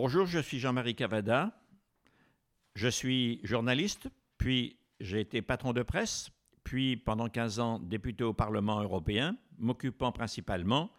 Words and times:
Bonjour, 0.00 0.26
je 0.26 0.38
suis 0.38 0.60
Jean-Marie 0.60 0.94
Cavada. 0.94 1.60
Je 2.76 2.86
suis 2.86 3.40
journaliste, 3.42 4.06
puis 4.36 4.78
j'ai 5.00 5.18
été 5.18 5.42
patron 5.42 5.72
de 5.72 5.82
presse, 5.82 6.30
puis 6.62 6.96
pendant 6.96 7.28
15 7.28 7.58
ans 7.58 7.78
député 7.80 8.22
au 8.22 8.32
Parlement 8.32 8.80
européen, 8.80 9.36
m'occupant 9.58 10.12
principalement 10.12 10.92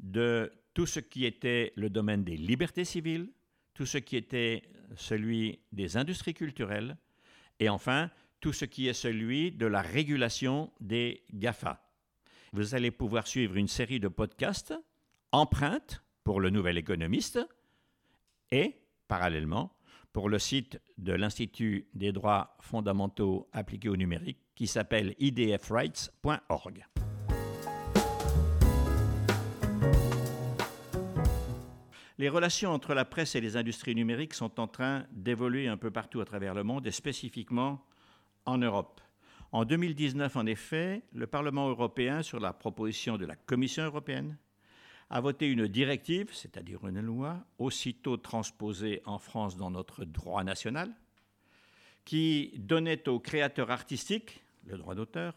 de 0.00 0.50
tout 0.74 0.84
ce 0.84 0.98
qui 0.98 1.26
était 1.26 1.72
le 1.76 1.90
domaine 1.90 2.24
des 2.24 2.36
libertés 2.36 2.84
civiles, 2.84 3.30
tout 3.72 3.86
ce 3.86 3.98
qui 3.98 4.16
était 4.16 4.64
celui 4.96 5.60
des 5.70 5.96
industries 5.96 6.34
culturelles, 6.34 6.96
et 7.60 7.68
enfin 7.68 8.10
tout 8.40 8.52
ce 8.52 8.64
qui 8.64 8.88
est 8.88 8.94
celui 8.94 9.52
de 9.52 9.66
la 9.66 9.80
régulation 9.80 10.72
des 10.80 11.22
GAFA. 11.32 11.80
Vous 12.52 12.74
allez 12.74 12.90
pouvoir 12.90 13.28
suivre 13.28 13.54
une 13.54 13.68
série 13.68 14.00
de 14.00 14.08
podcasts, 14.08 14.74
empreintes 15.30 16.02
pour 16.24 16.40
le 16.40 16.50
nouvel 16.50 16.78
économiste, 16.78 17.38
et, 18.50 18.76
parallèlement, 19.08 19.76
pour 20.12 20.28
le 20.28 20.38
site 20.38 20.80
de 20.98 21.12
l'Institut 21.12 21.88
des 21.94 22.12
droits 22.12 22.56
fondamentaux 22.60 23.48
appliqués 23.52 23.88
au 23.88 23.96
numérique 23.96 24.38
qui 24.54 24.66
s'appelle 24.66 25.14
idfrights.org. 25.18 26.86
Les 32.18 32.28
relations 32.28 32.70
entre 32.70 32.92
la 32.92 33.06
presse 33.06 33.34
et 33.34 33.40
les 33.40 33.56
industries 33.56 33.94
numériques 33.94 34.34
sont 34.34 34.60
en 34.60 34.66
train 34.66 35.06
d'évoluer 35.10 35.68
un 35.68 35.78
peu 35.78 35.90
partout 35.90 36.20
à 36.20 36.26
travers 36.26 36.52
le 36.52 36.62
monde 36.62 36.86
et 36.86 36.90
spécifiquement 36.90 37.82
en 38.44 38.58
Europe. 38.58 39.00
En 39.52 39.64
2019, 39.64 40.36
en 40.36 40.44
effet, 40.44 41.02
le 41.14 41.26
Parlement 41.26 41.70
européen, 41.70 42.22
sur 42.22 42.38
la 42.38 42.52
proposition 42.52 43.16
de 43.16 43.24
la 43.24 43.36
Commission 43.36 43.84
européenne, 43.84 44.36
a 45.10 45.20
voté 45.20 45.48
une 45.48 45.66
directive, 45.66 46.28
c'est-à-dire 46.32 46.86
une 46.86 47.00
loi, 47.00 47.44
aussitôt 47.58 48.16
transposée 48.16 49.02
en 49.04 49.18
France 49.18 49.56
dans 49.56 49.70
notre 49.70 50.04
droit 50.04 50.44
national, 50.44 50.94
qui 52.04 52.52
donnait 52.56 53.08
aux 53.08 53.18
créateurs 53.18 53.70
artistiques, 53.70 54.42
le 54.66 54.78
droit 54.78 54.94
d'auteur, 54.94 55.34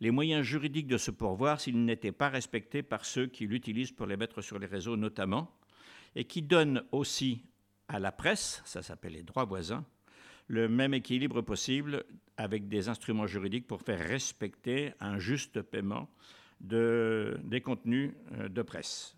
les 0.00 0.10
moyens 0.10 0.44
juridiques 0.44 0.88
de 0.88 0.96
se 0.96 1.10
pourvoir 1.10 1.60
s'ils 1.60 1.84
n'étaient 1.84 2.10
pas 2.10 2.30
respectés 2.30 2.82
par 2.82 3.04
ceux 3.04 3.26
qui 3.26 3.46
l'utilisent 3.46 3.92
pour 3.92 4.06
les 4.06 4.16
mettre 4.16 4.40
sur 4.40 4.58
les 4.58 4.66
réseaux 4.66 4.96
notamment, 4.96 5.50
et 6.16 6.24
qui 6.24 6.42
donne 6.42 6.82
aussi 6.90 7.44
à 7.88 7.98
la 7.98 8.12
presse, 8.12 8.62
ça 8.64 8.82
s'appelle 8.82 9.12
les 9.12 9.22
droits 9.22 9.44
voisins, 9.44 9.84
le 10.48 10.68
même 10.68 10.94
équilibre 10.94 11.42
possible 11.42 12.04
avec 12.36 12.68
des 12.68 12.88
instruments 12.88 13.26
juridiques 13.26 13.66
pour 13.66 13.82
faire 13.82 14.00
respecter 14.00 14.92
un 15.00 15.18
juste 15.18 15.60
paiement 15.60 16.08
de, 16.62 17.38
des 17.44 17.60
contenus 17.60 18.12
euh, 18.32 18.48
de 18.48 18.62
presse. 18.62 19.16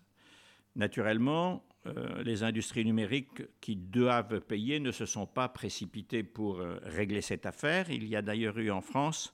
Naturellement, 0.75 1.63
euh, 1.87 2.23
les 2.23 2.43
industries 2.43 2.83
numériques 2.83 3.43
qui 3.61 3.75
doivent 3.75 4.41
payer 4.41 4.79
ne 4.79 4.91
se 4.91 5.05
sont 5.05 5.27
pas 5.27 5.47
précipitées 5.47 6.23
pour 6.23 6.59
euh, 6.59 6.79
régler 6.83 7.21
cette 7.21 7.45
affaire. 7.45 7.89
Il 7.91 8.05
y 8.07 8.15
a 8.15 8.21
d'ailleurs 8.21 8.57
eu 8.57 8.71
en 8.71 8.81
France 8.81 9.33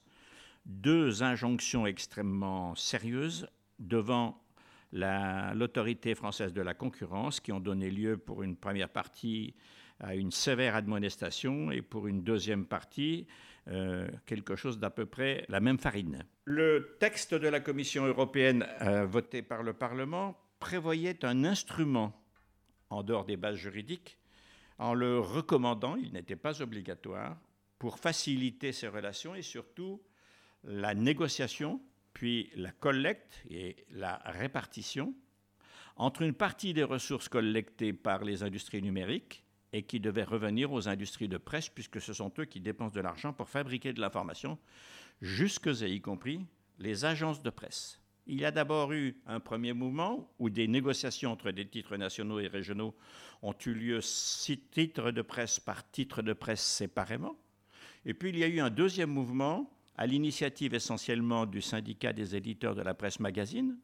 deux 0.66 1.22
injonctions 1.22 1.86
extrêmement 1.86 2.74
sérieuses 2.76 3.48
devant 3.80 4.38
l'autorité 4.92 6.14
française 6.14 6.52
de 6.52 6.60
la 6.60 6.74
concurrence 6.74 7.40
qui 7.40 7.50
ont 7.50 7.60
donné 7.60 7.90
lieu 7.90 8.18
pour 8.18 8.42
une 8.42 8.56
première 8.56 8.90
partie 8.90 9.54
à 9.98 10.14
une 10.14 10.30
sévère 10.30 10.76
admonestation 10.76 11.70
et 11.70 11.80
pour 11.80 12.06
une 12.06 12.22
deuxième 12.22 12.66
partie 12.66 13.26
euh, 13.68 14.08
quelque 14.26 14.56
chose 14.56 14.78
d'à 14.78 14.90
peu 14.90 15.06
près 15.06 15.44
la 15.48 15.60
même 15.60 15.78
farine. 15.78 16.24
Le 16.44 16.96
texte 16.98 17.34
de 17.34 17.48
la 17.48 17.60
Commission 17.60 18.04
européenne 18.06 18.66
euh, 18.80 19.06
voté 19.06 19.42
par 19.42 19.62
le 19.62 19.72
Parlement 19.72 20.36
prévoyait 20.58 21.24
un 21.24 21.44
instrument 21.44 22.12
en 22.90 23.02
dehors 23.02 23.24
des 23.24 23.36
bases 23.36 23.56
juridiques 23.56 24.18
en 24.78 24.94
le 24.94 25.20
recommandant, 25.20 25.94
il 25.94 26.12
n'était 26.12 26.34
pas 26.34 26.60
obligatoire, 26.60 27.36
pour 27.78 27.98
faciliter 27.98 28.72
ces 28.72 28.88
relations 28.88 29.34
et 29.34 29.42
surtout 29.42 30.02
la 30.64 30.94
négociation, 30.94 31.80
puis 32.14 32.50
la 32.56 32.72
collecte 32.72 33.42
et 33.48 33.86
la 33.90 34.16
répartition 34.24 35.14
entre 35.96 36.22
une 36.22 36.34
partie 36.34 36.74
des 36.74 36.84
ressources 36.84 37.28
collectées 37.28 37.92
par 37.92 38.24
les 38.24 38.42
industries 38.42 38.82
numériques 38.82 39.44
et 39.72 39.82
qui 39.82 40.00
devaient 40.00 40.24
revenir 40.24 40.72
aux 40.72 40.88
industries 40.88 41.28
de 41.28 41.38
presse, 41.38 41.68
puisque 41.68 42.00
ce 42.00 42.12
sont 42.12 42.32
eux 42.38 42.44
qui 42.44 42.60
dépensent 42.60 42.94
de 42.94 43.00
l'argent 43.00 43.32
pour 43.32 43.48
fabriquer 43.48 43.92
de 43.92 44.00
l'information, 44.00 44.58
jusque 45.20 45.68
et 45.82 45.90
y 45.90 46.00
compris 46.00 46.40
les 46.78 47.04
agences 47.04 47.42
de 47.42 47.50
presse. 47.50 48.00
Il 48.26 48.40
y 48.40 48.44
a 48.44 48.50
d'abord 48.50 48.92
eu 48.92 49.16
un 49.26 49.40
premier 49.40 49.72
mouvement 49.72 50.30
où 50.38 50.48
des 50.48 50.68
négociations 50.68 51.32
entre 51.32 51.50
des 51.50 51.66
titres 51.66 51.96
nationaux 51.96 52.38
et 52.38 52.46
régionaux 52.46 52.94
ont 53.42 53.54
eu 53.66 53.74
lieu 53.74 54.00
six 54.00 54.58
titres 54.58 55.10
de 55.10 55.22
presse 55.22 55.58
par 55.58 55.90
titre 55.90 56.22
de 56.22 56.32
presse 56.32 56.62
séparément. 56.62 57.36
Et 58.04 58.14
puis 58.14 58.28
il 58.28 58.38
y 58.38 58.44
a 58.44 58.48
eu 58.48 58.60
un 58.60 58.70
deuxième 58.70 59.10
mouvement 59.10 59.70
à 59.96 60.06
l'initiative 60.06 60.74
essentiellement 60.74 61.46
du 61.46 61.60
syndicat 61.60 62.12
des 62.12 62.36
éditeurs 62.36 62.74
de 62.74 62.82
la 62.82 62.94
presse 62.94 63.20
magazine, 63.20 63.76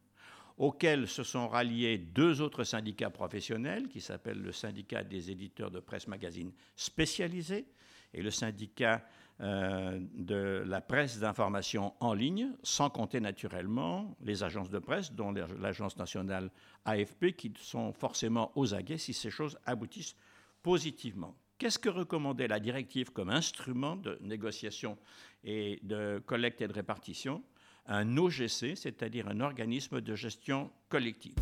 auxquels 0.59 1.07
se 1.07 1.23
sont 1.23 1.49
ralliés 1.49 1.99
deux 1.99 2.41
autres 2.41 2.65
syndicats 2.65 3.11
professionnels, 3.11 3.89
qui 3.89 4.01
s'appellent 4.01 4.43
le 4.43 4.53
syndicat 4.53 5.05
des 5.05 5.31
éditeurs 5.31 5.71
de 5.71 5.81
presse 5.81 6.09
magazine 6.09 6.53
spécialisés 6.75 7.67
et 8.13 8.23
le 8.23 8.31
syndicat 8.31 9.05
euh, 9.41 10.01
de 10.15 10.65
la 10.67 10.81
presse 10.81 11.21
d'information 11.21 11.95
en 12.01 12.13
ligne, 12.13 12.51
sans 12.65 12.91
compter 12.91 13.21
naturellement 13.21 14.17
les 14.21 14.43
agences 14.43 14.71
de 14.71 14.81
presse, 14.81 15.13
dont 15.13 15.33
l'agence 15.33 15.97
nationale 15.97 16.51
AFP, 16.85 17.37
qui 17.37 17.53
sont 17.61 17.93
forcément 17.93 18.51
aux 18.57 18.75
aguets 18.75 18.99
si 18.99 19.13
ces 19.13 19.31
choses 19.31 19.57
aboutissent 19.65 20.17
positivement. 20.63 21.37
Qu'est-ce 21.59 21.79
que 21.79 21.89
recommandait 21.89 22.49
la 22.49 22.59
directive 22.59 23.13
comme 23.13 23.31
instrument 23.31 23.95
de 23.95 24.19
négociation 24.23 24.99
et 25.45 25.79
de 25.83 26.21
collecte 26.27 26.61
et 26.61 26.69
de 26.69 26.73
répartition? 26.73 27.43
Un 27.91 28.19
OGC, 28.19 28.76
c'est-à-dire 28.76 29.28
un 29.28 29.41
organisme 29.41 30.03
de 30.03 30.15
gestion 30.15 30.71
collective. 30.91 31.37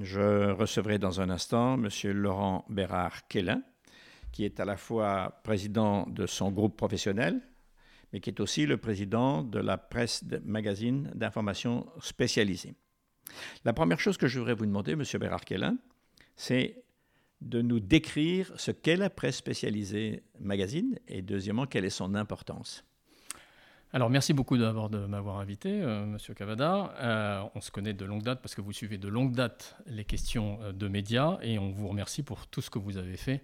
Je 0.00 0.50
recevrai 0.52 0.98
dans 0.98 1.20
un 1.20 1.28
instant 1.28 1.74
M. 1.74 1.90
Laurent 2.12 2.64
Bérard-Quélin, 2.70 3.62
qui 4.32 4.46
est 4.46 4.58
à 4.58 4.64
la 4.64 4.78
fois 4.78 5.42
président 5.44 6.06
de 6.06 6.24
son 6.24 6.50
groupe 6.50 6.78
professionnel, 6.78 7.42
mais 8.10 8.20
qui 8.20 8.30
est 8.30 8.40
aussi 8.40 8.64
le 8.64 8.78
président 8.78 9.42
de 9.42 9.58
la 9.58 9.76
presse 9.76 10.24
magazine 10.46 11.10
d'information 11.14 11.86
spécialisée. 12.00 12.74
La 13.66 13.74
première 13.74 14.00
chose 14.00 14.16
que 14.16 14.28
je 14.28 14.38
voudrais 14.38 14.54
vous 14.54 14.64
demander, 14.64 14.92
M. 14.92 15.02
Bérard-Quélin, 15.20 15.76
c'est 16.36 16.84
de 17.40 17.62
nous 17.62 17.80
décrire 17.80 18.52
ce 18.56 18.70
qu'est 18.70 18.96
la 18.96 19.10
presse 19.10 19.36
spécialisée 19.36 20.22
magazine 20.40 20.98
et 21.06 21.22
deuxièmement, 21.22 21.66
quelle 21.66 21.84
est 21.84 21.90
son 21.90 22.14
importance. 22.14 22.84
Alors 23.92 24.10
merci 24.10 24.34
beaucoup 24.34 24.58
de 24.58 25.06
m'avoir 25.06 25.38
invité, 25.38 25.80
euh, 25.80 26.04
Monsieur 26.04 26.34
Cavada. 26.34 26.92
Euh, 27.00 27.42
on 27.54 27.60
se 27.62 27.70
connaît 27.70 27.94
de 27.94 28.04
longue 28.04 28.22
date 28.22 28.42
parce 28.42 28.54
que 28.54 28.60
vous 28.60 28.72
suivez 28.72 28.98
de 28.98 29.08
longue 29.08 29.34
date 29.34 29.76
les 29.86 30.04
questions 30.04 30.58
euh, 30.60 30.72
de 30.72 30.88
médias 30.88 31.38
et 31.40 31.58
on 31.58 31.70
vous 31.70 31.88
remercie 31.88 32.22
pour 32.22 32.46
tout 32.48 32.60
ce 32.60 32.68
que 32.68 32.78
vous 32.78 32.98
avez 32.98 33.16
fait 33.16 33.40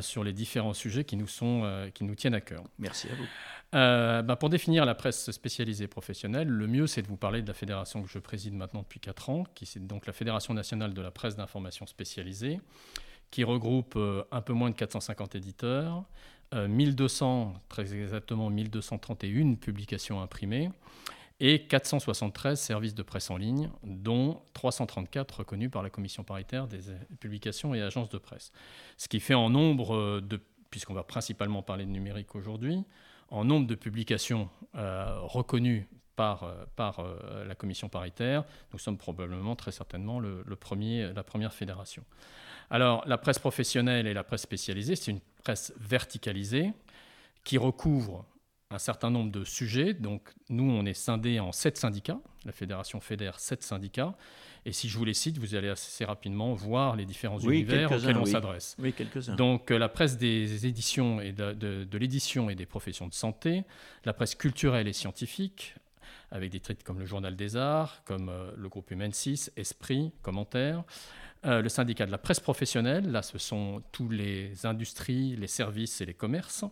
sur 0.00 0.24
les 0.24 0.32
différents 0.32 0.74
sujets 0.74 1.04
qui 1.04 1.16
nous, 1.16 1.26
sont, 1.26 1.90
qui 1.94 2.04
nous 2.04 2.14
tiennent 2.14 2.34
à 2.34 2.40
cœur. 2.40 2.64
Merci 2.78 3.08
à 3.08 3.14
vous. 3.14 3.26
Bah, 3.72 4.36
pour 4.36 4.50
définir 4.50 4.84
la 4.84 4.94
presse 4.94 5.30
spécialisée 5.30 5.88
professionnelle, 5.88 6.48
le 6.48 6.66
mieux 6.66 6.86
c'est 6.86 7.02
de 7.02 7.08
vous 7.08 7.16
parler 7.16 7.42
de 7.42 7.48
la 7.48 7.54
fédération 7.54 8.02
que 8.02 8.08
je 8.08 8.18
préside 8.18 8.54
maintenant 8.54 8.82
depuis 8.82 9.00
4 9.00 9.30
ans, 9.30 9.44
qui 9.54 9.64
est 9.64 9.78
donc 9.80 10.06
la 10.06 10.12
Fédération 10.12 10.54
nationale 10.54 10.94
de 10.94 11.02
la 11.02 11.10
presse 11.10 11.36
d'information 11.36 11.86
spécialisée, 11.86 12.60
qui 13.30 13.42
regroupe 13.42 13.98
un 14.30 14.40
peu 14.40 14.52
moins 14.52 14.70
de 14.70 14.76
450 14.76 15.34
éditeurs, 15.34 16.04
1200, 16.54 17.52
euh, 17.54 17.58
très 17.68 17.94
exactement 17.94 18.50
1231 18.50 19.54
publications 19.54 20.20
imprimées 20.20 20.70
et 21.40 21.66
473 21.66 22.60
services 22.60 22.94
de 22.94 23.02
presse 23.02 23.30
en 23.30 23.36
ligne, 23.36 23.70
dont 23.82 24.40
334 24.54 25.40
reconnus 25.40 25.70
par 25.70 25.82
la 25.82 25.90
commission 25.90 26.22
paritaire 26.22 26.66
des 26.68 26.80
publications 27.20 27.74
et 27.74 27.82
agences 27.82 28.08
de 28.08 28.18
presse. 28.18 28.52
Ce 28.96 29.08
qui 29.08 29.20
fait 29.20 29.34
en 29.34 29.50
nombre 29.50 29.96
euh, 29.96 30.20
de, 30.20 30.40
puisqu'on 30.70 30.94
va 30.94 31.02
principalement 31.02 31.62
parler 31.62 31.84
de 31.84 31.90
numérique 31.90 32.34
aujourd'hui, 32.34 32.84
en 33.30 33.44
nombre 33.44 33.66
de 33.66 33.74
publications 33.74 34.48
euh, 34.76 35.18
reconnues 35.20 35.88
par, 36.14 36.48
par 36.76 37.04
la 37.44 37.56
commission 37.56 37.88
paritaire, 37.88 38.44
nous 38.72 38.78
sommes 38.78 38.96
probablement 38.96 39.56
très 39.56 39.72
certainement 39.72 40.20
le 40.20 40.54
premier, 40.54 41.12
la 41.12 41.24
première 41.24 41.52
fédération. 41.52 42.04
Alors, 42.70 43.02
la 43.06 43.18
presse 43.18 43.38
professionnelle 43.38 44.06
et 44.06 44.14
la 44.14 44.24
presse 44.24 44.42
spécialisée, 44.42 44.96
c'est 44.96 45.10
une 45.10 45.20
presse 45.42 45.72
verticalisée 45.78 46.72
qui 47.44 47.58
recouvre 47.58 48.24
un 48.74 48.78
certain 48.78 49.10
nombre 49.10 49.30
de 49.30 49.44
sujets. 49.44 49.94
Donc, 49.94 50.28
nous, 50.48 50.68
on 50.68 50.84
est 50.84 50.94
scindés 50.94 51.40
en 51.40 51.52
sept 51.52 51.78
syndicats. 51.78 52.18
La 52.44 52.52
fédération 52.52 53.00
fédère 53.00 53.38
sept 53.38 53.62
syndicats. 53.62 54.14
Et 54.66 54.72
si 54.72 54.88
je 54.88 54.98
vous 54.98 55.04
les 55.04 55.14
cite, 55.14 55.38
vous 55.38 55.54
allez 55.54 55.68
assez 55.68 56.04
rapidement 56.04 56.54
voir 56.54 56.96
les 56.96 57.04
différents 57.04 57.38
univers 57.38 57.92
auxquels 57.92 58.16
on 58.16 58.24
s'adresse. 58.24 58.76
Oui, 58.78 58.92
quelques-uns. 58.92 59.36
Donc, 59.36 59.70
euh, 59.70 59.78
la 59.78 59.88
presse 59.88 60.16
des 60.16 60.66
éditions 60.66 61.20
et 61.20 61.32
de, 61.32 61.52
de 61.52 61.98
l'édition 61.98 62.50
et 62.50 62.54
des 62.54 62.66
professions 62.66 63.06
de 63.06 63.14
santé, 63.14 63.62
la 64.04 64.12
presse 64.12 64.34
culturelle 64.34 64.88
et 64.88 64.92
scientifique, 64.92 65.74
avec 66.30 66.50
des 66.50 66.60
titres 66.60 66.82
comme 66.82 66.98
le 66.98 67.06
Journal 67.06 67.36
des 67.36 67.56
Arts, 67.56 68.02
comme 68.04 68.32
le 68.56 68.68
groupe 68.68 68.90
Humain 68.90 69.10
6, 69.12 69.52
Esprit, 69.56 70.10
Commentaire. 70.22 70.82
le 71.44 71.68
syndicat 71.68 72.06
de 72.06 72.10
la 72.10 72.18
presse 72.18 72.40
professionnelle, 72.40 73.10
là 73.10 73.22
ce 73.22 73.38
sont 73.38 73.82
tous 73.92 74.08
les 74.08 74.66
industries, 74.66 75.36
les 75.36 75.46
services 75.46 76.00
et 76.00 76.06
les 76.06 76.14
commerces. 76.14 76.64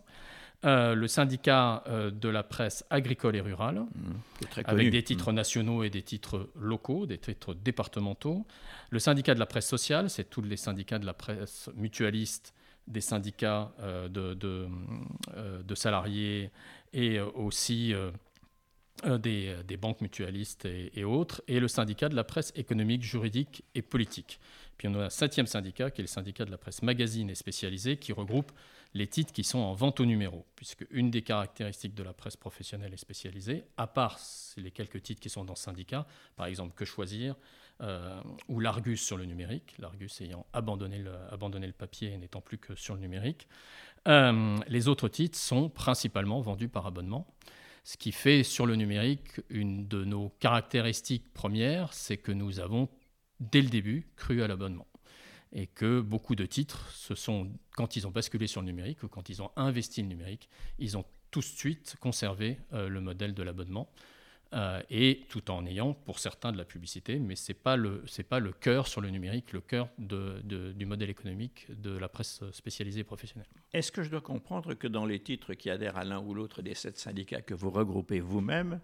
Euh, 0.65 0.95
le 0.95 1.07
syndicat 1.09 1.83
euh, 1.87 2.09
de 2.09 2.29
la 2.29 2.41
presse 2.41 2.85
agricole 2.89 3.35
et 3.35 3.41
rurale, 3.41 3.81
mmh, 3.81 4.59
avec 4.63 4.91
des 4.91 5.03
titres 5.03 5.33
mmh. 5.33 5.35
nationaux 5.35 5.83
et 5.83 5.89
des 5.89 6.03
titres 6.03 6.49
locaux, 6.55 7.05
des 7.05 7.17
titres 7.17 7.53
départementaux. 7.53 8.45
Le 8.89 8.99
syndicat 8.99 9.33
de 9.33 9.39
la 9.39 9.45
presse 9.45 9.67
sociale, 9.67 10.09
c'est 10.09 10.29
tous 10.29 10.41
les 10.41 10.55
syndicats 10.55 10.99
de 10.99 11.05
la 11.05 11.13
presse 11.13 11.69
mutualiste, 11.75 12.53
des 12.87 13.01
syndicats 13.01 13.73
euh, 13.81 14.07
de, 14.07 15.75
salariés 15.75 16.49
et 16.93 17.19
aussi 17.19 17.93
des, 19.03 19.77
banques 19.77 19.99
mutualistes 19.99 20.65
et, 20.65 21.03
autres. 21.03 21.41
Et 21.49 21.59
le 21.59 21.67
syndicat 21.67 22.07
de 22.07 22.15
la 22.15 22.23
presse 22.23 22.53
économique, 22.55 23.03
juridique 23.03 23.65
et 23.75 23.81
politique. 23.81 24.39
Puis 24.77 24.87
on 24.87 24.95
a 24.95 25.05
un 25.05 25.09
septième 25.09 25.47
syndicat 25.47 25.91
qui 25.91 26.01
est 26.01 26.03
le 26.03 26.07
syndicat 26.07 26.45
de 26.45 26.51
la 26.51 26.57
presse 26.57 26.81
magazine 26.81 27.29
et 27.29 27.35
spécialisée 27.35 27.97
qui 27.97 28.11
regroupe 28.11 28.51
les 28.93 29.07
titres 29.07 29.33
qui 29.33 29.43
sont 29.43 29.59
en 29.59 29.73
vente 29.73 29.99
au 29.99 30.05
numéro, 30.05 30.45
puisque 30.55 30.85
une 30.91 31.09
des 31.09 31.23
caractéristiques 31.23 31.95
de 31.95 32.03
la 32.03 32.13
presse 32.13 32.37
professionnelle 32.37 32.93
et 32.93 32.97
spécialisée, 32.97 33.63
à 33.77 33.87
part 33.87 34.19
les 34.57 34.71
quelques 34.71 35.01
titres 35.01 35.21
qui 35.21 35.29
sont 35.29 35.45
dans 35.45 35.55
syndicat, 35.55 36.05
par 36.35 36.45
exemple 36.45 36.73
Que 36.75 36.85
choisir, 36.85 37.35
euh, 37.81 38.21
ou 38.47 38.59
l'Argus 38.59 39.03
sur 39.03 39.17
le 39.17 39.25
numérique, 39.25 39.73
l'Argus 39.79 40.21
ayant 40.21 40.45
abandonné 40.53 40.99
le, 40.99 41.11
abandonné 41.31 41.65
le 41.65 41.73
papier 41.73 42.11
et 42.13 42.17
n'étant 42.17 42.41
plus 42.41 42.59
que 42.59 42.75
sur 42.75 42.93
le 42.93 43.01
numérique, 43.01 43.47
euh, 44.07 44.57
les 44.67 44.87
autres 44.87 45.07
titres 45.07 45.37
sont 45.37 45.69
principalement 45.69 46.39
vendus 46.41 46.69
par 46.69 46.85
abonnement. 46.85 47.25
Ce 47.83 47.97
qui 47.97 48.11
fait 48.11 48.43
sur 48.43 48.65
le 48.65 48.75
numérique 48.75 49.41
une 49.49 49.87
de 49.87 50.05
nos 50.05 50.29
caractéristiques 50.39 51.33
premières, 51.33 51.93
c'est 51.93 52.17
que 52.17 52.31
nous 52.31 52.59
avons 52.59 52.87
dès 53.39 53.61
le 53.61 53.69
début 53.69 54.07
cru 54.15 54.41
à 54.41 54.47
l'abonnement 54.47 54.87
et 55.53 55.67
que 55.67 56.01
beaucoup 56.01 56.35
de 56.35 56.45
titres, 56.45 56.89
ce 56.91 57.15
sont, 57.15 57.51
quand 57.75 57.95
ils 57.95 58.07
ont 58.07 58.11
basculé 58.11 58.47
sur 58.47 58.61
le 58.61 58.65
numérique 58.65 59.03
ou 59.03 59.07
quand 59.07 59.29
ils 59.29 59.41
ont 59.41 59.51
investi 59.55 60.01
le 60.01 60.07
numérique, 60.07 60.49
ils 60.79 60.97
ont 60.97 61.05
tout 61.29 61.41
de 61.41 61.45
suite 61.45 61.95
conservé 61.99 62.57
euh, 62.73 62.89
le 62.89 63.01
modèle 63.01 63.33
de 63.33 63.43
l'abonnement. 63.43 63.89
Euh, 64.53 64.83
et 64.91 65.25
tout 65.29 65.49
en 65.49 65.65
ayant 65.65 65.95
pour 65.95 66.19
certains 66.19 66.51
de 66.51 66.59
la 66.59 66.65
publicité, 66.65 67.17
mais 67.17 67.35
ce 67.35 67.51
n'est 67.51 67.57
pas, 67.57 67.75
le, 67.75 68.03
le 68.03 68.51
cœur 68.51 68.87
sur 68.87 69.01
le 69.01 69.09
numérique, 69.09 69.51
le 69.51 69.61
cœur 69.61 69.89
du 69.97 70.85
modèle 70.85 71.09
économique 71.09 71.65
de 71.69 71.97
la 71.97 72.07
presse 72.07 72.43
spécialisée 72.51 73.03
professionnelle. 73.03 73.47
Est-ce 73.73 73.91
que 73.91 74.03
je 74.03 74.11
dois 74.11 74.21
comprendre 74.21 74.75
que 74.75 74.87
dans 74.87 75.07
les 75.07 75.19
titres 75.19 75.55
qui 75.55 75.71
adhèrent 75.71 75.97
à 75.97 76.03
l'un 76.03 76.19
ou 76.19 76.35
l'autre 76.35 76.61
des 76.61 76.75
sept 76.75 76.99
syndicats 76.99 77.41
que 77.41 77.55
vous 77.55 77.71
regroupez 77.71 78.19
vous-même, 78.19 78.79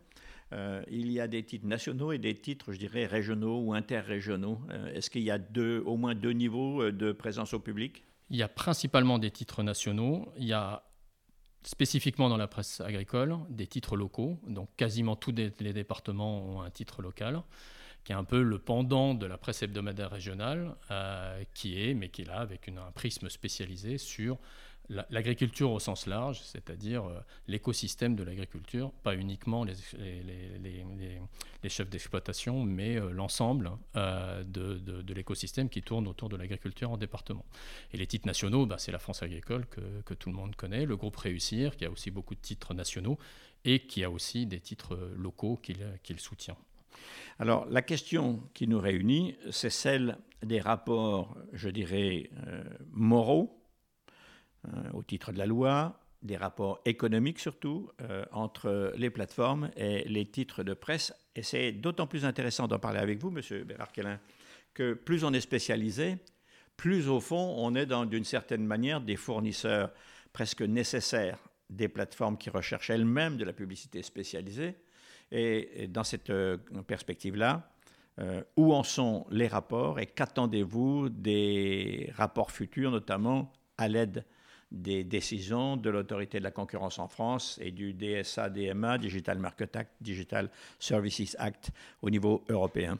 euh, 0.51 0.84
il 0.90 1.12
y 1.12 1.19
a 1.19 1.28
des 1.28 1.44
titres 1.44 1.68
nationaux 1.68 2.12
et 2.12 2.18
des 2.18 2.36
titres, 2.36 2.72
je 2.74 2.80
dirais, 2.80 3.06
régionaux 3.06 3.60
ou 3.60 3.74
interrégionaux. 3.74 4.60
Euh, 4.69 4.94
est-ce 4.94 5.10
qu'il 5.10 5.22
y 5.22 5.31
a 5.31 5.40
au 5.86 5.98
moins 5.98 6.16
deux 6.16 6.31
niveaux 6.31 6.81
euh, 6.81 6.92
de 6.92 7.12
présence 7.12 7.54
au 7.54 7.60
public? 7.60 8.04
Il 8.31 8.38
y 8.38 8.44
a 8.44 8.48
principalement 8.48 9.19
des 9.19 9.31
titres 9.31 9.62
nationaux. 9.63 10.31
Il 10.38 10.46
y 10.46 10.54
a 10.54 10.84
spécifiquement 11.63 12.30
dans 12.30 12.38
la 12.38 12.48
presse 12.48 12.81
agricole 12.81 13.38
des 13.50 13.68
titres 13.68 13.96
locaux. 13.96 14.40
Donc 14.48 14.69
quasiment 14.75 15.16
tous 15.16 15.36
les 15.36 15.74
départements 15.74 16.46
ont 16.46 16.62
un 16.62 16.69
titre 16.69 17.01
local 17.01 17.42
qui 18.06 18.13
est 18.13 18.16
un 18.16 18.24
peu 18.24 18.42
le 18.42 18.60
pendant 18.60 19.13
de 19.13 19.25
la 19.25 19.38
presse 19.38 19.62
hebdomadaire 19.62 20.10
régionale, 20.10 20.74
qui 21.54 21.84
est, 21.84 21.94
mais 21.94 22.07
qui 22.07 22.22
est 22.22 22.25
là 22.25 22.40
avec 22.40 22.69
un 22.69 22.92
prisme 22.94 23.28
spécialisé 23.28 23.98
sur 23.98 24.38
l'agriculture 24.89 25.71
au 25.71 25.80
sens 25.80 26.07
large, 26.07 26.41
c'est-à-dire 26.41 27.06
euh, 27.06 27.19
l'écosystème 27.47 28.15
de 28.15 28.24
l'agriculture, 28.24 28.91
pas 29.03 29.15
uniquement 29.15 29.63
les, 29.63 29.75
chefs 31.69 31.89
d'exploitation, 31.89 32.63
mais 32.63 32.97
euh, 32.97 33.12
l'ensemble 33.12 33.71
euh, 33.95 34.44
de, 34.44 35.13
l'écosystème 35.13 35.69
qui 35.69 35.81
tourne 35.81 36.07
autour 36.07 36.30
de 36.30 36.38
l'agriculture 36.38 36.89
en 36.91 36.97
département. 36.97 37.45
Et 37.94 37.97
les 37.97 38.07
titres 38.07 38.27
nationaux, 38.27 38.65
bah, 38.65 38.77
c'est 38.80 38.91
la 38.91 39.00
France 39.00 39.21
agricole 39.21 39.65
que, 39.68 40.13
tout 40.13 40.30
le 40.30 40.36
monde 40.36 40.56
connaît, 40.56 40.86
le 40.86 40.97
groupe 40.97 41.15
Réussir, 41.15 41.77
qui 41.77 41.86
a 41.86 41.91
aussi 41.91 42.12
beaucoup 42.12 42.33
de 42.33 42.39
titres 42.39 42.74
nationaux, 42.74 43.18
et 43.65 43.81
qui 43.86 44.03
a 44.03 44.09
aussi 44.09 44.45
des 44.45 44.59
titres 44.59 44.97
locaux 45.15 45.59
qu'il 45.62 46.19
soutient. 46.19 46.57
Alors 47.38 47.65
la 47.69 47.81
question 47.81 48.41
qui 48.53 48.68
nous 48.68 48.80
réunit, 48.80 49.36
c'est 49.51 49.69
celle 49.69 50.18
des 50.44 50.59
rapports, 50.59 51.38
je 51.53 51.69
dirais, 51.69 52.30
moraux 52.91 53.58
au 54.94 55.03
titre 55.03 55.31
de 55.31 55.38
la 55.38 55.45
loi, 55.45 56.00
des 56.21 56.38
rapports 56.38 56.81
économiques 56.85 57.39
surtout 57.39 57.89
euh, 58.01 58.25
entre 58.31 58.94
les 58.97 59.09
plateformes 59.09 59.69
et 59.77 60.03
les 60.07 60.25
titres 60.25 60.63
de 60.63 60.73
presse. 60.73 61.13
Et 61.35 61.44
c'est 61.44 61.71
d'autant 61.71 62.07
plus 62.07 62.25
intéressant 62.25 62.67
d'en 62.67 62.79
parler 62.79 63.00
avec 63.00 63.19
vous, 63.19 63.31
Monsieur 63.31 63.63
Bérard 63.63 63.91
Kellin, 63.91 64.19
que 64.73 64.94
plus 64.94 65.23
on 65.23 65.33
est 65.33 65.41
spécialisé, 65.41 66.17
plus 66.75 67.07
au 67.07 67.19
fond 67.19 67.56
on 67.57 67.75
est 67.75 67.85
dans 67.85 68.06
d'une 68.06 68.25
certaine 68.25 68.65
manière 68.65 69.01
des 69.01 69.15
fournisseurs 69.15 69.91
presque 70.33 70.62
nécessaires 70.62 71.39
des 71.69 71.88
plateformes 71.88 72.38
qui 72.38 72.50
recherchent 72.50 72.89
elles-mêmes 72.89 73.38
de 73.38 73.45
la 73.45 73.53
publicité 73.53 74.03
spécialisée. 74.03 74.75
Et, 75.31 75.88
dans 75.88 76.03
cette 76.03 76.31
euh, 76.31 76.57
perspective-là, 76.88 77.71
où 78.57 78.73
en 78.73 78.83
sont 78.83 79.25
les 79.31 79.47
rapports 79.47 79.97
et 79.97 80.05
qu'attendez-vous 80.05 81.07
des 81.07 82.12
rapports 82.15 82.51
futurs, 82.51 82.91
notamment 82.91 83.53
à 83.77 83.88
l'aide 83.88 84.25
des 84.71 85.04
décisions 85.04 85.77
de 85.77 85.89
l'autorité 85.89 86.39
de 86.39 86.44
la 86.44 86.51
concurrence 86.51 87.00
en 87.00 87.07
France 87.07 87.60
et 87.62 87.71
du 87.71 87.94
DSA-DMA, 87.94 88.98
Digital 88.98 89.39
Market 89.39 89.75
Act, 89.75 89.92
Digital 90.01 90.50
Services 90.80 91.36
Act, 91.39 91.71
au 92.01 92.10
niveau 92.10 92.44
européen 92.50 92.98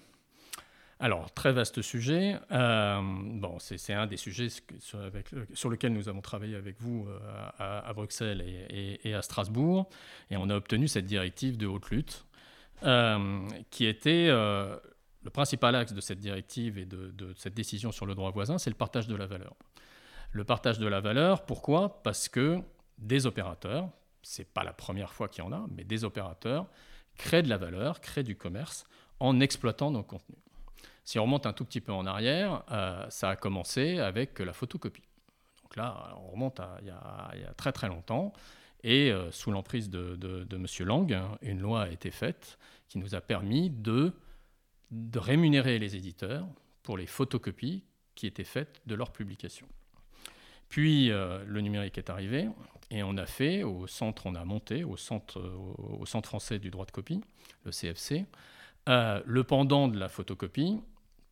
alors, 1.02 1.32
très 1.32 1.54
vaste 1.54 1.82
sujet. 1.82 2.36
Euh, 2.52 3.00
bon, 3.02 3.58
c'est 3.60 3.94
un 3.94 4.06
des 4.06 4.18
sujets 4.18 4.50
sur, 4.80 5.00
avec, 5.00 5.28
sur, 5.54 5.70
lequel 5.70 5.94
nous 5.94 6.10
avons 6.10 6.20
travaillé 6.20 6.58
avec 6.58 6.76
vous 6.82 7.08
euh, 7.08 7.50
à, 7.58 7.94
Bruxelles 7.94 8.44
et, 8.70 9.14
à 9.14 9.22
Strasbourg. 9.22 9.88
Et 10.30 10.36
on 10.36 10.50
a 10.50 10.56
obtenu 10.56 10.90
cette 10.90 11.06
directive 11.06 11.58
de 11.58 11.68
haute 11.68 11.90
lutte, 11.90 12.26
euh, 12.84 13.48
qui 13.70 13.86
était 13.86 14.28
le 14.28 15.30
principal 15.32 15.74
axe 15.76 15.94
de 15.94 16.02
cette 16.02 16.20
directive 16.20 16.78
et 16.78 16.86
de 16.86 17.34
cette 17.38 17.54
décision 17.54 17.94
sur 17.94 18.06
le 18.06 18.14
droit 18.14 18.32
voisin, 18.32 18.58
c'est 18.58 18.70
le 18.70 18.76
partage 18.76 19.08
de 19.08 19.16
la 19.16 19.26
valeur. 19.26 19.56
Le 20.32 20.44
partage 20.44 20.80
de 20.80 20.88
la 20.88 21.02
valeur, 21.02 21.46
pourquoi? 21.46 22.02
Parce 22.04 22.30
que 22.30 22.60
des 22.98 23.26
opérateurs, 23.26 23.90
c'est 24.22 24.52
pas 24.54 24.64
la 24.64 24.74
première 24.74 25.14
fois 25.14 25.28
qu'il 25.28 25.44
y 25.44 25.48
en 25.48 25.52
a, 25.52 25.66
mais 25.76 25.84
des 25.84 26.04
opérateurs 26.04 26.68
créent 27.18 27.44
de 27.44 27.50
la 27.50 27.58
valeur, 27.58 28.00
créent 28.02 28.24
du 28.24 28.36
commerce 28.36 28.86
en 29.20 29.40
exploitant 29.40 29.92
nos 29.92 30.04
contenus. 30.04 30.40
Si 31.04 31.18
on 31.18 31.24
remonte 31.24 31.48
un 31.48 31.54
tout 31.54 31.66
petit 31.66 31.82
peu 31.82 31.92
en 31.92 32.06
arrière, 32.06 32.64
euh, 32.72 33.06
ça 33.10 33.30
a 33.30 33.36
commencé 33.36 33.98
avec 33.98 34.40
la 34.40 34.54
photocopie. 34.54 35.08
Donc 35.64 35.76
là, 35.76 36.16
on 36.18 36.30
remonte 36.30 36.60
à, 36.60 36.78
il, 36.82 36.88
y 36.88 36.92
a, 36.92 37.54
très 37.58 37.72
très 37.72 37.88
longtemps. 37.88 38.34
Et 38.84 39.12
euh, 39.12 39.32
sous 39.32 39.52
l'emprise 39.52 39.90
de, 39.90 40.16
de, 40.16 40.56
M. 40.56 40.66
Lang, 40.88 41.20
une 41.42 41.60
loi 41.60 41.84
a 41.84 41.90
été 41.90 42.12
faite 42.12 42.60
qui 42.88 43.00
nous 43.00 43.16
a 43.16 43.22
permis 43.22 43.70
de, 43.70 44.14
de 44.92 45.20
rémunérer 45.20 45.80
les 45.80 45.96
éditeurs 45.96 46.48
pour 46.84 46.98
les 46.98 47.08
photocopies 47.08 47.84
qui 48.16 48.28
étaient 48.28 48.44
faites 48.44 48.82
de 48.86 48.96
leurs 48.96 49.12
publications. 49.12 49.68
Puis 50.70 51.12
euh, 51.12 51.44
le 51.46 51.62
numérique 51.62 51.98
est 51.98 52.10
arrivé 52.10 52.48
et 52.92 53.04
on 53.04 53.18
a 53.18 53.26
fait 53.26 53.64
au 53.64 53.88
centre, 53.88 54.26
on 54.26 54.36
a 54.36 54.46
monté 54.46 54.84
au 54.84 54.98
centre, 54.98 55.42
français 56.24 56.60
du 56.60 56.70
droit 56.70 56.86
de 56.86 56.92
copie, 56.92 57.22
le 57.66 57.72
CFC, 57.72 58.26
euh, 58.88 59.22
le 59.26 59.44
pendant 59.44 59.88
de 59.88 60.00
la 60.00 60.10
photocopie 60.10 60.80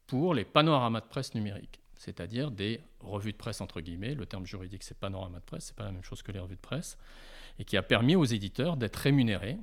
pour 0.07 0.33
les 0.33 0.45
panoramas 0.45 1.01
de 1.01 1.05
presse 1.05 1.35
numériques, 1.35 1.79
c'est-à-dire 1.95 2.51
des 2.51 2.81
revues 2.99 3.31
de 3.31 3.37
presse 3.37 3.61
entre 3.61 3.81
guillemets. 3.81 4.15
Le 4.15 4.25
terme 4.25 4.45
juridique 4.45 4.83
c'est 4.83 4.97
panorama 4.97 5.39
de 5.39 5.45
presse, 5.45 5.65
c'est 5.65 5.75
pas 5.75 5.85
la 5.85 5.91
même 5.91 6.03
chose 6.03 6.21
que 6.21 6.31
les 6.31 6.39
revues 6.39 6.55
de 6.55 6.61
presse, 6.61 6.97
et 7.59 7.65
qui 7.65 7.77
a 7.77 7.83
permis 7.83 8.15
aux 8.15 8.25
éditeurs 8.25 8.77
d'être 8.77 8.97
rémunérés 8.97 9.57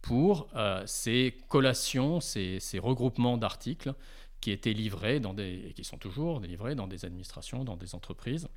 pour 0.00 0.48
euh, 0.56 0.82
ces 0.86 1.38
collations, 1.48 2.20
ces 2.20 2.60
regroupements 2.78 3.38
d'articles 3.38 3.94
qui 4.42 4.50
étaient 4.50 4.74
livrés 4.74 5.20
dans 5.20 5.32
des, 5.32 5.68
et 5.68 5.72
qui 5.72 5.84
sont 5.84 5.96
toujours 5.96 6.40
livrés 6.40 6.74
dans 6.74 6.88
des 6.88 7.06
administrations, 7.06 7.64
dans 7.64 7.76
des 7.76 7.94
entreprises, 7.94 8.48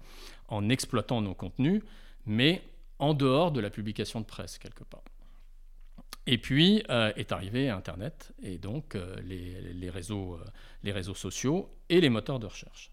en 0.49 0.67
exploitant 0.67 1.21
nos 1.21 1.35
contenus, 1.35 1.81
mais 2.25 2.63
en 2.99 3.13
dehors 3.13 3.51
de 3.51 3.61
la 3.61 3.69
publication 3.69 4.19
de 4.19 4.25
presse, 4.25 4.57
quelque 4.57 4.83
part. 4.83 5.03
Et 6.27 6.39
puis 6.39 6.83
euh, 6.89 7.13
est 7.15 7.31
arrivé 7.31 7.69
Internet, 7.69 8.33
et 8.41 8.57
donc 8.57 8.95
euh, 8.95 9.15
les, 9.23 9.89
réseaux, 9.91 10.33
euh, 10.33 10.45
les 10.81 10.91
réseaux 10.91 11.13
sociaux 11.13 11.69
et 11.87 12.01
les 12.01 12.09
moteurs 12.09 12.39
de 12.39 12.47
recherche. 12.47 12.91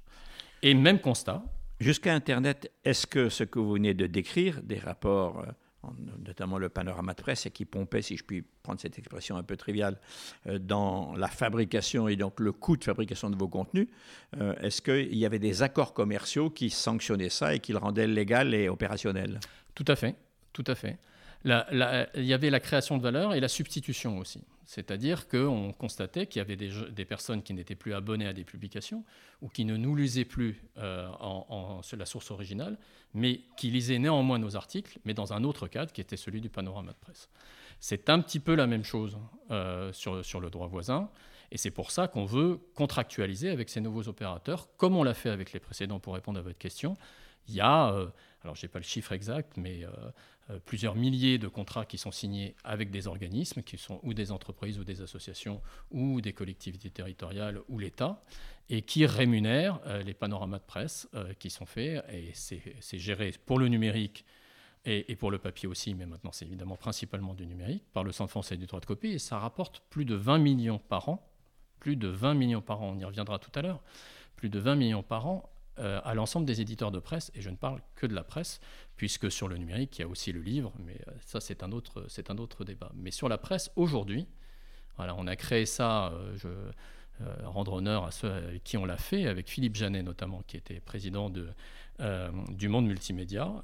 Et 0.63 0.75
même 0.75 1.01
constat. 1.01 1.43
Jusqu'à 1.81 2.15
Internet, 2.15 2.71
est-ce 2.85 3.07
que 3.07 3.29
ce 3.29 3.43
que 3.43 3.59
vous 3.59 3.73
venez 3.73 3.95
de 3.95 4.07
décrire, 4.07 4.63
des 4.63 4.79
rapports 4.79 5.45
notamment 6.25 6.59
le 6.59 6.69
panorama 6.69 7.15
de 7.15 7.21
presse, 7.21 7.47
et 7.47 7.51
qui 7.51 7.65
pompait, 7.65 8.03
si 8.03 8.17
je 8.17 8.25
puis 8.25 8.45
prendre 8.62 8.81
cette 8.81 8.99
expression 8.99 9.37
un 9.37 9.43
peu 9.43 9.57
triviale, 9.57 9.99
euh, 10.47 10.59
dans 10.59 11.15
la 11.17 11.29
fabrication 11.29 12.09
et 12.09 12.17
donc 12.17 12.41
le 12.41 12.53
coût 12.53 12.77
de 12.77 12.85
fabrication 12.85 13.31
de 13.31 13.37
vos 13.37 13.49
contenus. 13.49 13.89
Euh, 14.41 14.55
est-ce 14.61 14.81
qu'il 14.83 15.17
y 15.17 15.27
avait 15.27 15.39
des 15.39 15.62
accords 15.62 15.93
commerciaux 15.93 16.51
qui 16.51 16.71
sanctionnaient 16.71 17.29
ça 17.29 17.55
et 17.55 17.59
qui 17.59 17.73
le 17.73 17.79
rendaient 17.79 18.07
légal 18.07 18.55
et 18.55 18.69
opérationnel? 18.69 19.41
Tout 19.75 19.85
à 19.89 19.97
fait, 19.97 20.17
tout 20.53 20.65
à 20.67 20.75
fait. 20.75 20.99
il 21.45 22.25
y 22.25 22.35
avait 22.35 22.51
la 22.51 22.61
création 22.61 22.99
de 22.99 23.03
valeur 23.03 23.35
et 23.35 23.41
la 23.41 23.49
substitution 23.49 24.19
aussi. 24.19 24.43
C'est-à-dire 24.64 25.28
qu'on 25.28 25.73
constatait 25.73 26.26
qu'il 26.26 26.38
y 26.38 26.42
avait 26.42 26.57
des, 26.57 27.04
personnes 27.04 27.42
qui 27.42 27.52
n'étaient 27.52 27.75
plus 27.75 27.95
abonnées 27.95 28.26
à 28.26 28.33
des 28.33 28.45
publications 28.45 29.04
ou 29.40 29.49
qui 29.49 29.64
ne 29.64 29.76
nous 29.76 29.97
lisaient 29.97 30.25
plus 30.25 30.62
euh, 30.78 31.09
en, 31.21 31.81
la 31.97 32.07
source 32.07 32.31
originale, 32.31 32.78
mais 33.14 33.40
qui 33.57 33.71
lisaient 33.71 33.99
néanmoins 33.99 34.38
nos 34.38 34.57
articles, 34.57 34.99
mais 35.04 35.14
dans 35.14 35.33
un 35.33 35.45
autre 35.45 35.66
cadre 35.66 35.92
qui 35.92 36.00
était 36.00 36.16
celui 36.16 36.40
du 36.40 36.49
panorama 36.49 36.92
de 36.92 36.99
presse. 36.99 37.28
C'est 37.81 38.09
un 38.09 38.21
petit 38.21 38.38
peu 38.38 38.54
la 38.54 38.66
même 38.66 38.85
chose 38.85 39.19
euh, 39.50 39.92
sur, 39.92 40.25
sur 40.25 40.40
le 40.40 40.50
droit 40.50 40.69
voisin. 40.69 41.11
Et 41.50 41.59
c'est 41.59 41.71
pour 41.71 41.90
ça 41.90 42.09
qu'on 42.09 42.25
veut 42.25 42.61
contractualiser 42.75 43.50
avec 43.50 43.69
ces 43.69 43.81
nouveaux 43.81 44.09
opérateurs, 44.09 44.69
comme 44.78 44.97
on 44.97 45.02
l'a 45.02 45.12
fait 45.12 45.28
avec 45.28 45.52
les 45.52 45.61
précédents 45.61 46.00
pour 46.00 46.14
répondre 46.14 46.38
à 46.38 46.42
votre 46.42 46.57
question. 46.57 46.97
Il 47.49 47.55
y 47.55 47.61
a, 47.61 47.93
euh, 47.93 48.09
alors 48.43 48.55
je 48.55 48.65
n'ai 48.65 48.69
pas 48.69 48.79
le 48.79 48.85
chiffre 48.85 49.13
exact, 49.13 49.57
mais 49.57 49.85
euh, 50.51 50.59
plusieurs 50.65 50.97
milliers 50.97 51.39
de 51.39 51.47
contrats 51.47 51.85
qui 51.85 51.99
sont 51.99 52.11
signés 52.11 52.57
avec 52.65 52.91
des 52.91 53.07
organismes, 53.07 53.63
qui 53.63 53.79
sont 53.79 54.01
ou 54.03 54.13
des 54.13 54.33
entreprises 54.33 54.79
ou 54.79 54.85
des 54.85 55.01
associations 55.01 55.61
ou 55.93 56.21
des 56.21 56.33
collectivités 56.33 56.91
territoriales 56.91 57.61
ou 57.69 57.79
l'État, 57.79 58.25
et 58.69 58.83
qui 58.83 59.07
rémunèrent 59.07 59.81
euh, 59.87 60.03
les 60.03 60.15
panoramas 60.15 60.59
de 60.59 60.65
presse 60.65 61.09
euh, 61.15 61.33
qui 61.35 61.49
sont 61.49 61.67
faits. 61.67 62.05
Et 62.11 62.33
c'est 62.35 62.99
géré 62.99 63.33
pour 63.47 63.59
le 63.61 63.69
numérique 63.69 64.25
et, 64.85 65.15
pour 65.15 65.31
le 65.31 65.39
papier 65.39 65.69
aussi, 65.69 65.95
mais 65.95 66.07
maintenant 66.07 66.33
c'est 66.33 66.45
évidemment 66.45 66.77
principalement 66.77 67.35
du 67.35 67.47
numérique, 67.47 67.85
par 67.93 68.03
le 68.03 68.11
Centre 68.11 68.31
français 68.31 68.57
du 68.57 68.67
droit 68.67 68.81
de 68.81 68.87
copie, 68.87 69.13
et 69.13 69.19
ça 69.21 69.39
rapporte 69.39 69.81
plus 69.91 70.05
de 70.05 70.17
20 70.17 70.39
millions 70.39 70.81
par 70.81 71.09
an, 71.09 71.31
plus 71.79 71.95
de 71.95 72.09
20 72.09 72.35
millions 72.35 72.63
par 72.63 72.83
an, 72.83 72.95
on 72.97 72.99
y 72.99 73.05
reviendra 73.05 73.39
tout 73.39 73.53
à 73.55 73.63
l'heure, 73.63 73.81
plus 74.35 74.49
de 74.49 74.59
20 74.59 74.75
millions 74.75 75.05
par 75.05 75.29
an 75.29 75.45
euh, 75.45 75.52
à 75.79 76.14
l'ensemble 76.14 76.47
des 76.47 76.61
éditeurs 76.61 76.91
de 76.91 76.99
presse, 76.99 77.31
et 77.35 77.41
je 77.41 77.50
ne 77.50 77.57
parle 77.57 77.81
que 77.95 78.07
de 78.07 78.14
la 78.14 78.25
presse, 78.25 78.61
puisque 78.97 79.31
sur 79.31 79.49
le 79.49 79.57
numérique, 79.57 79.99
il 79.99 80.02
y 80.02 80.05
a 80.05 80.09
aussi 80.09 80.33
le 80.33 80.41
livre, 80.41 80.73
mais 80.79 80.97
euh, 81.09 81.12
ça, 81.25 81.41
c'est 81.41 81.62
un, 81.62 81.73
autre, 81.73 82.05
c'est 82.09 82.31
un 82.31 82.38
autre 82.38 82.64
débat. 82.64 82.93
Mais 82.95 83.11
sur 83.11 83.29
la 83.29 83.38
presse, 83.38 83.71
aujourd'hui, 83.76 84.26
voilà, 84.97 85.14
on 85.17 85.26
a 85.26 85.37
créé 85.37 85.67
ça, 85.67 86.12
euh, 86.12 86.37
je 86.37 86.49
rendre 87.45 87.75
honneur 87.75 88.05
à 88.05 88.11
ceux 88.11 88.33
avec 88.33 88.64
qui 88.64 88.76
on 88.76 88.85
l'a 88.85 88.97
fait, 88.97 89.29
avec 89.29 89.49
Philippe 89.49 89.76
Janet 89.76 90.05
notamment, 90.05 90.43
qui 90.43 90.57
était 90.57 90.81
président 90.81 91.31
de, 91.31 91.50
du 92.49 92.69
Monde 92.69 92.87
Multimédia, 92.87 93.62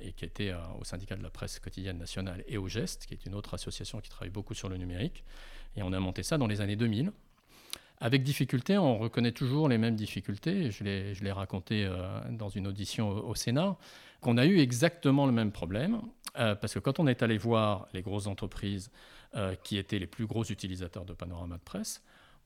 et 0.00 0.12
qui 0.12 0.26
était 0.26 0.52
au 0.78 0.84
syndicat 0.84 1.16
de 1.16 1.22
la 1.22 1.30
presse 1.30 1.58
quotidienne 1.60 1.96
nationale 1.96 2.44
et 2.46 2.58
au 2.58 2.68
Geste, 2.68 3.06
qui 3.06 3.14
est 3.14 3.24
une 3.24 3.34
autre 3.34 3.54
association 3.54 4.02
qui 4.02 4.10
travaille 4.10 4.28
beaucoup 4.28 4.52
sur 4.52 4.68
le 4.68 4.76
numérique. 4.76 5.24
Et 5.76 5.82
on 5.82 5.94
a 5.94 6.00
monté 6.00 6.22
ça 6.22 6.36
dans 6.36 6.46
les 6.46 6.60
années 6.60 6.76
2000. 6.76 7.10
Avec 8.00 8.22
difficulté, 8.22 8.76
on 8.76 8.98
reconnaît 8.98 9.32
toujours 9.32 9.68
les 9.68 9.78
mêmes 9.78 9.94
difficultés. 9.94 10.70
Je 10.70 10.84
l'ai 10.84 11.32
raconté 11.32 11.84
euh, 11.84 12.20
dans 12.30 12.48
une 12.48 12.66
audition 12.66 13.08
au, 13.08 13.34
Sénat, 13.34 13.76
qu'on 14.20 14.36
a 14.36 14.46
eu 14.46 14.58
exactement 14.58 15.26
le 15.26 15.32
même 15.32 15.52
problème. 15.52 16.00
Euh, 16.36 16.56
parce 16.56 16.74
que 16.74 16.80
quand 16.80 16.98
on 16.98 17.06
est 17.06 17.22
allé 17.22 17.38
voir 17.38 17.86
les 17.92 18.02
grosses 18.02 18.26
entreprises 18.26 18.90
euh, 19.36 19.54
qui 19.62 19.76
étaient 19.76 20.00
les 20.00 20.08
plus 20.08 20.26
gros 20.26 20.44
utilisateurs 20.44 21.04
de 21.04 21.12
panorama 21.12 21.56
de 21.56 21.62
presse, 21.62 22.02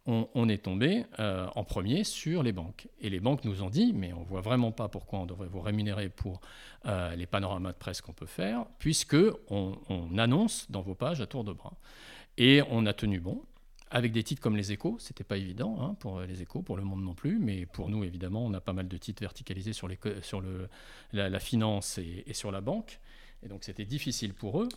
on, 0.06 0.48
est 0.48 0.64
tombé 0.64 1.04
en 1.18 1.64
premier 1.64 2.02
sur 2.02 2.42
les 2.42 2.52
banques. 2.52 2.88
Et 2.98 3.10
les 3.10 3.20
banques 3.20 3.44
nous 3.44 3.62
ont 3.62 3.68
dit, 3.68 3.92
mais 3.92 4.14
on 4.14 4.20
ne 4.20 4.24
voit 4.24 4.40
vraiment 4.40 4.72
pas 4.72 4.88
pourquoi 4.88 5.18
on 5.18 5.26
devrait 5.26 5.48
vous 5.48 5.60
rémunérer 5.60 6.08
pour 6.08 6.40
les 6.86 7.26
panoramas 7.26 7.72
de 7.72 7.76
presse 7.76 8.00
qu'on 8.00 8.14
peut 8.14 8.24
faire, 8.24 8.64
puisque 8.78 9.18
on 9.50 9.76
annonce 10.16 10.70
dans 10.70 10.80
vos 10.80 10.94
pages 10.94 11.20
à 11.20 11.26
tour 11.26 11.44
de 11.44 11.52
bras. 11.52 11.74
Et 12.38 12.62
on 12.70 12.86
a 12.86 12.94
tenu 12.94 13.20
bon 13.20 13.42
avec 13.90 14.12
des 14.12 14.22
titres 14.22 14.42
comme 14.42 14.56
les 14.56 14.72
échos, 14.72 14.96
c'était 14.98 15.24
pas 15.24 15.36
évident 15.36 15.78
hein, 15.80 15.94
pour 16.00 16.20
les 16.20 16.42
échos, 16.42 16.62
pour 16.62 16.76
le 16.76 16.84
monde 16.84 17.02
non 17.02 17.14
plus, 17.14 17.38
mais 17.38 17.66
pour 17.66 17.88
nous 17.88 18.04
évidemment, 18.04 18.44
on 18.44 18.52
a 18.54 18.60
pas 18.60 18.72
mal 18.72 18.88
de 18.88 18.96
titres 18.96 19.20
verticalisés 19.20 19.72
sur, 19.72 19.88
la, 21.12 21.40
finance 21.40 21.98
et, 21.98 22.32
sur 22.34 22.50
la 22.50 22.60
banque, 22.60 23.00
et 23.42 23.48
donc 23.48 23.64
c'était 23.64 23.84
difficile 23.84 24.34
pour 24.34 24.62
eux, 24.62 24.68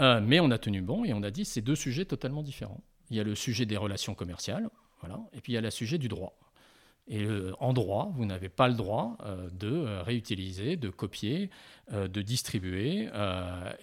euh, 0.00 0.20
mais 0.20 0.40
on 0.40 0.50
a 0.50 0.58
tenu 0.58 0.82
bon 0.82 1.04
et 1.04 1.12
on 1.12 1.22
a 1.22 1.30
dit 1.30 1.44
c'est 1.44 1.60
deux 1.60 1.76
sujets 1.76 2.04
totalement 2.04 2.42
différents. 2.42 2.82
Il 3.10 3.16
y 3.16 3.20
a 3.20 3.24
le 3.24 3.34
sujet 3.34 3.66
des 3.66 3.76
relations 3.76 4.14
commerciales, 4.14 4.68
voilà, 5.00 5.20
et 5.32 5.40
puis 5.40 5.52
il 5.52 5.54
y 5.54 5.58
a 5.58 5.62
le 5.62 5.70
sujet 5.70 5.98
du 5.98 6.08
droit. 6.08 6.36
Et 7.08 7.24
euh, 7.24 7.52
en 7.58 7.72
droit, 7.72 8.12
vous 8.14 8.24
n'avez 8.24 8.48
pas 8.48 8.68
le 8.68 8.74
droit 8.74 9.16
euh, 9.24 9.48
de 9.50 10.00
réutiliser, 10.02 10.76
de 10.76 10.90
copier, 10.90 11.50
de 11.92 12.22
distribuer 12.22 13.08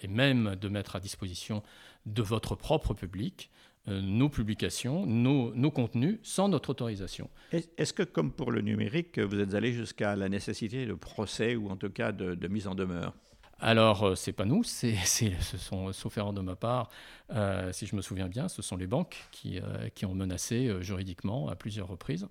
et 0.02 0.08
même 0.08 0.56
de 0.56 0.68
mettre 0.68 0.96
à 0.96 1.00
disposition 1.00 1.62
de 2.06 2.22
votre 2.22 2.54
propre 2.54 2.94
public 2.94 3.50
euh, 3.50 3.57
nos 3.88 4.28
publications, 4.28 5.06
nos, 5.06 5.70
contenus 5.70 6.18
sans 6.22 6.48
notre 6.48 6.70
autorisation. 6.70 7.30
Est-ce 7.52 7.92
que, 7.92 8.02
comme 8.02 8.32
pour 8.32 8.50
le 8.50 8.60
numérique, 8.60 9.18
vous 9.18 9.40
êtes 9.40 9.54
allé 9.54 9.72
jusqu'à 9.72 10.16
la 10.16 10.28
nécessité 10.28 10.86
de 10.86 10.94
procès 10.94 11.56
ou 11.56 11.70
en 11.70 11.76
tout 11.76 11.90
cas 11.90 12.12
de, 12.12 12.48
mise 12.48 12.66
en 12.66 12.74
demeure? 12.74 13.14
Alors, 13.60 14.04
euh, 14.04 14.14
c'est 14.14 14.32
pas 14.32 14.44
nous, 14.44 14.62
c'est, 14.64 14.94
ce 15.04 15.58
sont, 15.58 15.92
sauf 15.92 16.16
erreur 16.16 16.32
de 16.32 16.40
ma 16.40 16.54
part, 16.54 16.90
euh, 17.32 17.72
si 17.72 17.86
je 17.86 17.96
me 17.96 18.02
souviens 18.02 18.28
bien, 18.28 18.48
ce 18.48 18.62
sont 18.62 18.76
les 18.76 18.86
banques 18.86 19.16
qui, 19.32 19.60
qui 19.94 20.06
ont 20.06 20.14
menacé 20.14 20.72
juridiquement 20.80 21.48
à 21.48 21.56
plusieurs 21.56 21.88
reprises. 21.88 22.28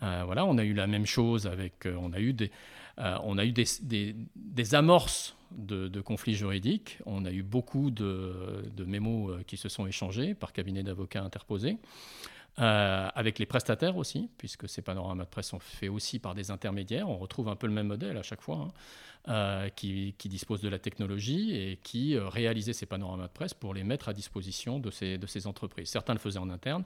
Voilà, 0.00 0.44
on 0.44 0.58
a 0.58 0.64
eu 0.64 0.74
la 0.74 0.86
même 0.86 1.06
chose 1.06 1.46
avec, 1.46 1.86
on 1.86 2.12
a 2.12 2.20
eu 2.20 2.32
des, 2.32 2.50
on 2.98 3.38
a 3.38 3.44
eu 3.44 3.52
des, 3.52 4.16
des 4.34 4.74
amorces 4.74 5.34
de, 5.56 6.00
conflits 6.00 6.34
juridiques. 6.34 6.98
On 7.06 7.24
a 7.24 7.30
eu 7.30 7.42
beaucoup 7.42 7.90
de, 7.90 8.84
mémos 8.86 9.30
euh, 9.30 9.42
qui 9.46 9.56
se 9.56 9.68
sont 9.68 9.86
échangés 9.86 10.34
par 10.34 10.52
cabinet 10.52 10.82
d'avocats 10.82 11.22
interposés. 11.22 11.78
Euh, 12.60 13.08
avec 13.16 13.40
les 13.40 13.46
prestataires 13.46 13.96
aussi, 13.96 14.30
puisque 14.38 14.68
ces 14.68 14.80
panoramas 14.80 15.24
de 15.24 15.28
presse 15.28 15.48
sont 15.48 15.58
faits 15.58 15.90
aussi 15.90 16.20
par 16.20 16.36
des 16.36 16.52
intermédiaires. 16.52 17.08
On 17.08 17.18
retrouve 17.18 17.48
un 17.48 17.56
peu 17.56 17.66
le 17.66 17.72
même 17.72 17.88
modèle 17.88 18.16
à 18.16 18.22
chaque 18.22 18.42
fois, 18.42 18.68
hein, 18.68 18.72
euh, 19.26 19.68
qui, 19.70 20.14
qui, 20.18 20.28
disposent 20.28 20.60
de 20.60 20.68
la 20.68 20.78
technologie 20.78 21.52
et 21.52 21.80
qui 21.82 22.16
réalisaient 22.16 22.72
ces 22.72 22.86
panoramas 22.86 23.26
de 23.26 23.32
presse 23.32 23.54
pour 23.54 23.74
les 23.74 23.82
mettre 23.82 24.08
à 24.08 24.12
disposition 24.12 24.78
de 24.78 24.92
ces, 24.92 25.18
de 25.18 25.26
ces 25.26 25.48
entreprises. 25.48 25.88
Certains 25.88 26.12
le 26.12 26.20
faisaient 26.20 26.38
en 26.38 26.48
interne, 26.48 26.84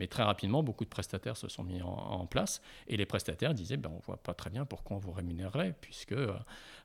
mais 0.00 0.06
très 0.06 0.22
rapidement, 0.22 0.62
beaucoup 0.62 0.84
de 0.84 0.88
prestataires 0.88 1.36
se 1.36 1.46
sont 1.48 1.62
mis 1.62 1.82
en, 1.82 2.24
place 2.24 2.62
et 2.88 2.96
les 2.96 3.04
prestataires 3.04 3.52
disaient 3.52 3.76
ben, 3.76 3.90
on 3.92 3.96
ne 3.96 4.02
voit 4.02 4.16
pas 4.16 4.32
très 4.32 4.48
bien 4.48 4.64
pourquoi 4.64 4.96
on 4.96 4.98
vous 4.98 5.12
rémunérerait, 5.12 5.74
puisque, 5.78 6.12
euh, 6.12 6.32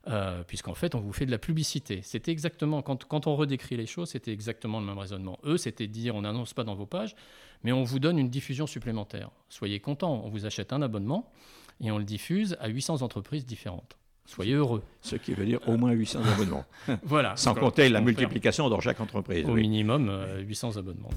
euh, 0.08 0.42
puisqu'en 0.42 0.74
fait, 0.74 0.94
on 0.94 1.00
vous 1.00 1.14
fait 1.14 1.24
de 1.24 1.30
la 1.30 1.38
publicité. 1.38 2.02
C'était 2.02 2.30
exactement, 2.30 2.82
quand, 2.82 3.06
quand 3.06 3.26
on 3.26 3.34
redécrit 3.34 3.78
les 3.78 3.86
choses, 3.86 4.10
c'était 4.10 4.32
exactement 4.32 4.80
le 4.80 4.86
même 4.86 4.98
raisonnement. 4.98 5.38
Eux, 5.44 5.56
c'était 5.56 5.86
de 5.86 5.92
dire 5.92 6.14
on 6.14 6.20
n'annonce 6.20 6.52
pas 6.52 6.62
dans 6.62 6.74
vos 6.74 6.84
pages, 6.84 7.16
mais 7.64 7.72
on 7.72 7.84
vous 7.84 7.98
donne 7.98 8.18
une 8.18 8.28
diffusion 8.28 8.66
supplémentaire. 8.66 9.30
Soyez 9.48 9.80
contents, 9.80 10.20
on 10.22 10.28
vous 10.28 10.44
achète 10.44 10.74
un 10.74 10.82
abonnement 10.82 11.32
et 11.80 11.90
on 11.90 11.96
le 11.96 12.04
diffuse 12.04 12.54
à 12.60 12.68
800 12.68 13.00
entreprises 13.00 13.46
différentes. 13.46 13.96
Soyez 14.26 14.52
heureux. 14.52 14.82
Ce 15.00 15.16
qui 15.16 15.32
veut 15.32 15.46
dire 15.46 15.60
au 15.66 15.78
moins 15.78 15.92
800 15.92 16.20
abonnements. 16.34 16.66
voilà. 17.02 17.34
Sans 17.36 17.54
compter 17.54 17.88
la 17.88 18.02
multiplication 18.02 18.68
dans 18.68 18.80
chaque 18.80 19.00
entreprise. 19.00 19.48
Au 19.48 19.54
minimum, 19.54 20.12
800 20.40 20.76
euh, 20.76 20.80
abonnements. 20.80 21.10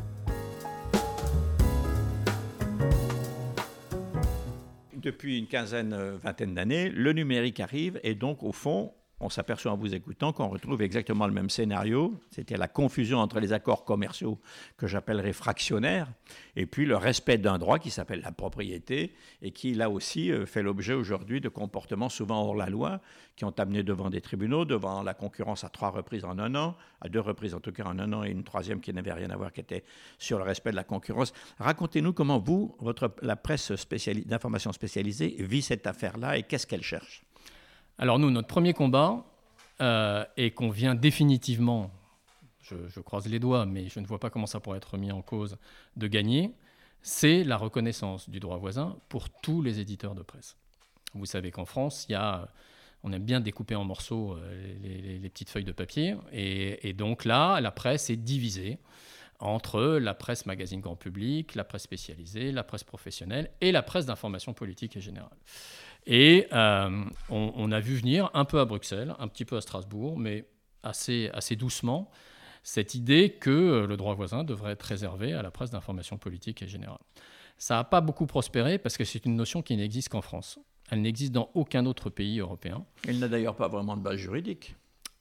Depuis 5.01 5.39
une 5.39 5.47
quinzaine, 5.47 5.93
euh, 5.93 6.17
vingtaine 6.17 6.53
d'années, 6.53 6.89
le 6.89 7.13
numérique 7.13 7.59
arrive 7.59 7.99
et 8.03 8.15
donc, 8.15 8.43
au 8.43 8.51
fond, 8.51 8.93
on 9.19 9.29
s'aperçoit 9.29 9.71
en 9.71 9.77
vous 9.77 9.93
écoutant 9.93 10.31
qu'on 10.31 10.47
retrouve 10.47 10.81
exactement 10.81 11.27
le 11.27 11.33
même 11.33 11.49
scénario, 11.49 12.19
c'était 12.31 12.57
la 12.57 12.67
confusion 12.67 13.19
entre 13.19 13.39
les 13.39 13.51
accords 13.53 13.83
commerciaux 13.83 14.39
que 14.77 14.87
j'appellerais 14.87 15.33
fractionnaires, 15.33 16.07
et 16.55 16.65
puis 16.65 16.85
le 16.85 16.95
respect 16.95 17.37
d'un 17.37 17.57
droit 17.57 17.79
qui 17.79 17.89
s'appelle 17.89 18.21
la 18.21 18.31
propriété, 18.31 19.13
et 19.41 19.51
qui 19.51 19.73
là 19.73 19.89
aussi 19.89 20.31
euh, 20.31 20.45
fait 20.45 20.63
l'objet 20.63 20.93
aujourd'hui 20.93 21.41
de 21.41 21.49
comportements 21.49 22.09
souvent 22.09 22.41
hors 22.43 22.55
la 22.55 22.69
loi, 22.69 23.01
qui 23.35 23.45
ont 23.45 23.53
amené 23.57 23.83
devant 23.83 24.09
des 24.09 24.21
tribunaux, 24.21 24.65
devant 24.65 25.03
la 25.03 25.13
concurrence 25.13 25.63
à 25.63 25.69
trois 25.69 25.89
reprises 25.89 26.25
en 26.25 26.39
un 26.39 26.55
an, 26.55 26.75
à 27.01 27.09
deux 27.09 27.21
reprises 27.21 27.53
en 27.53 27.59
tout 27.59 27.71
cas 27.71 27.83
en 27.83 27.99
un 27.99 28.11
an, 28.13 28.23
et 28.23 28.31
une 28.31 28.43
troisième 28.43 28.79
qui 28.79 28.93
n'avait 28.93 29.13
rien 29.13 29.29
à 29.29 29.35
voir, 29.35 29.51
qui 29.51 29.61
était 29.61 29.83
sur 30.17 30.37
le 30.37 30.43
respect 30.43 30.71
de 30.71 30.75
la 30.75 30.83
concurrence. 30.83 31.33
Racontez-nous 31.57 32.13
comment 32.13 32.39
vous, 32.39 32.75
votre, 32.79 33.13
la 33.21 33.35
presse 33.35 33.71
d'information 34.25 34.71
spécialisée, 34.71 35.35
vit 35.39 35.61
cette 35.61 35.87
affaire-là 35.87 36.37
et 36.37 36.43
qu'est-ce 36.43 36.67
qu'elle 36.67 36.83
cherche? 36.83 37.23
Alors 37.99 38.17
nous, 38.17 38.31
notre 38.31 38.47
premier 38.47 38.73
combat, 38.73 39.25
euh, 39.81 40.25
et 40.37 40.51
qu'on 40.51 40.69
vient 40.69 40.95
définitivement, 40.95 41.91
je, 42.61 42.99
croise 42.99 43.27
les 43.27 43.39
doigts, 43.39 43.65
mais 43.65 43.89
je 43.89 43.99
ne 43.99 44.05
vois 44.05 44.19
pas 44.19 44.29
comment 44.29 44.45
ça 44.45 44.59
pourrait 44.59 44.77
être 44.77 44.97
mis 44.97 45.11
en 45.11 45.21
cause, 45.21 45.57
de 45.97 46.07
gagner, 46.07 46.51
c'est 47.01 47.43
la 47.43 47.57
reconnaissance 47.57 48.29
du 48.29 48.39
droit 48.39 48.57
voisin 48.57 48.97
pour 49.09 49.29
tous 49.29 49.61
les 49.61 49.79
éditeurs 49.79 50.15
de 50.15 50.21
presse. 50.21 50.55
Vous 51.13 51.25
savez 51.25 51.51
qu'en 51.51 51.65
France, 51.65 52.05
il 52.07 52.13
y 52.13 52.15
a, 52.15 52.47
on 53.03 53.11
aime 53.11 53.23
bien 53.23 53.41
découper 53.41 53.75
en 53.75 53.83
morceaux 53.83 54.33
euh, 54.33 55.19
les, 55.21 55.29
petites 55.29 55.49
feuilles 55.49 55.65
de 55.65 55.71
papier, 55.73 56.15
et, 56.31 56.93
donc 56.93 57.25
là, 57.25 57.59
la 57.59 57.71
presse 57.71 58.09
est 58.09 58.17
divisée 58.17 58.77
entre 59.39 59.81
la 59.81 60.13
presse 60.13 60.45
magazine 60.45 60.81
grand 60.81 60.97
public, 60.97 61.55
la 61.55 61.63
presse 61.63 61.83
spécialisée, 61.83 62.51
la 62.51 62.63
presse 62.63 62.83
professionnelle 62.83 63.49
et 63.61 63.71
la 63.71 63.81
presse 63.81 64.05
d'information 64.05 64.53
politique 64.53 64.97
et 64.97 65.01
générale. 65.01 65.37
Et 66.05 66.47
euh, 66.53 67.03
on, 67.29 67.71
a 67.71 67.79
vu 67.79 67.95
venir 67.95 68.31
un 68.33 68.45
peu 68.45 68.59
à 68.59 68.65
Bruxelles, 68.65 69.15
un 69.19 69.27
petit 69.27 69.45
peu 69.45 69.57
à 69.57 69.61
Strasbourg, 69.61 70.17
mais 70.17 70.45
assez, 70.81 71.29
assez 71.33 71.55
doucement, 71.55 72.09
cette 72.63 72.95
idée 72.95 73.31
que 73.31 73.85
le 73.87 73.97
droit 73.97 74.15
voisin 74.15 74.43
devrait 74.43 74.73
être 74.73 74.83
réservé 74.83 75.33
à 75.33 75.41
la 75.41 75.51
presse 75.51 75.69
d'information 75.69 76.17
politique 76.17 76.61
et 76.61 76.67
générale. 76.67 76.99
Ça 77.57 77.75
n'a 77.75 77.83
pas 77.83 78.01
beaucoup 78.01 78.25
prospéré 78.25 78.77
parce 78.77 78.97
que 78.97 79.03
c'est 79.03 79.25
une 79.25 79.35
notion 79.35 79.61
qui 79.61 79.75
n'existe 79.75 80.09
qu'en 80.09 80.21
France. 80.21 80.59
Elle 80.89 81.01
n'existe 81.01 81.33
dans 81.33 81.51
aucun 81.53 81.85
autre 81.85 82.09
pays 82.09 82.39
européen. 82.39 82.85
Elle 83.07 83.19
n'a 83.19 83.27
d'ailleurs 83.27 83.55
pas 83.55 83.67
vraiment 83.67 83.95
de 83.95 84.01
base 84.01 84.15
juridique. 84.15 84.75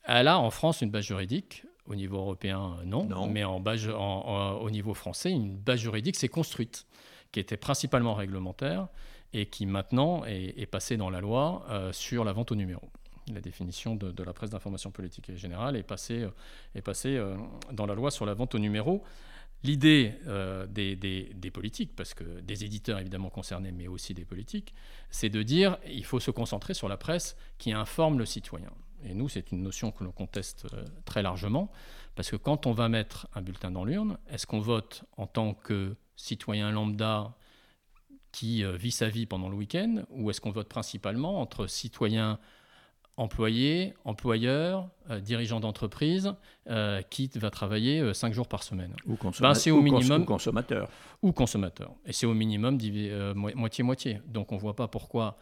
Elle 0.05 0.29
a 0.29 0.39
en 0.39 0.51
France 0.51 0.81
une 0.81 0.91
base 0.91 1.05
juridique 1.05 1.65
Au 1.85 1.95
niveau 1.95 2.17
européen, 2.17 2.77
non. 2.87 3.07
Mais 3.27 3.45
en 3.45 3.63
au 3.63 4.71
niveau 4.71 4.95
français, 4.95 5.31
une 5.31 5.57
base 5.59 5.81
juridique 5.81 6.17
s'est 6.17 6.29
construite, 6.29 6.87
qui 7.33 7.41
était 7.41 7.59
principalement 7.59 8.15
réglementaire 8.15 8.89
et 9.33 9.47
qui 9.47 9.67
maintenant 9.67 10.25
est, 10.25 10.67
passée 10.67 10.97
dans 10.97 11.11
la 11.11 11.21
loi 11.21 11.67
sur 11.93 12.25
la 12.25 12.33
vente 12.33 12.53
au 12.53 12.55
numéro 12.55 12.91
la 13.31 13.43
définition 13.43 13.95
de, 13.95 14.23
la 14.23 14.33
presse 14.33 14.49
d'information 14.49 14.91
politique 14.91 15.37
générale 15.37 15.77
est 15.77 15.83
passée, 15.83 16.27
est 16.75 16.81
passée 16.81 17.23
dans 17.73 17.85
la 17.85 17.95
loi 17.95 18.11
sur 18.11 18.25
la 18.25 18.33
vente 18.33 18.55
au 18.55 18.59
numéro. 18.59 19.05
L'idée 19.65 20.15
euh, 20.29 20.67
des, 20.67 21.51
politiques, 21.51 21.97
parce 21.97 22.15
que 22.15 22.41
des 22.41 22.65
éditeurs 22.65 22.99
évidemment 23.01 23.31
concernés, 23.31 23.73
mais 23.73 23.89
aussi 23.89 24.15
des 24.15 24.25
politiques, 24.25 24.73
c'est 25.11 25.31
de 25.31 25.43
dire 25.43 25.79
il 25.87 26.05
faut 26.05 26.21
se 26.21 26.31
concentrer 26.31 26.75
sur 26.75 26.89
la 26.89 26.97
presse 26.97 27.37
qui 27.59 27.73
informe 27.73 28.19
le 28.19 28.27
citoyen. 28.27 28.71
Et 29.05 29.15
nous, 29.15 29.29
c'est 29.29 29.51
une 29.53 29.63
notion 29.63 29.91
que 29.91 30.05
l'on 30.05 30.13
conteste 30.13 30.67
euh, 30.73 30.85
très 31.05 31.23
largement, 31.23 31.71
parce 32.15 32.31
que 32.31 32.37
quand 32.37 32.67
on 32.67 32.73
va 32.73 32.89
mettre 32.89 33.29
un 33.35 33.43
bulletin 33.43 33.71
dans 33.71 33.85
l'urne, 33.85 34.19
est-ce 34.29 34.47
qu'on 34.47 34.61
vote 34.61 35.05
en 35.17 35.27
tant 35.27 35.55
que 35.55 35.97
citoyen 36.15 36.71
lambda 36.71 37.37
qui 38.33 38.65
euh, 38.65 38.77
vit 38.77 38.91
sa 38.91 39.09
vie 39.09 39.27
pendant 39.27 39.49
le 39.49 39.57
week-end, 39.57 40.03
ou 40.11 40.31
est-ce 40.31 40.41
qu'on 40.41 40.51
vote 40.51 40.69
principalement 40.69 41.41
entre 41.41 41.67
citoyens 41.67 42.39
employé, 43.19 43.95
employeur, 44.05 44.89
euh, 45.11 45.21
dirigeant 45.21 45.59
d'entreprise, 45.59 46.33
euh, 46.69 47.03
qui 47.03 47.29
va 47.35 47.51
travailler 47.51 48.01
euh, 48.01 48.15
cinq 48.15 48.33
jours 48.33 48.47
par 48.47 48.63
semaine? 48.63 48.95
Ou, 49.07 49.19
ben, 49.41 49.55
c'est 49.55 49.73
au 49.73 49.83
minimum, 49.83 50.25
consommateur. 50.25 50.89
Ou 51.23 51.33
consommateur. 51.33 51.93
Et 52.07 52.13
c'est 52.13 52.27
au 52.27 52.35
minimum 52.35 52.79
moitié-moitié. 53.35 54.21
Donc 54.27 54.53
on 54.53 54.55
ne 54.55 54.61
voit 54.61 54.77
pas 54.77 54.87
pourquoi, 54.87 55.37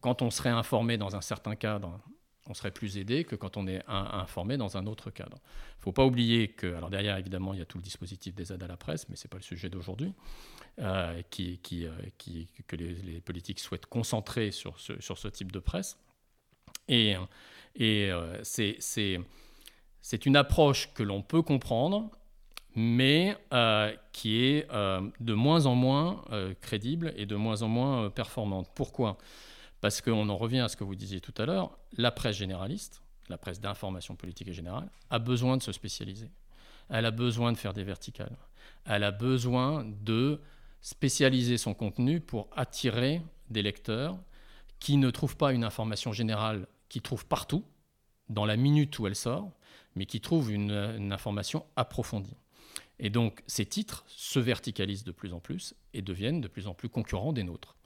quand 0.00 0.22
on 0.22 0.30
serait 0.30 0.50
informé 0.50 0.98
dans 0.98 1.14
un 1.14 1.20
certain 1.20 1.54
cadre, 1.54 2.00
on 2.48 2.54
serait 2.54 2.72
plus 2.72 2.98
aidé 2.98 3.22
que 3.22 3.36
quand 3.36 3.56
on 3.56 3.68
est 3.68 3.80
informé 3.86 4.56
dans 4.56 4.76
un 4.76 4.86
autre 4.86 5.10
cadre. 5.10 5.38
Il 5.76 5.78
ne 5.78 5.82
faut 5.82 5.92
pas 5.92 6.04
oublier 6.04 6.48
que, 6.48 6.74
alors 6.74 6.90
derrière 6.90 7.16
évidemment 7.16 7.52
il 7.52 7.60
y 7.60 7.62
a 7.62 7.64
tout 7.64 7.78
le 7.78 7.84
dispositif 7.84 8.34
des 8.34 8.52
aides 8.52 8.62
à 8.64 8.66
la 8.66 8.76
presse, 8.76 9.08
mais 9.08 9.14
ce 9.14 9.26
n'est 9.26 9.28
pas 9.28 9.36
le 9.36 9.44
sujet 9.44 9.68
d'aujourd'hui, 9.70 10.12
qui, 11.30 11.58
qui, 11.58 11.86
que 12.66 12.76
les, 12.76 13.20
politiques 13.20 13.60
souhaitent 13.60 13.86
concentrer 13.86 14.50
sur 14.50 14.78
ce, 14.78 15.28
type 15.28 15.52
de 15.52 15.58
presse. 15.58 15.98
Et, 16.88 17.16
euh, 17.80 18.40
c'est 18.42 20.26
une 20.26 20.36
approche 20.36 20.92
que 20.94 21.02
l'on 21.02 21.22
peut 21.22 21.42
comprendre, 21.42 22.10
mais 22.74 23.36
euh, 23.52 23.94
qui 24.12 24.42
est 24.44 24.70
euh, 24.72 25.00
de 25.20 25.34
moins 25.34 25.66
en 25.66 25.74
moins 25.74 26.24
crédible 26.60 27.12
et 27.16 27.26
de 27.26 27.36
moins 27.36 27.62
en 27.62 27.68
moins 27.68 28.10
performante. 28.10 28.68
Pourquoi? 28.74 29.18
Parce 29.80 30.00
qu'on 30.00 30.28
en 30.28 30.36
revient 30.36 30.60
à 30.60 30.68
ce 30.68 30.76
que 30.76 30.84
vous 30.84 30.94
disiez 30.94 31.20
tout 31.20 31.34
à 31.38 31.46
l'heure, 31.46 31.78
la 31.96 32.10
presse 32.10 32.36
généraliste, 32.36 33.02
la 33.28 33.38
presse 33.38 33.60
d'information 33.60 34.14
politique 34.16 34.48
et 34.48 34.52
générale, 34.52 34.90
a 35.08 35.18
besoin 35.18 35.56
de 35.56 35.62
se 35.62 35.72
spécialiser. 35.72 36.30
Elle 36.90 37.06
a 37.06 37.10
besoin 37.10 37.52
de 37.52 37.56
faire 37.56 37.72
des 37.72 37.84
verticales. 37.84 38.36
Elle 38.84 39.04
a 39.04 39.12
besoin 39.12 39.84
de 39.84 40.40
spécialiser 40.80 41.58
son 41.58 41.74
contenu 41.74 42.20
pour 42.20 42.48
attirer 42.56 43.22
des 43.50 43.62
lecteurs 43.62 44.18
qui 44.78 44.96
ne 44.96 45.10
trouvent 45.10 45.36
pas 45.36 45.52
une 45.52 45.64
information 45.64 46.12
générale 46.12 46.66
qui 46.88 47.00
trouve 47.00 47.26
partout, 47.26 47.64
dans 48.28 48.46
la 48.46 48.56
minute 48.56 48.98
où 48.98 49.06
elle 49.06 49.16
sort, 49.16 49.50
mais 49.94 50.06
qui 50.06 50.20
trouve 50.20 50.50
une, 50.52 51.12
information 51.12 51.66
approfondie. 51.76 52.36
Et 52.98 53.10
donc 53.10 53.42
ces 53.46 53.66
titres 53.66 54.04
se 54.06 54.38
verticalisent 54.38 55.04
de 55.04 55.12
plus 55.12 55.32
en 55.32 55.40
plus 55.40 55.74
et 55.94 56.02
deviennent 56.02 56.40
de 56.40 56.48
plus 56.48 56.66
en 56.66 56.74
plus 56.74 56.88
concurrents 56.88 57.32
des 57.32 57.44
nôtres. 57.44 57.76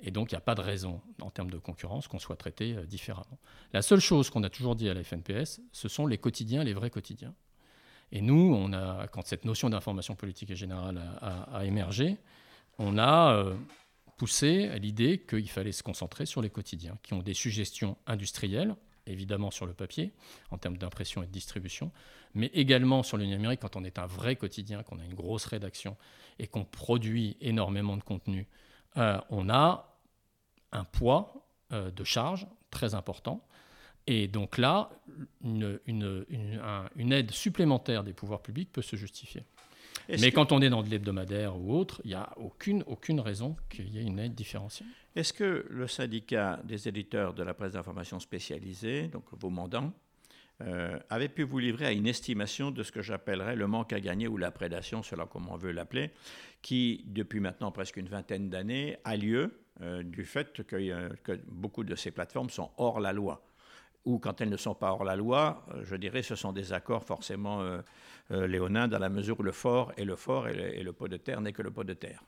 Et 0.00 0.10
donc 0.10 0.32
il 0.32 0.34
n'y 0.34 0.38
a 0.38 0.42
pas 0.42 0.54
de 0.54 0.60
raison 0.60 1.00
en 1.20 1.30
termes 1.30 1.50
de 1.50 1.58
concurrence 1.58 2.08
qu'on 2.08 2.18
soit 2.18 2.36
traité 2.36 2.74
euh, 2.74 2.86
différemment. 2.86 3.38
La 3.72 3.82
seule 3.82 4.00
chose 4.00 4.30
qu'on 4.30 4.42
a 4.42 4.50
toujours 4.50 4.74
dit 4.74 4.88
à 4.88 4.94
la 4.94 5.04
FNPS, 5.04 5.60
ce 5.70 5.88
sont 5.88 6.06
les 6.06 6.18
quotidiens, 6.18 6.64
les 6.64 6.74
vrais 6.74 6.90
quotidiens. 6.90 7.34
Et 8.12 8.20
nous, 8.20 8.54
on 8.54 8.72
a, 8.74 9.08
quand 9.08 9.26
cette 9.26 9.46
notion 9.46 9.70
d'information 9.70 10.14
politique 10.14 10.50
et 10.50 10.56
générale 10.56 11.00
a, 11.20 11.64
émergé, 11.64 12.18
on 12.78 12.98
a 12.98 13.34
euh, 13.34 13.54
poussé 14.18 14.68
à 14.68 14.76
l'idée 14.76 15.18
qu'il 15.18 15.48
fallait 15.48 15.72
se 15.72 15.82
concentrer 15.82 16.26
sur 16.26 16.42
les 16.42 16.50
quotidiens, 16.50 16.98
qui 17.02 17.14
ont 17.14 17.22
des 17.22 17.32
suggestions 17.32 17.96
industrielles, 18.06 18.76
évidemment 19.06 19.50
sur 19.50 19.64
le 19.64 19.72
papier, 19.72 20.12
en 20.50 20.58
termes 20.58 20.76
d'impression 20.76 21.22
et 21.22 21.26
de 21.26 21.32
distribution, 21.32 21.90
mais 22.34 22.50
également 22.52 23.02
sur 23.02 23.16
le 23.16 23.24
numérique, 23.24 23.60
quand 23.60 23.76
on 23.76 23.84
est 23.84 23.98
un 23.98 24.06
vrai 24.06 24.36
quotidien, 24.36 24.82
qu'on 24.82 24.98
a 24.98 25.04
une 25.04 25.14
grosse 25.14 25.46
rédaction 25.46 25.96
et 26.38 26.46
qu'on 26.46 26.64
produit 26.64 27.38
énormément 27.40 27.96
de 27.96 28.02
contenu, 28.02 28.46
euh, 28.98 29.18
on 29.30 29.48
a 29.48 29.98
un 30.72 30.84
poids 30.84 31.46
euh, 31.72 31.90
de 31.90 32.04
charge 32.04 32.46
très 32.70 32.94
important. 32.94 33.46
Et 34.06 34.26
donc 34.26 34.58
là, 34.58 34.90
une, 35.44 35.78
une 35.86 37.12
aide 37.12 37.30
supplémentaire 37.30 38.02
des 38.02 38.12
pouvoirs 38.12 38.42
publics 38.42 38.70
peut 38.72 38.82
se 38.82 38.96
justifier. 38.96 39.44
Mais 40.08 40.32
quand 40.32 40.52
on 40.52 40.60
est 40.60 40.70
dans 40.70 40.82
de 40.82 40.88
l'hebdomadaire 40.88 41.56
ou 41.56 41.74
autre, 41.74 42.00
il 42.04 42.08
n'y 42.08 42.14
a 42.14 42.32
aucune, 42.36 42.82
aucune 42.86 43.20
raison 43.20 43.56
qu'il 43.70 43.88
y 43.88 43.98
ait 43.98 44.02
une 44.02 44.18
aide 44.18 44.34
différenciée. 44.34 44.86
Est-ce 45.14 45.32
que 45.32 45.66
le 45.68 45.86
syndicat 45.86 46.60
des 46.64 46.88
éditeurs 46.88 47.34
de 47.34 47.42
la 47.42 47.54
presse 47.54 47.72
d'information 47.72 48.18
spécialisée, 48.18 49.08
donc 49.08 49.24
vos 49.32 49.50
mandants, 49.50 49.92
euh, 50.62 50.98
avait 51.10 51.28
pu 51.28 51.42
vous 51.42 51.58
livrer 51.58 51.86
à 51.86 51.92
une 51.92 52.06
estimation 52.06 52.70
de 52.70 52.82
ce 52.82 52.92
que 52.92 53.02
j'appellerais 53.02 53.56
le 53.56 53.66
manque 53.66 53.92
à 53.92 54.00
gagner 54.00 54.28
ou 54.28 54.36
la 54.36 54.50
prédation, 54.50 55.02
selon 55.02 55.26
comment 55.26 55.54
on 55.54 55.56
veut 55.56 55.72
l'appeler, 55.72 56.10
qui, 56.62 57.04
depuis 57.06 57.40
maintenant 57.40 57.72
presque 57.72 57.96
une 57.96 58.08
vingtaine 58.08 58.48
d'années, 58.48 58.96
a 59.04 59.16
lieu 59.16 59.58
euh, 59.80 60.02
du 60.02 60.24
fait 60.24 60.52
que, 60.52 60.62
que, 61.22 61.40
beaucoup 61.48 61.84
de 61.84 61.94
ces 61.94 62.10
plateformes 62.10 62.50
sont 62.50 62.70
hors 62.76 63.00
la 63.00 63.12
loi? 63.12 63.44
Ou 64.04 64.18
quand 64.18 64.40
elles 64.40 64.48
ne 64.48 64.56
sont 64.56 64.74
pas 64.74 64.90
hors 64.92 65.04
la 65.04 65.16
loi, 65.16 65.64
euh, 65.74 65.82
je 65.84 65.96
dirais 65.96 66.22
ce 66.22 66.34
sont 66.34 66.52
des 66.52 66.72
accords 66.72 67.04
forcément 67.04 67.60
euh, 67.60 67.80
euh, 68.30 68.46
léonins 68.46 68.88
dans 68.88 68.98
la 68.98 69.08
mesure 69.08 69.38
où 69.40 69.42
le 69.42 69.52
fort 69.52 69.92
est 69.96 70.04
le 70.04 70.16
fort 70.16 70.48
et 70.48 70.82
le, 70.82 70.92
pot 70.92 71.08
de 71.08 71.16
terre 71.16 71.40
n'est 71.40 71.52
que 71.52 71.62
le 71.62 71.70
pot 71.70 71.84
de 71.84 71.94
terre. 71.94 72.22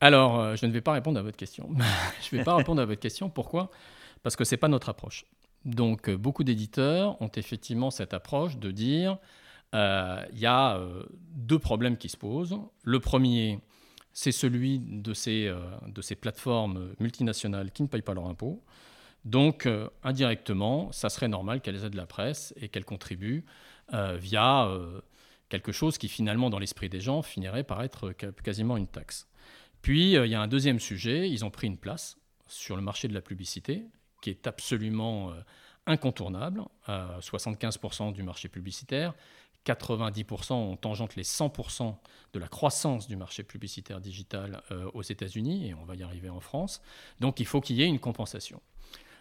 Alors, 0.00 0.56
je 0.56 0.66
ne 0.66 0.72
vais 0.72 0.80
pas 0.80 0.92
répondre 0.92 1.18
à 1.18 1.22
votre 1.22 1.36
question. 1.36 1.70
je 2.22 2.34
ne 2.34 2.40
vais 2.40 2.44
pas 2.44 2.56
répondre 2.56 2.82
à 2.82 2.84
votre 2.84 3.00
question. 3.00 3.30
Pourquoi? 3.30 3.70
Parce 4.22 4.36
que 4.36 4.44
ce 4.44 4.54
n'est 4.54 4.58
pas 4.58 4.68
notre 4.68 4.88
approche. 4.88 5.24
Donc, 5.64 6.10
beaucoup 6.10 6.44
d'éditeurs 6.44 7.20
ont 7.22 7.30
effectivement 7.36 7.90
cette 7.90 8.12
approche 8.12 8.58
de 8.58 8.70
dire 8.70 9.18
il 9.72 10.38
y 10.38 10.46
a 10.46 10.80
deux 11.32 11.58
problèmes 11.58 11.96
qui 11.96 12.08
se 12.08 12.16
posent. 12.16 12.58
Le 12.82 13.00
premier, 13.00 13.60
c'est 14.12 14.30
celui 14.30 14.78
de 14.78 15.14
ces, 15.14 15.52
de 15.86 16.02
ces 16.02 16.16
plateformes 16.16 16.94
multinationales 17.00 17.70
qui 17.72 17.82
ne 17.82 17.88
payent 17.88 18.02
pas 18.02 18.14
leurs 18.14 18.28
impôts. 18.28 18.62
Donc, 19.24 19.64
euh, 19.66 19.88
indirectement, 20.02 20.92
ça 20.92 21.08
serait 21.08 21.28
normal 21.28 21.60
qu'elles 21.60 21.84
aident 21.84 21.94
la 21.94 22.06
presse 22.06 22.52
et 22.60 22.68
qu'elles 22.68 22.84
contribuent 22.84 23.44
euh, 23.94 24.16
via 24.16 24.66
euh, 24.66 25.00
quelque 25.48 25.72
chose 25.72 25.96
qui, 25.96 26.08
finalement, 26.08 26.50
dans 26.50 26.58
l'esprit 26.58 26.88
des 26.88 27.00
gens, 27.00 27.22
finirait 27.22 27.64
par 27.64 27.82
être 27.82 28.12
quasiment 28.42 28.76
une 28.76 28.86
taxe. 28.86 29.26
Puis, 29.80 30.12
il 30.12 30.26
y 30.26 30.34
a 30.34 30.40
un 30.40 30.48
deuxième 30.48 30.80
sujet, 30.80 31.30
ils 31.30 31.44
ont 31.44 31.50
pris 31.50 31.66
une 31.66 31.78
place 31.78 32.16
sur 32.48 32.76
le 32.76 32.82
marché 32.82 33.08
de 33.08 33.14
la 33.14 33.20
publicité, 33.20 33.84
qui 34.22 34.30
est 34.30 34.46
absolument 34.46 35.34
incontournable, 35.86 36.62
75% 36.88 38.14
du 38.14 38.22
marché 38.22 38.48
publicitaire, 38.48 39.12
90% 39.66 40.54
ont 40.54 40.76
tangente 40.76 41.16
les 41.16 41.22
100% 41.22 41.94
de 42.32 42.38
la 42.38 42.48
croissance 42.48 43.06
du 43.06 43.16
marché 43.16 43.42
publicitaire 43.42 44.00
digital 44.00 44.62
aux 44.94 45.02
États-Unis, 45.02 45.68
et 45.68 45.74
on 45.74 45.84
va 45.84 45.96
y 45.96 46.02
arriver 46.02 46.30
en 46.30 46.40
France. 46.40 46.80
Donc 47.20 47.38
il 47.38 47.46
faut 47.46 47.60
qu'il 47.60 47.76
y 47.76 47.82
ait 47.82 47.86
une 47.86 48.00
compensation. 48.00 48.62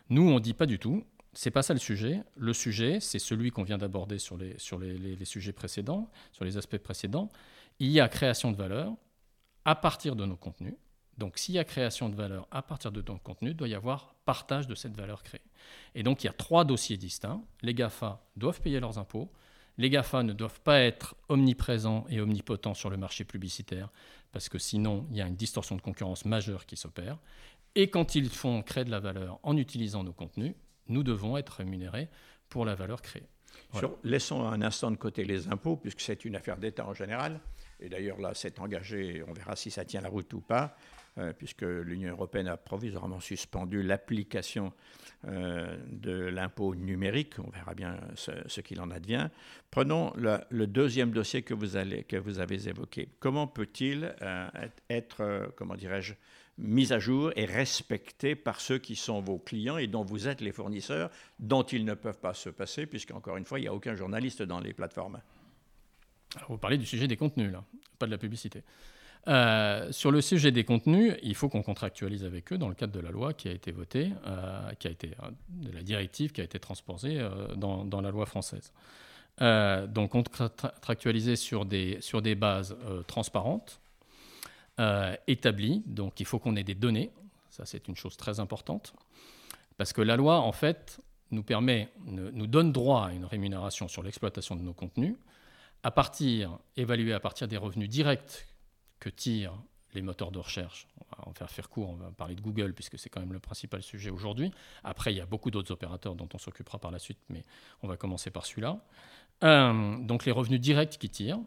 Nous, 0.10 0.22
on 0.22 0.36
ne 0.36 0.40
dit 0.40 0.54
pas 0.54 0.66
du 0.66 0.80
tout. 0.80 1.04
C'est 1.34 1.52
pas 1.52 1.64
ça 1.64 1.74
le 1.74 1.80
sujet. 1.80 2.22
Le 2.36 2.54
sujet, 2.54 3.00
c'est 3.00 3.20
celui 3.20 3.52
qu'on 3.52 3.64
vient 3.64 3.78
d'aborder 3.78 4.20
sur, 4.20 4.38
les, 4.38 4.58
sur 4.60 4.78
les, 4.78 5.26
sujets 5.26 5.54
précédents, 5.54 6.10
sur 6.32 6.46
les 6.46 6.58
aspects 6.58 6.78
précédents. 6.78 7.30
Il 7.80 7.90
y 7.90 8.00
a 8.00 8.08
création 8.08 8.52
de 8.52 8.58
valeur 8.58 8.94
à 9.66 9.76
partir 9.76 10.16
de 10.16 10.26
nos 10.26 10.36
contenus. 10.36 10.76
Donc, 11.18 11.38
s'il 11.38 11.56
y 11.56 11.60
a 11.60 11.64
création 11.64 12.10
de 12.10 12.16
valeur 12.16 12.48
à 12.52 12.62
partir 12.62 12.92
de 12.92 13.02
nos 13.02 13.18
contenus, 13.18 13.52
il 13.52 13.58
doit 13.58 13.68
y 13.68 13.76
avoir 13.76 14.16
partage 14.26 14.68
de 14.68 14.76
cette 14.76 14.96
valeur 14.96 15.24
créée. 15.24 15.42
Et 15.96 16.04
donc, 16.04 16.24
il 16.24 16.28
y 16.28 16.30
a 16.30 16.34
trois 16.34 16.66
dossiers 16.66 16.98
distincts. 16.98 17.42
Les 17.62 17.74
GAFA 17.74 18.24
doivent 18.36 18.62
payer 18.62 18.80
leurs 18.80 18.98
impôts. 18.98 19.32
Les 19.78 19.90
GAFA 19.90 20.24
ne 20.24 20.34
doivent 20.34 20.62
pas 20.62 20.80
être 20.80 21.16
omniprésents 21.30 22.06
et 22.10 22.22
omnipotents 22.22 22.76
sur 22.76 22.90
le 22.90 22.98
marché 22.98 23.24
publicitaire, 23.24 23.90
parce 24.32 24.50
que 24.50 24.60
sinon, 24.60 25.08
il 25.10 25.18
y 25.18 25.22
a 25.22 25.28
une 25.28 25.36
distorsion 25.36 25.76
de 25.76 25.82
concurrence 25.82 26.26
majeure 26.26 26.66
qui 26.66 26.78
s'opère. 26.78 27.18
Et 27.76 27.90
quand 27.90 28.16
ils 28.16 28.30
font 28.30 28.62
créer 28.62 28.84
de 28.84 28.92
la 28.92 29.00
valeur 29.00 29.40
en 29.44 29.58
utilisant 29.58 30.04
nos 30.04 30.14
contenus, 30.14 30.54
nous 30.88 31.04
devons 31.04 31.38
être 31.38 31.50
rémunérés 31.58 32.10
pour 32.50 32.66
la 32.66 32.76
valeur 32.76 33.02
créée. 33.02 33.28
laissons 34.04 34.46
un 34.46 34.62
instant 34.62 34.92
de 34.92 34.96
côté 34.98 35.24
les 35.24 35.48
impôts, 35.48 35.78
puisque 35.78 36.02
c'est 36.02 36.26
une 36.26 36.36
affaire 36.36 36.58
d'État 36.58 36.86
en 36.86 36.94
général. 36.94 37.40
Et 37.80 37.90
d'ailleurs, 37.90 38.20
là, 38.20 38.32
c'est 38.34 38.60
engagé, 38.60 39.24
on 39.28 39.34
verra 39.34 39.56
si 39.56 39.72
ça 39.72 39.84
tient 39.84 40.02
la 40.02 40.10
route 40.10 40.32
ou 40.34 40.40
pas, 40.40 40.76
euh, 41.18 41.34
puisque 41.34 41.64
l'Union 41.64 42.12
européenne 42.12 42.48
a 42.48 42.58
provisoirement 42.58 43.20
suspendu 43.20 43.84
l'application 43.84 44.72
euh, 45.28 45.76
de 45.92 46.14
l'impôt 46.14 46.76
numérique. 46.76 47.40
On 47.40 47.50
verra 47.50 47.74
bien 47.74 48.00
ce, 48.16 48.62
qu'il 48.62 48.80
en 48.82 48.92
advient. 48.92 49.30
Prenons 49.72 50.14
le, 50.16 50.66
deuxième 50.68 51.12
dossier 51.12 51.42
que 51.42 51.54
vous, 51.54 51.76
avez 51.76 52.68
évoqué. 52.70 53.10
Comment 53.20 53.48
peut-il 53.48 54.16
euh, 54.22 54.48
être, 54.90 55.52
comment 55.56 55.76
dirais-je, 55.76 56.14
mise 56.58 56.92
à 56.92 57.00
jour 57.00 57.32
et 57.36 57.46
respectée 57.46 58.36
par 58.36 58.62
ceux 58.62 58.78
qui 58.78 58.96
sont 58.96 59.22
vos 59.22 59.38
clients 59.38 59.78
et 59.78 59.88
dont 59.88 60.04
vous 60.04 60.28
êtes 60.28 60.42
les 60.42 60.52
fournisseurs, 60.52 61.10
dont 61.40 61.64
ils 61.64 61.86
ne 61.86 61.94
peuvent 61.94 62.20
pas 62.20 62.34
se 62.34 62.50
passer, 62.50 62.86
puisqu'encore 62.86 63.38
une 63.38 63.46
fois, 63.46 63.60
il 63.60 63.64
n'y 63.64 63.68
a 63.68 63.74
aucun 63.74 63.96
journaliste 63.96 64.44
dans 64.44 64.60
les 64.60 64.74
plateformes. 64.74 65.20
vous 66.48 66.58
parlez 66.58 66.78
du 66.78 66.86
sujet 66.86 67.08
des 67.08 67.18
contenus, 67.18 67.52
là, 67.52 67.64
pas 67.98 68.06
de 68.06 68.12
la 68.12 68.18
publicité. 68.18 68.64
Euh, 69.28 69.92
sur 69.92 70.12
le 70.12 70.22
sujet 70.22 70.52
des 70.52 70.66
contenus, 70.66 71.16
il 71.24 71.34
faut 71.36 71.48
qu'on 71.48 71.64
contractualise 71.64 72.26
avec 72.26 72.52
eux 72.52 72.58
dans 72.58 72.68
le 72.68 72.76
cadre 72.76 72.92
de 72.92 73.00
la 73.00 73.10
loi 73.10 73.34
qui 73.34 73.48
a 73.48 73.52
été 73.52 73.72
votée, 73.72 74.12
euh, 74.28 74.72
qui 74.80 74.88
a 74.88 74.92
été, 74.92 75.12
euh, 75.24 75.30
de 75.48 75.72
la 75.72 75.82
directive 75.82 76.34
qui 76.34 76.42
a 76.42 76.44
été 76.44 76.60
transposée 76.60 77.26
dans, 77.56 77.86
dans, 77.86 78.02
la 78.02 78.12
loi 78.12 78.26
française. 78.26 78.74
donc 79.40 80.12
contractualiser 80.12 81.36
sur 81.36 81.66
des, 81.66 81.98
sur 82.02 82.22
des 82.22 82.36
bases 82.36 82.76
transparentes, 83.08 83.80
établies, 85.28 85.84
donc 85.86 86.20
il 86.20 86.26
faut 86.26 86.40
qu'on 86.40 86.56
ait 86.56 86.64
des 86.64 86.76
données, 86.76 87.12
ça 87.50 87.66
c'est 87.66 87.88
une 87.88 87.96
chose 87.96 88.18
très 88.18 88.40
importante, 88.40 88.94
parce 89.78 89.94
que 89.94 90.02
la 90.02 90.16
loi 90.16 90.40
en 90.40 90.52
fait 90.52 91.00
nous 91.32 91.44
permet, 91.44 91.90
nous 92.06 92.48
donne 92.48 92.72
droit 92.72 93.08
à 93.08 93.12
une 93.12 93.26
rémunération 93.26 93.88
sur 93.88 94.04
l'exploitation 94.04 94.56
de 94.56 94.62
nos 94.62 94.74
contenus, 94.74 95.16
à 95.84 95.92
partir, 95.92 96.58
évaluée 96.78 97.14
à 97.14 97.20
partir 97.20 97.48
des 97.48 97.58
revenus 97.58 97.90
directs 97.90 98.48
que 99.00 99.10
tirent 99.10 99.62
les 99.94 100.02
moteurs 100.02 100.32
de 100.32 100.40
recherche. 100.40 100.88
On 101.02 101.16
va 101.16 101.28
en 101.28 101.34
faire 101.34 101.52
faire 101.52 101.70
court, 101.70 101.90
on 101.90 101.96
va 101.96 102.10
parler 102.12 102.36
de 102.36 102.42
Google 102.42 102.74
puisque 102.74 102.98
c'est 102.98 103.10
quand 103.10 103.20
même 103.20 103.34
le 103.34 103.40
principal 103.40 103.84
sujet 103.84 104.10
aujourd'hui. 104.10 104.52
Après, 104.84 105.14
il 105.14 105.18
y 105.18 105.22
a 105.22 105.26
beaucoup 105.26 105.52
d'autres 105.52 105.72
opérateurs 105.72 106.16
dont 106.16 106.30
on 106.34 106.38
s'occupera 106.38 106.80
par 106.80 106.90
la 106.90 107.00
suite, 107.00 107.20
mais 107.30 107.44
on 107.84 107.88
va 107.88 107.98
commencer 107.98 108.32
par 108.32 108.46
celui-là. 108.46 108.80
Euh, 109.44 109.98
donc 110.00 110.26
les 110.26 110.32
revenus 110.32 110.62
directs 110.62 110.98
qui 110.98 111.10
tirent, 111.10 111.40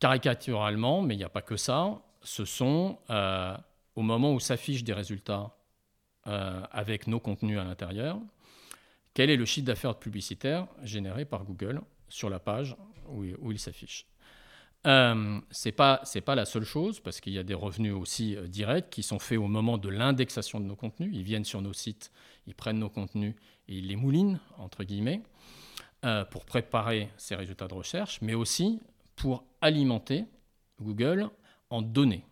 caricaturalement, 0.00 1.02
mais 1.02 1.14
il 1.14 1.18
n'y 1.18 1.24
a 1.24 1.28
pas 1.28 1.42
que 1.42 1.56
ça, 1.56 2.02
ce 2.26 2.44
sont 2.44 2.98
euh, 3.08 3.56
au 3.94 4.02
moment 4.02 4.34
où 4.34 4.40
s'affichent 4.40 4.84
des 4.84 4.92
résultats 4.92 5.56
euh, 6.26 6.60
avec 6.72 7.06
nos 7.06 7.20
contenus 7.20 7.58
à 7.58 7.64
l'intérieur, 7.64 8.18
quel 9.14 9.30
est 9.30 9.36
le 9.36 9.44
chiffre 9.44 9.66
d'affaires 9.66 9.94
publicitaire 9.94 10.66
généré 10.82 11.24
par 11.24 11.44
Google 11.44 11.80
sur 12.08 12.28
la 12.28 12.40
page 12.40 12.76
où, 13.08 13.52
il 13.52 13.58
s'affiche? 13.58 14.06
Euh, 14.86 15.40
pas 15.76 16.00
c'est 16.04 16.20
pas 16.20 16.34
la 16.34 16.44
seule 16.44 16.64
chose 16.64 17.00
parce 17.00 17.20
qu'il 17.20 17.32
y 17.32 17.38
a 17.38 17.42
des 17.42 17.54
revenus 17.54 17.94
aussi 17.94 18.36
directs 18.48 18.90
qui 18.90 19.02
sont 19.02 19.18
faits 19.18 19.38
au 19.38 19.46
moment 19.46 19.78
de 19.78 19.88
l'indexation 19.88 20.60
de 20.60 20.64
nos 20.64 20.76
contenus. 20.76 21.10
Ils 21.12 21.22
viennent 21.22 21.44
sur 21.44 21.62
nos 21.62 21.72
sites, 21.72 22.12
ils 22.46 22.54
prennent 22.54 22.78
nos 22.78 22.90
contenus 22.90 23.34
et 23.68 23.78
ils 23.78 23.86
les 23.86 23.96
moulinent 23.96 24.40
entre 24.58 24.84
guillemets 24.84 25.22
pour 26.30 26.44
préparer 26.44 27.08
ces 27.16 27.34
résultats 27.34 27.68
de 27.68 27.74
recherche, 27.74 28.20
mais 28.20 28.34
aussi 28.34 28.80
pour 29.16 29.44
alimenter 29.60 30.24
Google 30.80 31.30
en 31.70 31.82
données. 31.82 32.24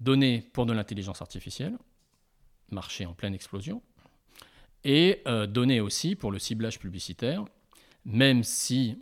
Données 0.00 0.42
pour 0.52 0.66
de 0.66 0.72
l'intelligence 0.72 1.22
artificielle, 1.22 1.76
marché 2.70 3.06
en 3.06 3.14
pleine 3.14 3.34
explosion, 3.34 3.82
et 4.84 5.22
données 5.48 5.80
aussi 5.80 6.16
pour 6.16 6.32
le 6.32 6.40
ciblage 6.40 6.80
publicitaire, 6.80 7.44
même 8.04 8.42
si 8.42 8.98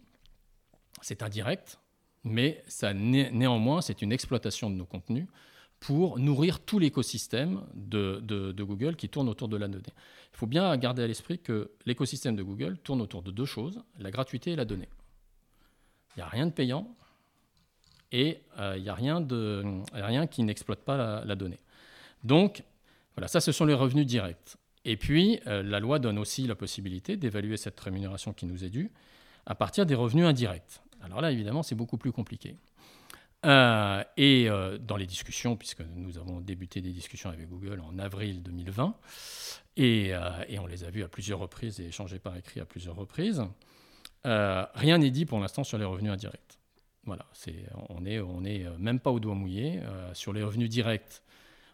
c'est 1.00 1.22
indirect, 1.22 1.78
mais 2.24 2.62
ça, 2.68 2.92
néanmoins, 2.92 3.80
c'est 3.80 4.02
une 4.02 4.12
exploitation 4.12 4.68
de 4.68 4.74
nos 4.74 4.84
contenus 4.84 5.26
pour 5.78 6.18
nourrir 6.18 6.60
tout 6.60 6.78
l'écosystème 6.78 7.62
de, 7.74 8.52
Google 8.58 8.96
qui 8.96 9.08
tourne 9.08 9.28
autour 9.28 9.48
de 9.48 9.56
la 9.56 9.66
donnée. 9.66 9.82
Il 10.34 10.36
faut 10.36 10.46
bien 10.46 10.76
garder 10.76 11.02
à 11.02 11.06
l'esprit 11.06 11.38
que 11.38 11.72
l'écosystème 11.86 12.36
de 12.36 12.42
Google 12.42 12.76
tourne 12.78 13.00
autour 13.00 13.22
de 13.22 13.30
deux 13.30 13.46
choses, 13.46 13.82
la 13.98 14.10
gratuité 14.10 14.52
et 14.52 14.56
la 14.56 14.66
donnée. 14.66 14.90
Il 16.14 16.18
n'y 16.18 16.22
a 16.22 16.28
rien 16.28 16.46
de 16.46 16.52
payant 16.52 16.94
et 18.12 18.40
euh, 18.58 18.74
il 18.76 18.82
n'y 18.82 18.88
a 18.88 18.94
rien, 18.94 20.26
qui 20.26 20.42
n'exploite 20.42 20.80
pas 20.80 21.24
la, 21.24 21.36
donnée. 21.36 21.60
Donc, 22.24 22.62
voilà, 23.16 23.28
ça, 23.28 23.40
ce 23.40 23.52
sont 23.52 23.64
les 23.64 23.74
revenus 23.74 24.06
directs. 24.06 24.56
Et 24.84 24.96
puis, 24.96 25.40
euh, 25.46 25.62
la 25.62 25.80
loi 25.80 25.98
donne 25.98 26.18
aussi 26.18 26.46
la 26.46 26.54
possibilité 26.54 27.16
d'évaluer 27.16 27.56
cette 27.56 27.78
rémunération 27.78 28.32
qui 28.32 28.46
nous 28.46 28.64
est 28.64 28.70
due 28.70 28.90
à 29.46 29.54
partir 29.54 29.86
des 29.86 29.94
revenus 29.94 30.24
indirects. 30.24 30.80
Alors 31.02 31.20
là, 31.20 31.30
évidemment, 31.30 31.62
c'est 31.62 31.74
beaucoup 31.74 31.98
plus 31.98 32.12
compliqué. 32.12 32.56
Euh, 33.46 34.04
et 34.18 34.50
euh, 34.50 34.76
dans 34.76 34.96
les 34.96 35.06
discussions, 35.06 35.56
puisque 35.56 35.80
nous 35.80 36.18
avons 36.18 36.40
débuté 36.40 36.82
des 36.82 36.90
discussions 36.90 37.30
avec 37.30 37.48
Google 37.48 37.80
en 37.80 37.98
avril 37.98 38.42
2020, 38.42 38.94
euh, 39.78 40.44
et, 40.48 40.58
on 40.58 40.66
les 40.66 40.84
a 40.84 40.90
vues 40.90 41.04
à 41.04 41.08
plusieurs 41.08 41.38
reprises 41.38 41.80
et 41.80 41.86
échangées 41.86 42.18
par 42.18 42.36
écrit 42.36 42.60
à 42.60 42.66
plusieurs 42.66 42.96
reprises, 42.96 43.42
rien 44.24 44.98
n'est 44.98 45.10
dit 45.10 45.24
pour 45.24 45.38
l'instant 45.40 45.64
sur 45.64 45.78
les 45.78 45.86
revenus 45.86 46.12
indirects. 46.12 46.49
On 47.06 48.00
n'est 48.00 48.14
est 48.14 48.78
même 48.78 49.00
pas 49.00 49.10
au 49.10 49.20
doigt 49.20 49.34
mouillé. 49.34 49.80
sur 50.12 50.32
les 50.32 50.42
revenus 50.42 50.68
directs, 50.68 51.22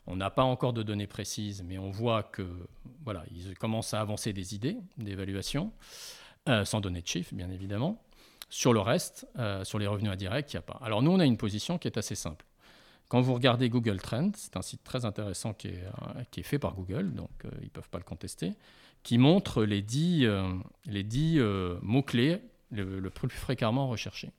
on 0.07 0.17
n'a 0.17 0.31
pas 0.31 0.45
encore 0.45 0.73
de 0.73 0.83
données 0.83 1.07
précises, 1.07 1.65
mais 1.67 1.79
on 1.79 1.91
voit 1.91 2.23
que 2.23 2.47
voilà, 3.05 3.25
ils 3.35 3.57
commencent 3.59 3.93
à 3.93 4.01
avancer 4.01 4.33
des 4.33 4.55
idées 4.55 4.77
d'évaluation, 4.99 5.73
sans 6.65 6.81
donner 6.81 7.03
de 7.03 7.07
chiffres, 7.07 7.35
bien 7.35 7.51
évidemment. 7.51 8.01
Sur 8.49 8.73
le 8.73 8.81
reste, 8.81 9.27
euh, 9.39 9.65
sur 9.65 9.79
les 9.79 9.87
revenus 9.87 10.11
indirects, 10.13 10.53
il 10.53 10.57
n'y 10.57 10.59
a 10.59 10.63
pas. 10.63 10.79
Alors 10.83 11.03
nous, 11.03 11.11
on 11.11 11.19
a 11.19 11.25
une 11.25 11.37
position 11.37 11.79
qui 11.79 11.89
est 11.89 11.99
assez 11.99 12.15
simple. 12.15 12.45
Quand 13.09 13.21
vous 13.21 13.35
regardez 13.35 13.69
Google 13.69 14.01
Trends, 14.01 14.33
c'est 14.35 14.57
un 14.57 14.63
site 14.63 14.83
très 14.85 15.05
intéressant 15.05 15.53
qui 15.53 15.69
est, 15.69 15.85
euh, 16.39 16.43
fait 16.43 16.59
par 16.59 16.75
Google, 16.75 17.13
donc 17.15 17.31
euh, 17.45 17.51
ils 17.61 17.65
ne 17.65 17.71
peuvent 17.71 17.89
pas 17.89 17.99
le 17.99 18.05
contester, 18.05 18.53
qui 19.03 19.19
montre 19.19 19.65
les 19.65 19.83
10, 19.83 20.29
les 20.87 21.05
10 21.05 21.41
mots-clés 21.83 22.41
le, 22.73 23.09
plus 23.09 23.29
fréquemment 23.29 23.89
recherchés. 23.89 24.31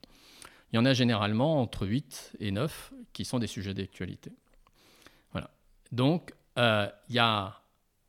Il 0.72 0.76
y 0.76 0.78
en 0.78 0.84
a 0.84 0.92
généralement 0.92 1.60
entre 1.60 1.86
8 1.86 2.36
et 2.40 2.50
9 2.50 2.92
qui 3.12 3.24
sont 3.24 3.38
des 3.38 3.46
sujets 3.46 3.74
d'actualité. 3.74 4.32
Voilà. 5.32 5.50
Donc, 5.92 6.34
il 6.56 7.14
y 7.14 7.18
a 7.18 7.60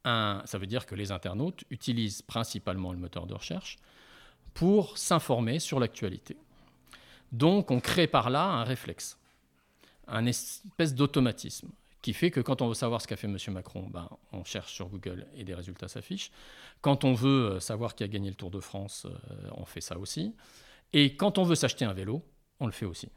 un, 0.05 0.41
ça 0.45 0.57
veut 0.57 0.67
dire 0.67 0.85
que 0.85 0.95
les 0.95 1.11
internautes 1.11 1.63
utilisent 1.69 2.21
principalement 2.21 2.91
le 2.91 2.97
moteur 2.97 3.27
de 3.27 3.33
recherche 3.33 3.77
pour 4.53 4.97
s'informer 4.97 5.59
sur 5.59 5.79
l'actualité. 5.79 6.37
Donc 7.31 7.71
on 7.71 7.79
crée 7.79 8.07
par 8.07 8.29
là 8.29 8.43
un 8.43 8.63
réflexe, 8.63 9.17
un 10.07 10.25
espèce 10.25 10.95
d'automatisme 10.95 11.69
qui 12.01 12.13
fait 12.13 12.31
que 12.31 12.39
quand 12.39 12.61
on 12.61 12.69
veut 12.69 12.73
savoir 12.73 13.01
ce 13.01 13.07
qu'a 13.07 13.17
fait 13.17 13.27
M. 13.27 13.37
Macron, 13.49 13.87
ben, 13.89 14.09
on 14.31 14.43
cherche 14.43 14.73
sur 14.73 14.87
Google 14.87 15.27
et 15.35 15.43
des 15.43 15.53
résultats 15.53 15.89
s'affichent. 15.89 16.31
Quand 16.81 17.03
on 17.03 17.13
veut 17.13 17.55
euh, 17.55 17.59
savoir 17.59 17.93
qui 17.93 18.03
a 18.03 18.07
gagné 18.07 18.29
le 18.29 18.35
Tour 18.35 18.51
de 18.51 18.61
France, 18.61 19.05
euh, 19.05 19.49
on 19.51 19.65
fait 19.65 19.81
ça 19.81 19.97
aussi. 19.97 20.33
Et 20.93 21.17
quand 21.17 21.37
on 21.37 21.43
veut 21.43 21.55
s'acheter 21.55 21.83
un 21.83 21.93
vélo, 21.93 22.23
on 22.59 22.65
le 22.65 22.71
fait 22.71 22.85
aussi. 22.85 23.09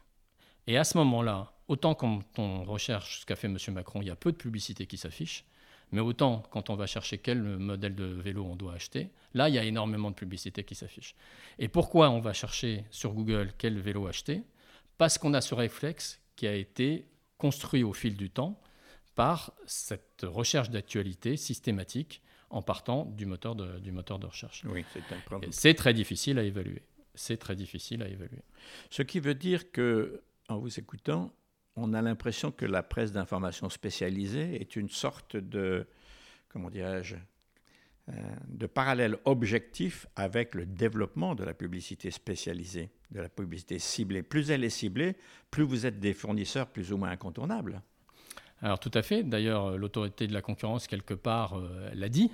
Et 0.67 0.77
à 0.77 0.83
ce 0.83 0.97
moment-là, 0.97 1.53
autant 1.67 1.95
quand 1.95 2.21
on 2.37 2.63
recherche 2.63 3.21
ce 3.21 3.25
qu'a 3.25 3.35
fait 3.35 3.47
M. 3.47 3.57
Macron, 3.69 4.01
il 4.01 4.07
y 4.07 4.11
a 4.11 4.15
peu 4.15 4.31
de 4.31 4.37
publicité 4.37 4.85
qui 4.87 4.97
s'affiche, 4.97 5.45
mais 5.91 6.01
autant, 6.01 6.43
quand 6.49 6.71
on 6.71 6.75
va 6.75 6.87
chercher 6.87 7.19
quel 7.19 7.43
modèle 7.43 7.93
de 7.93 8.05
vélo 8.05 8.43
on 8.45 8.55
doit 8.55 8.73
acheter, 8.73 9.11
là, 9.35 9.47
il 9.47 9.55
y 9.55 9.59
a 9.59 9.63
énormément 9.63 10.09
de 10.09 10.15
publicité 10.15 10.63
qui 10.63 10.73
s'affiche. 10.73 11.15
Et 11.59 11.67
pourquoi 11.67 12.09
on 12.09 12.19
va 12.19 12.33
chercher 12.33 12.83
sur 12.89 13.13
Google 13.13 13.53
quel 13.59 13.79
vélo 13.79 14.07
acheter? 14.07 14.41
Parce 14.97 15.19
qu'on 15.19 15.35
a 15.35 15.41
ce 15.41 15.53
réflexe 15.53 16.19
qui 16.35 16.47
a 16.47 16.55
été 16.55 17.05
construit 17.37 17.83
au 17.83 17.93
fil 17.93 18.17
du 18.17 18.31
temps 18.31 18.59
par 19.13 19.53
cette 19.67 20.23
recherche 20.23 20.71
d'actualité 20.71 21.37
systématique 21.37 22.23
en 22.49 22.63
partant 22.63 23.05
du 23.05 23.27
moteur 23.27 23.55
de, 23.55 23.79
du 23.79 23.91
moteur 23.91 24.17
de 24.17 24.25
recherche. 24.25 24.63
Oui, 24.65 24.85
c'est 25.51 25.75
très 25.75 25.93
difficile 25.93 26.39
à 26.39 26.43
évaluer. 26.43 26.81
C'est 27.15 27.37
très 27.37 27.55
difficile 27.55 28.01
à 28.01 28.07
évaluer. 28.07 28.41
Ce 28.89 29.01
qui 29.01 29.19
veut 29.19 29.35
dire 29.35 29.71
que, 29.71 30.23
en 30.49 30.57
vous 30.57 30.79
écoutant, 30.79 31.33
on 31.75 31.93
a 31.93 32.01
l'impression 32.01 32.51
que 32.51 32.65
la 32.65 32.83
presse 32.83 33.11
d'information 33.11 33.69
spécialisée 33.69 34.61
est 34.61 34.75
une 34.75 34.89
sorte 34.89 35.37
de, 35.37 35.87
comment 36.49 36.69
dirais-je, 36.69 37.15
euh, 38.09 38.35
de 38.49 38.67
parallèle 38.67 39.17
objectif 39.25 40.07
avec 40.15 40.55
le 40.55 40.65
développement 40.65 41.35
de 41.35 41.43
la 41.43 41.53
publicité 41.53 42.11
spécialisée, 42.11 42.89
de 43.11 43.21
la 43.21 43.29
publicité 43.29 43.79
ciblée. 43.79 44.23
Plus 44.23 44.51
elle 44.51 44.63
est 44.63 44.69
ciblée, 44.69 45.15
plus 45.49 45.63
vous 45.63 45.85
êtes 45.85 45.99
des 45.99 46.13
fournisseurs 46.13 46.67
plus 46.67 46.91
ou 46.91 46.97
moins 46.97 47.11
incontournables. 47.11 47.81
Alors 48.61 48.79
tout 48.79 48.91
à 48.93 49.01
fait. 49.03 49.23
D'ailleurs, 49.23 49.77
l'autorité 49.77 50.27
de 50.27 50.33
la 50.33 50.41
concurrence, 50.41 50.87
quelque 50.87 51.13
part, 51.13 51.57
euh, 51.57 51.89
l'a 51.93 52.09
dit. 52.09 52.29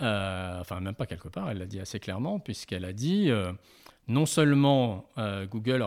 Euh, 0.00 0.60
enfin, 0.60 0.80
même 0.80 0.94
pas 0.94 1.06
quelque 1.06 1.28
part, 1.28 1.50
elle 1.50 1.58
l'a 1.58 1.66
dit 1.66 1.80
assez 1.80 2.00
clairement, 2.00 2.38
puisqu'elle 2.38 2.84
a 2.84 2.92
dit 2.92 3.30
non 4.10 4.26
seulement 4.26 5.08
euh, 5.18 5.46
Google 5.46 5.86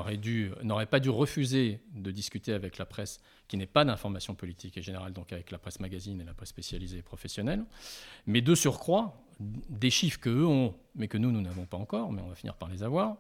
n'aurait 0.64 0.86
pas 0.86 1.02
dû 1.02 1.10
refuser 1.10 1.82
de 1.94 2.10
discuter 2.10 2.54
avec 2.54 2.78
la 2.78 2.86
presse 2.86 3.20
qui 3.50 3.58
n'est 3.58 3.68
pas 3.68 3.84
d'information 3.84 4.34
politique 4.34 4.78
et 4.78 4.82
générale, 4.82 5.12
donc 5.12 5.34
avec 5.34 5.52
la 5.52 5.58
presse 5.58 5.82
magazine 5.82 6.22
et 6.22 6.24
la 6.24 6.34
presse 6.34 6.50
spécialisée 6.50 7.00
et 7.00 7.02
professionnelle, 7.02 7.66
mais 8.26 8.42
de 8.42 8.56
surcroît, 8.56 9.22
des 9.42 9.90
chiffres 9.90 10.22
qu'eux 10.22 10.46
ont, 10.46 10.74
mais 10.96 11.10
que 11.10 11.18
nous, 11.18 11.32
nous 11.32 11.42
n'avons 11.42 11.66
pas 11.66 11.76
encore, 11.76 12.14
mais 12.14 12.22
on 12.22 12.30
va 12.30 12.36
finir 12.36 12.56
par 12.56 12.70
les 12.70 12.82
avoir, 12.82 13.18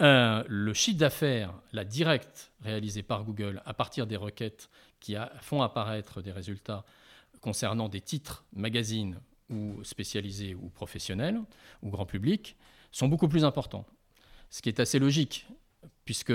euh, 0.00 0.44
le 0.46 0.72
chiffre 0.74 0.98
d'affaires, 0.98 1.52
la 1.72 1.84
directe 1.84 2.52
réalisée 2.62 3.02
par 3.02 3.24
Google 3.24 3.62
à 3.66 3.74
partir 3.74 4.06
des 4.06 4.16
requêtes 4.16 4.70
qui 5.00 5.16
font 5.40 5.62
apparaître 5.62 6.22
des 6.22 6.32
résultats 6.32 6.84
concernant 7.40 7.88
des 7.88 8.00
titres 8.00 8.44
magazines 8.52 9.18
ou 9.50 9.82
spécialisés 9.84 10.54
ou 10.54 10.68
professionnels 10.68 11.40
ou 11.82 11.90
grand 11.90 12.06
public, 12.06 12.56
sont 12.92 13.08
beaucoup 13.08 13.28
plus 13.28 13.44
importants. 13.44 13.86
Ce 14.50 14.62
qui 14.62 14.68
est 14.68 14.80
assez 14.80 14.98
logique, 14.98 15.46
puisque 16.04 16.32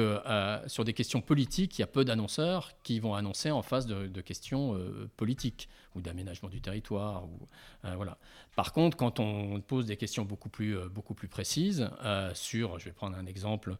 sur 0.68 0.84
des 0.84 0.94
questions 0.94 1.22
politiques, 1.22 1.80
il 1.80 1.82
y 1.82 1.84
a 1.84 1.88
peu 1.88 2.04
d'annonceurs 2.04 2.72
qui 2.84 3.00
vont 3.00 3.16
annoncer 3.16 3.52
en 3.52 3.62
face 3.62 3.86
de, 3.86 4.22
questions 4.22 4.78
politiques 5.18 5.70
ou 5.96 6.02
d'aménagement 6.02 6.50
du 6.50 6.62
territoire. 6.62 7.26
Ou, 7.26 7.48
voilà. 7.96 8.18
Par 8.56 8.74
contre, 8.74 8.98
quand 8.98 9.20
on 9.20 9.62
pose 9.62 9.86
des 9.86 9.98
questions 9.98 10.26
beaucoup 10.26 10.50
plus, 10.50 10.78
beaucoup 10.90 11.14
plus 11.14 11.30
précises 11.30 11.90
sur, 12.34 12.80
je 12.80 12.86
vais 12.86 12.92
prendre 12.92 13.18
un 13.18 13.26
exemple 13.26 13.78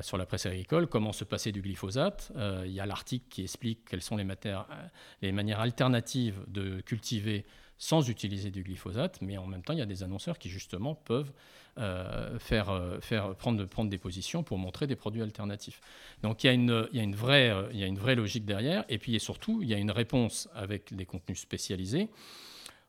sur 0.00 0.16
la 0.16 0.26
presse 0.26 0.46
agricole, 0.46 0.86
comment 0.86 1.12
se 1.12 1.24
passer 1.24 1.50
du 1.50 1.60
glyphosate, 1.60 2.32
il 2.64 2.72
y 2.72 2.80
a 2.80 2.86
l'article 2.86 3.26
qui 3.28 3.42
explique 3.42 3.84
quelles 3.84 4.02
sont 4.02 4.16
les 4.16 5.32
manières 5.32 5.60
alternatives 5.60 6.40
de 6.46 6.80
cultiver 6.82 7.44
sans 7.78 8.08
utiliser 8.08 8.50
du 8.50 8.62
glyphosate, 8.62 9.20
mais 9.20 9.36
en 9.36 9.46
même 9.46 9.62
temps, 9.62 9.72
il 9.72 9.78
y 9.78 9.82
a 9.82 9.86
des 9.86 10.02
annonceurs 10.02 10.38
qui 10.38 10.48
justement 10.48 10.94
peuvent 10.94 11.32
euh, 11.78 12.38
faire, 12.38 12.70
euh, 12.70 13.00
faire 13.00 13.34
prendre, 13.34 13.62
prendre 13.66 13.90
des 13.90 13.98
positions 13.98 14.42
pour 14.42 14.56
montrer 14.56 14.86
des 14.86 14.96
produits 14.96 15.20
alternatifs. 15.20 15.82
Donc 16.22 16.42
il 16.42 16.46
y 16.46 16.50
a 16.50 16.54
une, 16.54 16.88
il 16.90 16.96
y 16.96 17.00
a 17.00 17.02
une, 17.02 17.14
vraie, 17.14 17.50
euh, 17.50 17.68
il 17.70 17.78
y 17.78 17.84
a 17.84 17.86
une 17.86 17.98
vraie 17.98 18.14
logique 18.14 18.46
derrière, 18.46 18.84
et 18.88 18.96
puis 18.96 19.14
et 19.14 19.18
surtout, 19.18 19.60
il 19.62 19.68
y 19.68 19.74
a 19.74 19.76
une 19.76 19.90
réponse 19.90 20.48
avec 20.54 20.94
des 20.94 21.04
contenus 21.04 21.38
spécialisés 21.38 22.08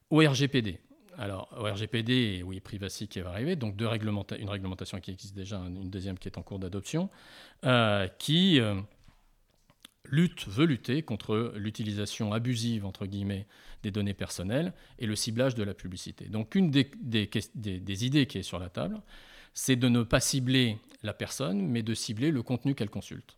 au 0.10 0.20
RGPD. 0.20 0.80
Alors, 1.18 1.50
au 1.60 1.64
RGPD 1.64 2.44
oui, 2.46 2.62
Privacy 2.62 3.10
qui 3.10 3.20
va 3.20 3.32
arriver, 3.32 3.58
donc 3.58 3.76
deux 3.76 3.88
une 3.88 4.50
réglementation 4.50 5.00
qui 5.02 5.12
existe 5.12 5.36
déjà, 5.36 5.58
une 5.58 5.90
deuxième 5.90 6.18
qui 6.18 6.30
est 6.30 6.38
en 6.38 6.44
cours 6.44 6.60
d'adoption, 6.60 7.10
qui 8.20 8.62
lutte, 10.10 10.48
veut 10.48 10.66
lutter 10.66 11.04
contre 11.04 11.54
l'utilisation 11.56 12.34
abusive, 12.34 12.86
entre 12.86 13.06
guillemets, 13.06 13.48
des 13.84 13.92
données 13.92 14.14
personnelles 14.14 14.74
et 15.00 15.06
le 15.06 15.16
ciblage 15.16 15.56
de 15.56 15.64
la 15.64 15.74
publicité. 15.74 16.26
Donc 16.26 16.56
une 16.56 16.72
des, 16.72 16.90
des, 17.04 18.06
idées 18.06 18.26
qui 18.26 18.38
est 18.40 18.44
sur 18.44 18.60
la 18.60 18.70
table, 18.70 19.02
c'est 19.54 19.76
de 19.76 19.90
ne 19.90 20.04
pas 20.04 20.20
cibler 20.20 20.78
la 21.04 21.14
personne, 21.14 21.68
mais 21.68 21.84
de 21.84 21.94
cibler 21.94 22.32
le 22.32 22.44
contenu 22.44 22.76
qu'elle 22.76 22.90
consulte. 22.90 23.38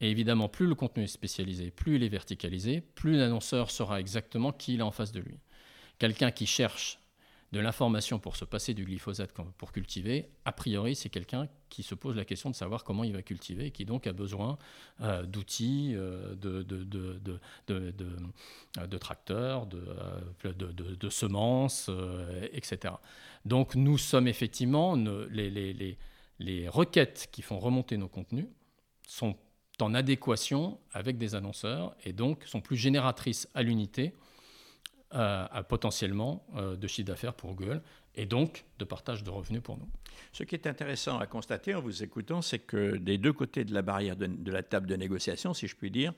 Et 0.00 0.10
évidemment, 0.10 0.48
plus 0.48 0.66
le 0.66 0.74
contenu 0.74 1.04
est 1.04 1.08
spécialisé, 1.08 1.70
plus 1.70 1.96
il 1.96 2.02
est 2.02 2.08
verticalisé, 2.08 2.82
plus 2.94 3.16
l'annonceur 3.16 3.70
saura 3.70 3.98
exactement 4.00 4.52
qui 4.52 4.74
il 4.74 4.80
a 4.82 4.86
en 4.86 4.90
face 4.90 5.12
de 5.12 5.20
lui. 5.20 5.38
Quelqu'un 5.98 6.30
qui 6.30 6.46
cherche 6.46 6.98
de 7.52 7.60
l'information 7.60 8.18
pour 8.18 8.36
se 8.36 8.44
passer 8.44 8.74
du 8.74 8.84
glyphosate 8.84 9.32
pour 9.32 9.72
cultiver, 9.72 10.28
a 10.44 10.52
priori, 10.52 10.96
c'est 10.96 11.08
quelqu'un 11.08 11.48
qui 11.68 11.82
se 11.82 11.94
pose 11.94 12.16
la 12.16 12.24
question 12.24 12.50
de 12.50 12.54
savoir 12.54 12.84
comment 12.84 13.04
il 13.04 13.12
va 13.12 13.22
cultiver 13.22 13.66
et 13.66 13.70
qui 13.70 13.84
donc 13.84 14.06
a 14.06 14.12
besoin 14.12 14.58
euh, 15.00 15.22
d'outils, 15.22 15.92
euh, 15.94 16.34
de, 16.34 16.62
de, 16.62 18.98
tracteurs, 18.98 19.66
de, 19.66 19.82
euh, 20.44 21.10
semences, 21.10 21.90
etc. 22.52 22.94
Donc 23.44 23.76
nous 23.76 23.98
sommes 23.98 24.28
effectivement, 24.28 24.96
les 24.96 26.68
requêtes 26.68 27.28
qui 27.30 27.42
font 27.42 27.58
remonter 27.58 27.96
nos 27.96 28.08
contenus 28.08 28.46
sont 29.06 29.36
en 29.80 29.94
adéquation 29.94 30.80
avec 30.92 31.18
des 31.18 31.34
annonceurs 31.34 31.94
et 32.04 32.12
donc 32.12 32.44
sont 32.44 32.60
plus 32.60 32.76
génératrices 32.76 33.48
à 33.54 33.62
l'unité 33.62 34.14
à, 35.16 35.62
potentiellement 35.62 36.46
euh, 36.56 36.76
de 36.76 36.86
chiffre 36.86 37.08
d'affaires 37.08 37.34
pour 37.34 37.54
Google 37.54 37.80
et 38.16 38.26
donc 38.26 38.64
de 38.78 38.84
partage 38.84 39.22
de 39.22 39.30
revenus 39.30 39.62
pour 39.62 39.78
nous. 39.78 39.88
Ce 40.32 40.42
qui 40.42 40.54
est 40.54 40.66
intéressant 40.66 41.18
à 41.18 41.26
constater 41.26 41.74
en 41.74 41.80
vous 41.80 42.02
écoutant, 42.02 42.42
c'est 42.42 42.58
que 42.58 42.96
des 42.96 43.18
deux 43.18 43.32
côtés 43.32 43.64
de 43.64 43.72
la 43.72 43.82
barrière 43.82 44.16
de, 44.16 44.50
la 44.50 44.62
table 44.62 44.86
de 44.86 44.96
négociation, 44.96 45.54
si 45.54 45.66
je 45.68 45.76
puis 45.76 45.90
dire, 45.90 46.12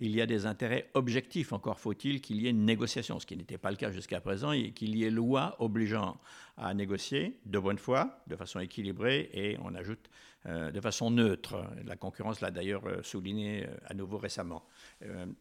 il 0.00 0.14
y 0.14 0.20
a 0.20 0.26
des 0.26 0.46
intérêts 0.46 0.90
objectifs. 0.94 1.52
Encore 1.52 1.78
faut-il 1.78 2.20
qu'il 2.20 2.40
y 2.40 2.46
ait 2.46 2.50
une 2.50 2.64
négociation, 2.64 3.18
ce 3.20 3.26
qui 3.26 3.36
n'était 3.36 3.58
pas 3.58 3.70
le 3.70 3.76
cas 3.76 3.90
jusqu'à 3.90 4.20
présent, 4.20 4.52
et 4.52 4.72
qu'il 4.72 4.96
y 4.96 5.04
ait 5.04 5.10
loi 5.10 5.56
obligeant 5.60 6.16
à 6.56 6.74
négocier 6.74 7.38
de 7.46 7.58
bonne 7.58 7.78
foi, 7.78 8.20
de 8.26 8.36
façon 8.36 8.60
équilibrée, 8.60 9.30
et 9.32 9.56
on 9.62 9.74
ajoute 9.74 10.10
euh, 10.46 10.70
de 10.70 10.80
façon 10.80 11.10
neutre. 11.10 11.64
La 11.84 11.96
concurrence 11.96 12.40
l'a 12.40 12.50
d'ailleurs 12.50 12.86
euh, 12.86 13.02
souligné 13.02 13.66
à 13.86 13.94
nouveau 13.94 14.18
récemment. 14.18 14.64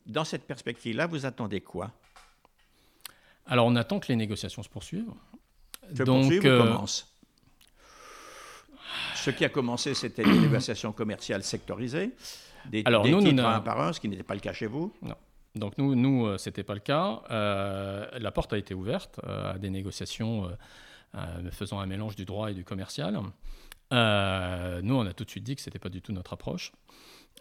dans 0.06 0.24
cette 0.24 0.46
perspective-là, 0.46 1.08
vous 1.08 1.26
attendez 1.26 1.62
quoi? 1.62 1.92
Alors 3.46 3.66
on 3.66 3.76
attend 3.76 4.00
que 4.00 4.08
les 4.08 4.16
négociations 4.16 4.64
se 4.64 4.70
poursuivent. 4.70 5.12
Se 5.96 6.04
Donc, 6.04 6.22
poursuivent 6.22 6.46
euh... 6.46 6.64
commencent? 6.64 7.10
Ce 9.16 9.30
qui 9.30 9.46
a 9.46 9.50
commencé, 9.50 9.94
c'était 9.94 10.24
des 10.24 10.38
négociations 10.38 10.92
commerciales 10.92 11.44
sectorisées, 11.44 12.12
des, 12.70 12.84
Alors, 12.86 13.08
nous, 13.08 13.22
titres 13.22 13.44
un 13.44 13.62
par 13.62 13.82
un, 13.82 13.94
ce 13.94 14.00
qui 14.00 14.10
n'était 14.10 14.24
pas 14.24 14.34
le 14.34 14.40
cas 14.40 14.54
chez 14.54 14.68
vous. 14.68 14.94
Non. 15.02 15.16
Donc 15.56 15.78
nous, 15.78 15.96
nous 15.96 16.26
euh, 16.26 16.38
ce 16.38 16.50
n'était 16.50 16.64
pas 16.64 16.74
le 16.74 16.80
cas. 16.80 17.22
Euh, 17.30 18.08
la 18.20 18.32
porte 18.32 18.54
a 18.54 18.58
été 18.58 18.74
ouverte 18.74 19.20
euh, 19.24 19.54
à 19.54 19.58
des 19.58 19.70
négociations 19.70 20.50
faisant 21.52 21.80
un 21.80 21.86
mélange 21.86 22.16
du 22.16 22.26
droit 22.26 22.50
et 22.50 22.56
du 22.56 22.64
commercial. 22.64 23.14
nous, 23.14 23.20
on 23.92 25.06
a 25.06 25.14
tout 25.14 25.26
de 25.26 25.30
suite 25.30 25.44
dit 25.44 25.56
que 25.56 25.62
ce 25.62 25.70
n'était 25.70 25.78
pas 25.78 25.90
du 25.90 26.02
tout 26.02 26.12
notre 26.12 26.34
approche. 26.34 26.72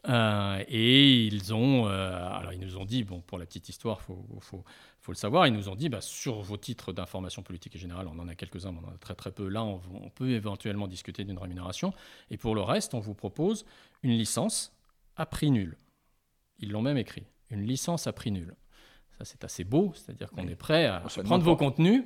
Et 0.08 1.26
ils 1.26 1.54
ont, 1.54 1.86
alors 1.86 2.52
ils 2.52 2.60
nous 2.60 2.76
ont 2.76 2.84
dit, 2.84 3.04
bon, 3.04 3.20
pour 3.20 3.38
la 3.38 3.46
petite 3.46 3.68
histoire, 3.68 4.00
il 4.08 4.40
faut, 4.40 4.64
faut 5.02 5.12
le 5.12 5.16
savoir, 5.16 5.48
ils 5.48 5.52
nous 5.52 5.68
ont 5.68 5.74
dit, 5.74 5.88
bah, 5.88 6.00
sur 6.00 6.40
vos 6.42 6.56
titres 6.56 6.92
d'information 6.92 7.42
politique 7.42 7.74
et 7.74 7.78
générale, 7.78 8.06
on 8.06 8.18
en 8.20 8.28
a 8.28 8.36
quelques-uns, 8.36 8.70
mais 8.70 8.78
on 8.84 8.88
en 8.88 8.94
a 8.94 8.98
très 8.98 9.16
très 9.16 9.32
peu. 9.32 9.48
Là, 9.48 9.64
on, 9.64 9.80
peut 10.14 10.30
éventuellement 10.30 10.86
discuter 10.86 11.24
d'une 11.24 11.38
rémunération. 11.38 11.92
Et 12.30 12.36
pour 12.36 12.54
le 12.54 12.62
reste, 12.62 12.94
on 12.94 13.00
vous 13.00 13.14
propose 13.14 13.66
une 14.04 14.12
licence 14.12 14.72
à 15.16 15.26
prix 15.26 15.50
nul. 15.50 15.76
Ils 16.60 16.70
l'ont 16.70 16.82
même 16.82 16.96
écrit, 16.98 17.24
une 17.50 17.66
licence 17.66 18.06
à 18.06 18.12
prix 18.12 18.30
nul. 18.30 18.54
Ça, 19.18 19.24
c'est 19.24 19.42
assez 19.42 19.64
beau, 19.64 19.92
c'est-à-dire 19.94 20.30
qu'on 20.30 20.46
est 20.46 20.54
prêt 20.54 20.86
à 20.86 21.00
prendre 21.24 21.44
vos 21.44 21.56
contenus, 21.56 22.04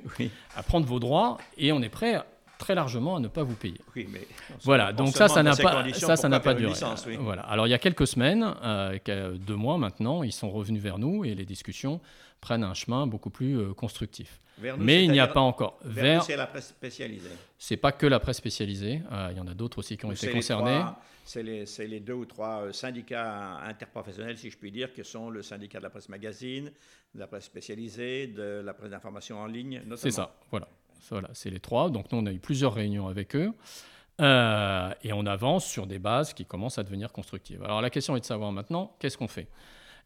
à 0.55 0.63
prendre 0.63 0.87
vos 0.87 0.99
droits, 0.99 1.37
et 1.55 1.71
on 1.71 1.81
est 1.83 1.89
prêt 1.89 2.15
à 2.15 2.25
très 2.57 2.75
largement 2.75 3.15
à 3.15 3.19
ne 3.19 3.27
pas 3.27 3.43
vous 3.43 3.55
payer. 3.55 3.79
Oui, 3.95 4.07
mais 4.11 4.27
voilà, 4.63 4.93
donc 4.93 5.09
ça, 5.09 5.27
ça 5.27 5.43
n'a 5.43 5.55
pas, 5.55 5.83
ça, 5.93 6.15
ça 6.15 6.29
n'a 6.29 6.39
pas 6.39 6.53
duré. 6.53 6.73
Voilà. 7.19 7.43
Alors 7.43 7.67
il 7.67 7.69
y 7.69 7.73
a 7.73 7.79
quelques 7.79 8.07
semaines, 8.07 8.53
euh, 8.63 9.37
deux 9.37 9.55
mois 9.55 9.77
maintenant, 9.77 10.23
ils 10.23 10.31
sont 10.31 10.49
revenus 10.49 10.81
vers 10.81 10.97
nous 10.97 11.25
et 11.25 11.35
les 11.35 11.45
discussions 11.45 12.01
prennent 12.41 12.63
un 12.63 12.73
chemin 12.73 13.07
beaucoup 13.07 13.29
plus 13.29 13.57
euh, 13.57 13.73
constructif. 13.73 14.39
mais 14.77 15.03
il 15.03 15.11
n'y 15.11 15.19
a 15.19 15.27
pas 15.27 15.39
encore. 15.39 15.79
Vers, 15.83 16.23
c'est 16.23 16.35
la 16.35 16.47
presse 16.47 16.69
spécialisée. 16.69 17.29
C'est 17.57 17.77
pas 17.77 17.91
que 17.91 18.05
la 18.05 18.19
presse 18.19 18.37
spécialisée. 18.37 19.01
Euh, 19.11 19.29
il 19.31 19.37
y 19.37 19.39
en 19.39 19.47
a 19.47 19.53
d'autres 19.53 19.79
aussi 19.79 19.97
qui 19.97 20.05
ont 20.05 20.11
été 20.11 20.31
concernés. 20.31 20.83
C'est 21.25 21.43
les, 21.43 21.65
les, 21.87 21.99
deux 21.99 22.13
ou 22.13 22.23
trois 22.23 22.71
syndicats 22.71 23.57
interprofessionnels, 23.57 24.37
si 24.37 24.49
je 24.49 24.57
puis 24.57 24.71
dire, 24.71 24.93
qui 24.93 25.03
sont 25.03 25.29
le 25.29 25.41
syndicat 25.41 25.79
de 25.79 25.83
la 25.83 25.89
presse 25.89 26.07
magazine, 26.07 26.71
de 27.13 27.19
la 27.19 27.27
presse 27.27 27.43
spécialisée, 27.43 28.27
de 28.27 28.61
la 28.63 28.73
presse 28.73 28.91
d'information 28.91 29.37
en 29.37 29.45
ligne. 29.45 29.81
C'est 29.97 30.11
ça, 30.11 30.33
voilà. 30.49 30.69
Voilà, 31.09 31.29
c'est 31.33 31.49
les 31.49 31.59
trois. 31.59 31.89
Donc 31.89 32.11
nous, 32.11 32.17
on 32.19 32.25
a 32.25 32.31
eu 32.31 32.39
plusieurs 32.39 32.73
réunions 32.73 33.07
avec 33.07 33.35
eux. 33.35 33.53
Euh, 34.19 34.91
et 35.03 35.13
on 35.13 35.25
avance 35.27 35.65
sur 35.65 35.85
des 35.85 35.99
bases 35.99 36.33
qui 36.33 36.45
commencent 36.45 36.79
à 36.79 36.83
devenir 36.83 37.11
constructives. 37.11 37.63
Alors 37.63 37.81
la 37.81 37.91
question 37.91 38.15
est 38.17 38.21
de 38.21 38.25
savoir 38.25 38.51
maintenant, 38.51 38.95
qu'est-ce 38.99 39.17
qu'on 39.17 39.27
fait? 39.27 39.47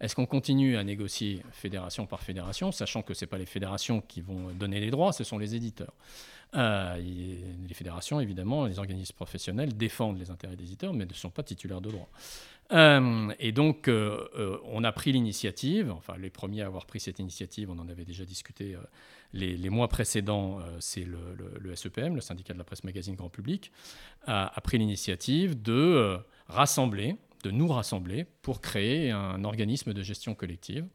Est-ce 0.01 0.15
qu'on 0.15 0.25
continue 0.25 0.75
à 0.77 0.83
négocier 0.83 1.41
fédération 1.51 2.05
par 2.07 2.21
fédération, 2.21 2.71
sachant 2.71 3.03
que 3.03 3.13
ce 3.13 3.23
pas 3.23 3.37
les 3.37 3.45
fédérations 3.45 4.01
qui 4.01 4.19
vont 4.19 4.49
donner 4.49 4.79
les 4.79 4.89
droits, 4.89 5.13
ce 5.13 5.23
sont 5.23 5.37
les 5.37 5.55
éditeurs? 5.55 5.93
Euh, 6.55 6.97
Les 6.97 7.73
fédérations, 7.73 8.19
évidemment, 8.19 8.65
les 8.65 8.79
organismes 8.79 9.15
professionnels 9.15 9.77
défendent 9.77 10.19
les 10.19 10.29
intérêts 10.29 10.57
des 10.57 10.65
éditeurs, 10.65 10.93
mais 10.93 11.05
ne 11.05 11.13
sont 11.13 11.29
pas 11.29 11.43
titulaires 11.43 11.81
de 11.81 11.91
droits. 11.91 12.09
Euh, 12.73 13.31
et 13.39 13.53
donc, 13.53 13.89
on 13.89 14.83
a 14.83 14.91
pris 14.91 15.13
l'initiative, 15.13 15.91
enfin 15.91 16.17
les 16.17 16.31
premiers 16.31 16.63
à 16.63 16.65
avoir 16.65 16.85
pris 16.85 16.99
cette 16.99 17.19
initiative, 17.19 17.69
on 17.69 17.79
en 17.79 17.87
avait 17.87 18.05
déjà 18.05 18.25
discuté 18.25 18.75
les, 19.33 19.69
mois 19.69 19.87
précédents, 19.87 20.59
euh, 20.59 20.77
c'est 20.79 21.05
le, 21.05 21.75
SEPM, 21.75 22.15
le 22.15 22.21
syndicat 22.21 22.53
de 22.53 22.57
la 22.57 22.63
presse 22.63 22.83
magazine 22.83 23.15
grand 23.15 23.29
public, 23.29 23.71
a, 24.25 24.59
pris 24.61 24.77
l'initiative 24.77 25.61
de 25.61 25.73
euh, 25.73 26.17
rassembler, 26.47 27.17
de 27.43 27.51
nous 27.51 27.67
rassembler 27.67 28.25
pour 28.41 28.61
créer 28.61 29.11
un 29.11 29.43
organisme 29.43 29.93
de 29.93 30.03
gestion 30.03 30.35
collective 30.35 30.85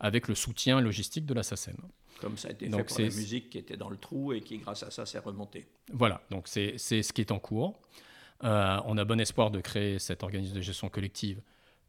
avec 0.00 0.28
le 0.28 0.34
soutien 0.34 0.80
logistique 0.80 1.24
de 1.24 1.34
la 1.34 1.42
SACEM. 1.42 1.76
Comme 2.20 2.36
ça 2.36 2.48
a 2.48 2.50
été 2.52 2.66
fait 2.66 2.84
pour 2.84 2.98
la 2.98 3.04
musique 3.06 3.50
qui 3.50 3.58
était 3.58 3.76
dans 3.76 3.88
le 3.88 3.96
trou 3.96 4.32
et 4.32 4.40
qui, 4.40 4.58
grâce 4.58 4.82
à 4.82 4.90
ça, 4.90 5.06
s'est 5.06 5.18
remontée. 5.18 5.66
Voilà, 5.92 6.20
donc 6.30 6.46
c'est 6.48 6.78
ce 6.78 7.12
qui 7.12 7.20
est 7.20 7.32
en 7.32 7.38
cours. 7.38 7.80
Euh, 8.42 8.78
on 8.84 8.98
a 8.98 9.04
bon 9.04 9.20
espoir 9.20 9.50
de 9.50 9.60
créer 9.60 9.98
cet 9.98 10.22
organisme 10.22 10.54
de 10.54 10.60
gestion 10.60 10.88
collective 10.88 11.40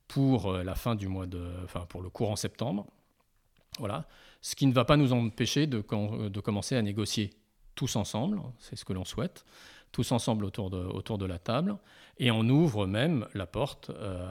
pour 0.08 0.54
la 0.54 0.76
fin 0.76 0.96
du 0.96 1.08
mois 1.08 1.26
de, 1.26 1.52
enfin 1.64 1.86
pour 1.90 2.02
le 2.02 2.10
courant 2.10 2.36
septembre. 2.36 2.88
Voilà. 3.80 4.08
Ce 4.42 4.56
qui 4.56 4.68
ne 4.68 4.74
va 4.74 4.86
pas 4.86 4.98
nous 4.98 5.14
empêcher 5.14 5.68
de, 5.68 5.78
de 5.78 6.40
commencer 6.40 6.76
à 6.76 6.82
négocier 6.82 7.32
tous 7.76 7.96
ensemble, 7.96 8.42
c'est 8.60 8.76
ce 8.76 8.86
que 8.86 8.94
l'on 8.94 9.06
souhaite, 9.06 9.46
tous 9.92 10.12
ensemble 10.12 10.44
autour 10.44 10.70
de, 10.70 10.78
autour 10.78 11.18
de 11.18 11.26
la 11.26 11.40
table, 11.40 11.78
et 12.18 12.32
on 12.32 12.42
ouvre 12.50 12.86
même 12.86 13.28
la 13.34 13.46
porte 13.46 13.92
euh, 13.92 14.30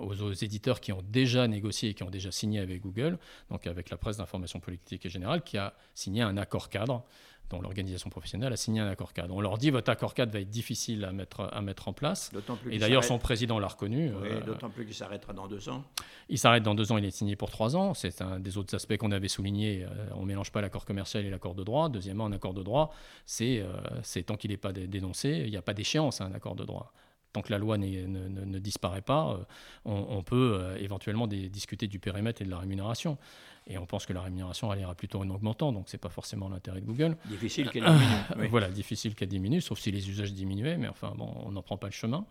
aux, 0.00 0.32
éditeurs 0.32 0.80
qui 0.80 0.92
ont 0.92 1.02
déjà 1.02 1.48
négocié 1.48 1.90
et 1.90 1.94
qui 1.94 2.02
ont 2.02 2.10
déjà 2.10 2.30
signé 2.30 2.60
avec 2.60 2.82
Google, 2.82 3.18
donc 3.50 3.66
avec 3.66 3.90
la 3.90 3.96
presse 3.96 4.18
d'information 4.18 4.60
politique 4.60 5.06
et 5.06 5.08
générale, 5.08 5.42
qui 5.42 5.56
a 5.56 5.74
signé 5.94 6.22
un 6.22 6.36
accord 6.36 6.68
cadre 6.68 7.04
dont 7.50 7.60
l'organisation 7.60 8.10
professionnelle 8.10 8.52
a 8.52 8.56
signé 8.56 8.80
un 8.80 8.88
accord 8.88 9.12
cadre. 9.12 9.34
On 9.34 9.40
leur 9.40 9.58
dit 9.58 9.70
votre 9.70 9.90
accord 9.90 10.14
cadre 10.14 10.32
va 10.32 10.40
être 10.40 10.50
difficile 10.50 11.04
à 11.04 11.12
mettre, 11.12 11.48
à 11.52 11.60
mettre 11.60 11.88
en 11.88 11.92
place. 11.92 12.30
Et 12.70 12.78
d'ailleurs, 12.78 13.04
son 13.04 13.18
président 13.18 13.58
l'a 13.58 13.68
reconnu. 13.68 14.10
Euh, 14.10 14.40
d'autant 14.40 14.70
plus 14.70 14.86
qu'il 14.86 14.94
s'arrêtera 14.94 15.32
dans 15.32 15.48
deux 15.48 15.68
ans. 15.68 15.84
Il 16.28 16.38
s'arrête 16.38 16.62
dans 16.62 16.74
deux 16.74 16.92
ans, 16.92 16.98
il 16.98 17.04
est 17.04 17.10
signé 17.10 17.36
pour 17.36 17.50
trois 17.50 17.76
ans. 17.76 17.94
C'est 17.94 18.22
un 18.22 18.38
des 18.38 18.56
autres 18.56 18.74
aspects 18.74 18.96
qu'on 18.96 19.12
avait 19.12 19.28
souligné. 19.28 19.84
Euh, 19.84 19.88
on 20.14 20.22
ne 20.22 20.26
mélange 20.26 20.52
pas 20.52 20.60
l'accord 20.60 20.84
commercial 20.84 21.24
et 21.24 21.30
l'accord 21.30 21.54
de 21.54 21.64
droit. 21.64 21.88
Deuxièmement, 21.88 22.26
un 22.26 22.32
accord 22.32 22.54
de 22.54 22.62
droit, 22.62 22.92
c'est 23.26 23.60
euh, 23.60 24.22
tant 24.22 24.36
qu'il 24.36 24.50
n'est 24.50 24.56
pas 24.56 24.72
dénoncé, 24.72 25.42
il 25.44 25.50
n'y 25.50 25.56
a 25.56 25.62
pas 25.62 25.74
d'échéance 25.74 26.20
à 26.20 26.24
un 26.24 26.32
accord 26.32 26.54
de 26.54 26.64
droit. 26.64 26.92
Tant 27.32 27.42
que 27.42 27.52
la 27.52 27.58
loi 27.58 27.78
ne, 27.78 28.58
disparaît 28.58 29.02
pas, 29.02 29.38
on, 29.84 30.22
peut 30.22 30.74
éventuellement 30.78 31.26
discuter 31.26 31.86
du 31.86 31.98
périmètre 31.98 32.42
et 32.42 32.44
de 32.44 32.50
la 32.50 32.58
rémunération. 32.58 33.18
Et 33.66 33.78
on 33.78 33.86
pense 33.86 34.06
que 34.06 34.12
la 34.12 34.22
rémunération, 34.22 34.72
elle 34.72 34.80
ira 34.80 34.94
plutôt 34.94 35.20
en 35.20 35.30
augmentant, 35.30 35.72
donc 35.72 35.88
ce 35.88 35.96
n'est 35.96 36.00
pas 36.00 36.08
forcément 36.08 36.48
l'intérêt 36.48 36.80
de 36.80 36.86
Google. 36.86 37.16
Difficile 37.26 37.70
qu'elle 37.70 37.84
diminue. 37.84 38.48
Voilà, 38.48 38.68
difficile 38.68 39.14
qu'elle 39.14 39.28
diminue, 39.28 39.60
sauf 39.60 39.78
si 39.78 39.92
les 39.92 40.08
usages 40.10 40.32
diminuaient, 40.32 40.76
mais 40.76 40.88
enfin, 40.88 41.12
bon, 41.16 41.32
on 41.44 41.52
n'en 41.52 41.62
prend 41.62 41.76
pas 41.76 41.86
le 41.86 41.92
chemin. 41.92 42.26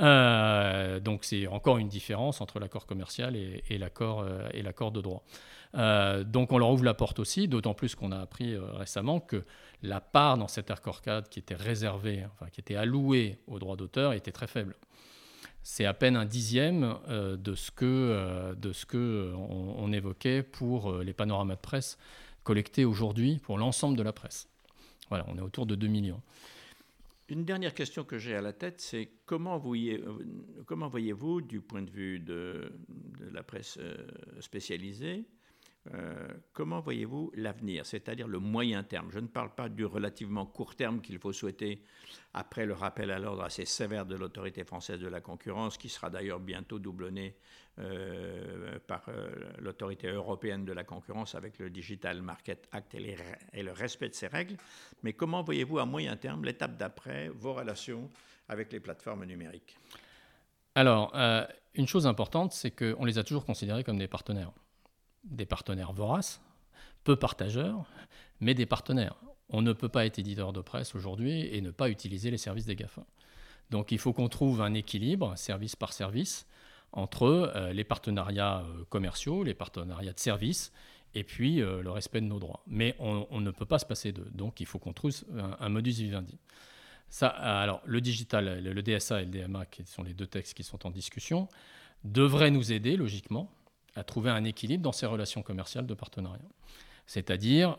Euh, 0.00 1.00
donc 1.00 1.24
c'est 1.24 1.46
encore 1.46 1.78
une 1.78 1.88
différence 1.88 2.40
entre 2.40 2.58
l'accord 2.58 2.86
commercial 2.86 3.36
et, 3.36 3.62
et 3.68 3.76
l'accord 3.76 4.20
euh, 4.20 4.90
de 4.90 5.00
droit. 5.00 5.24
Euh, 5.74 6.24
donc 6.24 6.52
on 6.52 6.58
leur 6.58 6.70
ouvre 6.70 6.84
la 6.84 6.94
porte 6.94 7.18
aussi, 7.18 7.48
d'autant 7.48 7.74
plus 7.74 7.94
qu'on 7.94 8.12
a 8.12 8.18
appris 8.18 8.56
récemment 8.56 9.20
que 9.20 9.44
la 9.82 10.00
part 10.00 10.38
dans 10.38 10.48
cet 10.48 10.70
accord 10.70 11.02
cadre 11.02 11.28
qui 11.28 11.38
était 11.38 11.54
réservée, 11.54 12.24
enfin 12.32 12.50
qui 12.50 12.60
était 12.60 12.76
allouée 12.76 13.38
aux 13.46 13.58
droits 13.58 13.76
d'auteur 13.76 14.12
était 14.12 14.32
très 14.32 14.46
faible 14.46 14.74
c'est 15.70 15.84
à 15.84 15.92
peine 15.92 16.16
un 16.16 16.24
dixième 16.24 16.96
euh, 17.08 17.36
de 17.36 17.54
ce 17.54 17.70
que, 17.70 17.84
euh, 17.84 18.54
de 18.54 18.72
ce 18.72 18.86
que 18.86 18.96
euh, 18.96 19.34
on, 19.36 19.92
évoquait 19.92 20.42
pour 20.42 20.92
les 21.02 21.12
panoramas 21.12 21.56
de 21.56 21.60
presse 21.60 21.98
collectés 22.42 22.86
aujourd'hui 22.86 23.38
pour 23.42 23.58
l'ensemble 23.58 23.96
de 23.98 24.02
la 24.02 24.14
presse. 24.14 24.48
Voilà, 25.10 25.26
on 25.28 25.36
est 25.36 25.42
autour 25.42 25.66
de 25.66 25.74
2 25.74 25.86
millions. 25.86 26.22
Une 27.28 27.44
dernière 27.44 27.74
question 27.74 28.02
que 28.04 28.16
j'ai 28.16 28.34
à 28.34 28.40
la 28.40 28.54
tête, 28.54 28.80
c'est 28.80 29.10
comment, 29.26 29.58
voyez-vous, 29.58 31.42
du 31.42 31.60
point 31.60 31.82
de 31.82 31.90
vue 31.90 32.18
de 32.18 32.72
la 33.30 33.42
presse 33.42 33.78
spécialisée, 34.40 35.24
euh, 35.94 36.28
comment 36.52 36.80
voyez-vous 36.80 37.32
l'avenir, 37.34 37.86
c'est-à-dire 37.86 38.28
le 38.28 38.38
moyen 38.38 38.82
terme? 38.82 39.10
Je 39.10 39.18
ne 39.18 39.26
parle 39.26 39.54
pas 39.54 39.68
du 39.68 39.84
relativement 39.84 40.44
court 40.44 40.74
terme 40.74 41.00
qu'il 41.00 41.18
faut 41.18 41.32
souhaiter 41.32 41.82
après 42.34 42.66
le 42.66 42.74
rappel 42.74 43.10
à 43.10 43.18
l'ordre 43.18 43.42
assez 43.42 43.64
sévère 43.64 44.04
de 44.04 44.14
l'autorité 44.14 44.64
française 44.64 45.00
de 45.00 45.08
la 45.08 45.20
concurrence, 45.20 45.78
qui 45.78 45.88
sera 45.88 46.10
d'ailleurs 46.10 46.40
bientôt 46.40 46.78
doublonné 46.78 47.36
euh, 47.78 48.78
par 48.86 49.04
euh, 49.08 49.30
l'autorité 49.60 50.08
européenne 50.08 50.64
de 50.64 50.72
la 50.72 50.84
concurrence 50.84 51.34
avec 51.34 51.58
le 51.58 51.70
Digital 51.70 52.20
Market 52.22 52.68
Act 52.72 52.94
et, 52.94 53.62
le 53.62 53.72
respect 53.72 54.08
de 54.08 54.14
ces 54.14 54.26
règles. 54.26 54.56
Mais 55.02 55.12
comment 55.12 55.42
voyez-vous 55.42 55.78
à 55.78 55.86
moyen 55.86 56.16
terme 56.16 56.44
l'étape 56.44 56.76
d'après, 56.76 57.28
vos 57.28 57.54
relations 57.54 58.10
avec 58.48 58.72
les 58.72 58.80
plateformes 58.80 59.24
numériques? 59.24 59.76
Alors, 60.74 61.12
une 61.74 61.88
chose 61.88 62.06
importante, 62.06 62.52
c'est 62.52 62.70
qu'on 62.70 63.04
les 63.04 63.18
a 63.18 63.24
toujours 63.24 63.44
considérés 63.44 63.82
comme 63.82 63.98
des 63.98 64.06
partenaires 64.06 64.52
des 65.30 65.46
partenaires 65.46 65.92
voraces, 65.92 66.40
peu 67.04 67.16
partageurs, 67.16 67.84
mais 68.40 68.54
des 68.54 68.66
partenaires. 68.66 69.16
On 69.50 69.62
ne 69.62 69.72
peut 69.72 69.88
pas 69.88 70.04
être 70.04 70.18
éditeur 70.18 70.52
de 70.52 70.60
presse 70.60 70.94
aujourd'hui 70.94 71.46
et 71.54 71.60
ne 71.60 71.70
pas 71.70 71.88
utiliser 71.88 72.30
les 72.30 72.38
services 72.38 72.66
des 72.66 72.76
GAFA. 72.76 73.04
Donc 73.70 73.92
il 73.92 73.98
faut 73.98 74.12
qu'on 74.12 74.28
trouve 74.28 74.60
un 74.60 74.74
équilibre, 74.74 75.36
service 75.36 75.76
par 75.76 75.92
service, 75.92 76.46
entre 76.92 77.24
euh, 77.24 77.72
les 77.72 77.84
partenariats 77.84 78.60
euh, 78.60 78.84
commerciaux, 78.88 79.42
les 79.44 79.54
partenariats 79.54 80.12
de 80.12 80.18
services, 80.18 80.72
et 81.14 81.24
puis 81.24 81.60
euh, 81.60 81.82
le 81.82 81.90
respect 81.90 82.20
de 82.20 82.26
nos 82.26 82.38
droits. 82.38 82.62
Mais 82.66 82.94
on, 82.98 83.40
ne 83.40 83.50
peut 83.50 83.66
pas 83.66 83.78
se 83.78 83.86
passer 83.86 84.12
d'eux. 84.12 84.28
Donc 84.32 84.60
il 84.60 84.66
faut 84.66 84.78
qu'on 84.78 84.92
trouve 84.92 85.12
un, 85.60 85.68
modus 85.68 86.02
vivendi. 86.02 86.38
Ça, 87.10 87.28
alors 87.28 87.80
le 87.86 88.00
digital, 88.00 88.62
le, 88.62 88.72
le 88.72 88.82
DSA 88.82 89.22
et 89.22 89.24
le 89.24 89.30
DMA, 89.30 89.66
qui 89.66 89.84
sont 89.84 90.02
les 90.02 90.14
deux 90.14 90.26
textes 90.26 90.54
qui 90.54 90.62
sont 90.62 90.86
en 90.86 90.90
discussion, 90.90 91.48
devraient 92.04 92.50
nous 92.50 92.72
aider 92.72 92.96
logiquement 92.96 93.50
à 93.98 94.04
trouver 94.04 94.30
un 94.30 94.44
équilibre 94.44 94.82
dans 94.82 94.92
ces 94.92 95.06
relations 95.06 95.42
commerciales 95.42 95.86
de 95.86 95.94
partenariat. 95.94 96.48
C'est-à-dire 97.06 97.76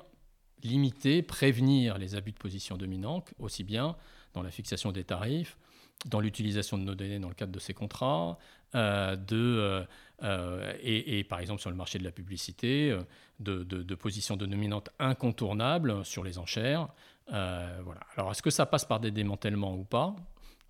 limiter, 0.64 1.22
prévenir 1.22 1.98
les 1.98 2.16
abus 2.16 2.32
de 2.32 2.38
position 2.38 2.78
dominante, 2.78 3.34
aussi 3.40 3.64
bien 3.64 3.96
dans 4.34 4.44
la 4.44 4.52
fixation 4.52 4.92
des 4.92 5.04
tarifs, 5.04 5.58
dans 6.06 6.20
l'utilisation 6.20 6.78
de 6.78 6.84
nos 6.84 6.96
données 6.96 7.20
dans 7.20 7.30
le 7.30 7.36
cadre 7.36 7.52
de 7.52 7.60
ces 7.60 7.74
contrats, 7.74 8.38
euh, 8.76 9.16
de, 9.16 9.36
euh, 9.36 9.84
euh, 10.24 10.74
et, 10.82 11.24
par 11.24 11.40
exemple 11.40 11.62
sur 11.62 11.70
le 11.70 11.76
marché 11.76 12.00
de 12.00 12.04
la 12.04 12.12
publicité, 12.12 12.98
de, 13.40 13.64
de, 13.64 13.84
de 13.84 13.96
positions 13.96 14.38
de 14.38 14.46
dominante 14.46 14.90
incontournables 15.00 16.06
sur 16.06 16.24
les 16.24 16.38
enchères. 16.38 16.88
voilà. 17.28 18.02
Alors 18.16 18.32
est-ce 18.32 18.42
que 18.42 18.50
ça 18.50 18.66
passe 18.66 18.86
par 18.86 19.00
des 19.00 19.12
démantèlements 19.12 19.76
ou 19.76 19.84
pas? 19.84 20.16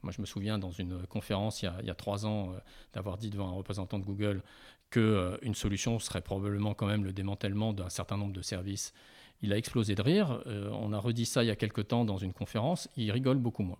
Moi, 0.02 0.14
je 0.14 0.22
me 0.22 0.26
souviens 0.26 0.58
dans 0.58 0.72
une 0.72 1.06
conférence 1.08 1.62
il 1.62 1.86
y 1.86 1.90
a 1.90 1.96
trois 1.96 2.26
ans 2.26 2.54
d'avoir 2.94 3.18
dit 3.18 3.30
devant 3.30 3.50
un 3.50 3.54
représentant 3.54 4.00
de 4.00 4.06
Google 4.06 4.42
qu'une 4.89 5.02
euh, 5.04 5.54
solution 5.54 5.99
serait 5.99 6.21
probablement 6.21 6.73
quand 6.73 6.88
même 6.88 7.04
le 7.04 7.13
démantèlement 7.13 7.73
d'un 7.73 7.89
certain 7.89 8.17
nombre 8.17 8.34
de 8.34 8.41
services. 8.41 8.93
Il 9.41 9.54
a 9.54 9.58
explosé 9.58 9.95
de 9.95 10.02
rire. 10.02 10.41
Euh, 10.47 10.69
on 10.73 10.93
a 10.93 10.99
redit 10.99 11.25
ça 11.25 11.43
il 11.43 11.47
y 11.47 11.52
a 11.52 11.56
quelque 11.56 11.82
temps 11.82 12.06
dans 12.06 12.17
une 12.17 12.34
conférence. 12.34 12.89
Il 12.97 13.12
rigole 13.12 13.38
beaucoup 13.38 13.63
moins. 13.63 13.80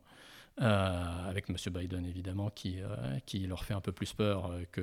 Euh, 0.62 1.30
avec 1.30 1.50
M. 1.50 1.56
Biden 1.72 2.06
évidemment, 2.06 2.50
qui, 2.50 2.78
qui 3.26 3.40
leur 3.48 3.64
fait 3.64 3.74
un 3.74 3.82
peu 3.82 3.92
plus 3.92 4.14
peur 4.14 4.52
que, 4.72 4.82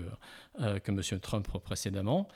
que 0.58 0.90
M. 0.90 1.20
Trump 1.20 1.48
précédemment. 1.62 2.28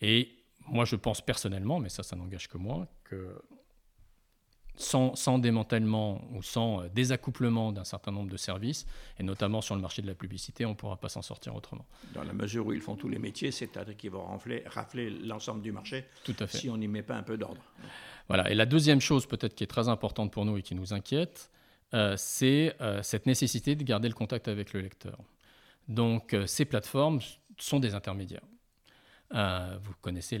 Et 0.00 0.30
moi, 0.66 0.84
je 0.84 0.96
pense 0.96 1.20
personnellement, 1.20 1.78
mais 1.78 1.88
ça, 1.88 2.02
ça 2.02 2.16
n'engage 2.16 2.48
que 2.48 2.58
moi, 2.58 2.86
que 3.04 3.38
sans, 4.86 5.38
démantèlement 5.38 6.20
ou 6.32 6.42
sans 6.42 6.82
euh, 6.82 6.88
désaccouplement 6.94 7.72
d'un 7.72 7.84
certain 7.84 8.12
nombre 8.12 8.30
de 8.30 8.36
services, 8.36 8.86
et 9.18 9.22
notamment 9.22 9.60
sur 9.60 9.74
le 9.74 9.80
marché 9.80 10.02
de 10.02 10.06
la 10.06 10.14
publicité, 10.14 10.64
on 10.64 10.70
ne 10.70 10.74
pourra 10.74 10.96
pas 10.96 11.08
s'en 11.08 11.22
sortir 11.22 11.54
autrement. 11.54 11.86
Dans 12.14 12.24
la 12.24 12.32
mesure 12.32 12.66
où 12.66 12.72
ils 12.72 12.80
font 12.80 12.96
tous 12.96 13.08
les 13.08 13.18
métiers, 13.18 13.50
c'est-à-dire 13.50 13.96
qu'ils 13.96 14.10
vont 14.10 14.24
rafler, 14.24 14.62
rafler 14.66 15.10
l'ensemble 15.10 15.62
du 15.62 15.72
marché 15.72 16.04
Tout 16.24 16.36
à 16.38 16.46
fait. 16.46 16.58
si 16.58 16.70
on 16.70 16.76
n'y 16.76 16.88
met 16.88 17.02
pas 17.02 17.16
un 17.16 17.22
peu 17.22 17.36
d'ordre. 17.36 17.60
Voilà, 18.28 18.50
et 18.50 18.54
la 18.54 18.66
deuxième 18.66 19.00
chose 19.00 19.26
peut-être 19.26 19.54
qui 19.54 19.64
est 19.64 19.68
très 19.68 19.88
importante 19.88 20.32
pour 20.32 20.44
nous 20.44 20.56
et 20.56 20.62
qui 20.62 20.74
nous 20.74 20.92
inquiète, 20.92 21.50
euh, 21.94 22.14
c'est 22.16 22.74
euh, 22.80 23.02
cette 23.02 23.26
nécessité 23.26 23.74
de 23.76 23.84
garder 23.84 24.08
le 24.08 24.14
contact 24.14 24.48
avec 24.48 24.72
le 24.72 24.80
lecteur. 24.80 25.18
Donc 25.88 26.36
ces 26.46 26.64
plateformes 26.64 27.20
sont 27.58 27.78
des 27.78 27.94
intermédiaires. 27.94 28.42
Euh, 29.34 29.76
vous 29.82 29.92
connaissez 30.02 30.40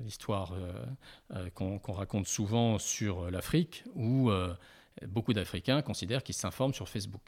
l'histoire 0.00 0.52
euh, 0.52 0.72
euh, 1.34 1.50
qu'on 1.50 1.92
raconte 1.92 2.26
souvent 2.26 2.78
sur 2.78 3.30
l'Afrique, 3.30 3.84
où 3.94 4.30
beaucoup 5.06 5.32
d'Africains 5.32 5.82
considèrent 5.82 6.22
qu'ils 6.22 6.34
s'informent 6.34 6.74
sur 6.74 6.88
Facebook. 6.88 7.22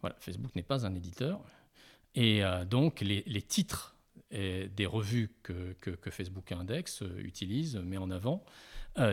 Voilà, 0.00 0.16
Facebook 0.18 0.54
n'est 0.54 0.62
pas 0.62 0.86
un 0.86 0.94
éditeur. 0.94 1.40
Et 2.14 2.42
donc, 2.68 3.00
les, 3.00 3.42
titres 3.42 3.96
des 4.30 4.86
revues 4.86 5.30
que, 5.42 6.10
Facebook 6.10 6.50
Index 6.52 7.02
utilise, 7.18 7.76
met 7.76 7.98
en 7.98 8.10
avant, 8.10 8.44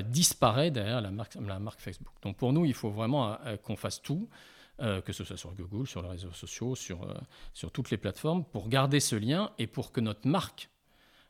disparaissent 0.05 0.71
derrière 0.71 1.01
la 1.01 1.11
marque, 1.11 1.35
la 1.35 1.59
marque 1.59 1.81
Facebook. 1.81 2.13
Donc, 2.21 2.37
pour 2.37 2.53
nous, 2.53 2.65
il 2.65 2.73
faut 2.73 2.89
vraiment 2.89 3.37
qu'on 3.63 3.75
fasse 3.75 4.01
tout 4.01 4.29
euh, 4.79 5.01
que 5.01 5.11
ce 5.11 5.23
soit 5.23 5.37
sur 5.37 5.53
Google, 5.53 5.87
sur 5.87 6.01
les 6.01 6.09
réseaux 6.09 6.31
sociaux, 6.31 6.75
sur, 6.75 7.03
euh, 7.03 7.13
sur 7.53 7.71
toutes 7.71 7.89
les 7.89 7.97
plateformes, 7.97 8.43
pour 8.45 8.69
garder 8.69 8.99
ce 8.99 9.15
lien 9.15 9.51
et 9.57 9.65
pour 9.65 9.91
que 9.91 9.99
notre 9.99 10.27
marque 10.27 10.69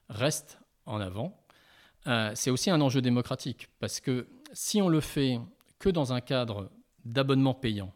reste 0.10 0.60
en 0.86 0.99
avant. 0.99 1.38
Euh, 2.07 2.31
c'est 2.36 2.51
aussi 2.51 2.69
un 2.69 2.81
enjeu 2.81 3.01
démocratique, 3.01 3.69
parce 3.79 3.99
que 3.99 4.27
si 4.53 4.81
on 4.81 4.89
le 4.89 4.99
fait 4.99 5.39
que 5.79 5.89
dans 5.89 6.13
un 6.13 6.21
cadre 6.21 6.69
d'abonnement 7.05 7.53
payant, 7.53 7.93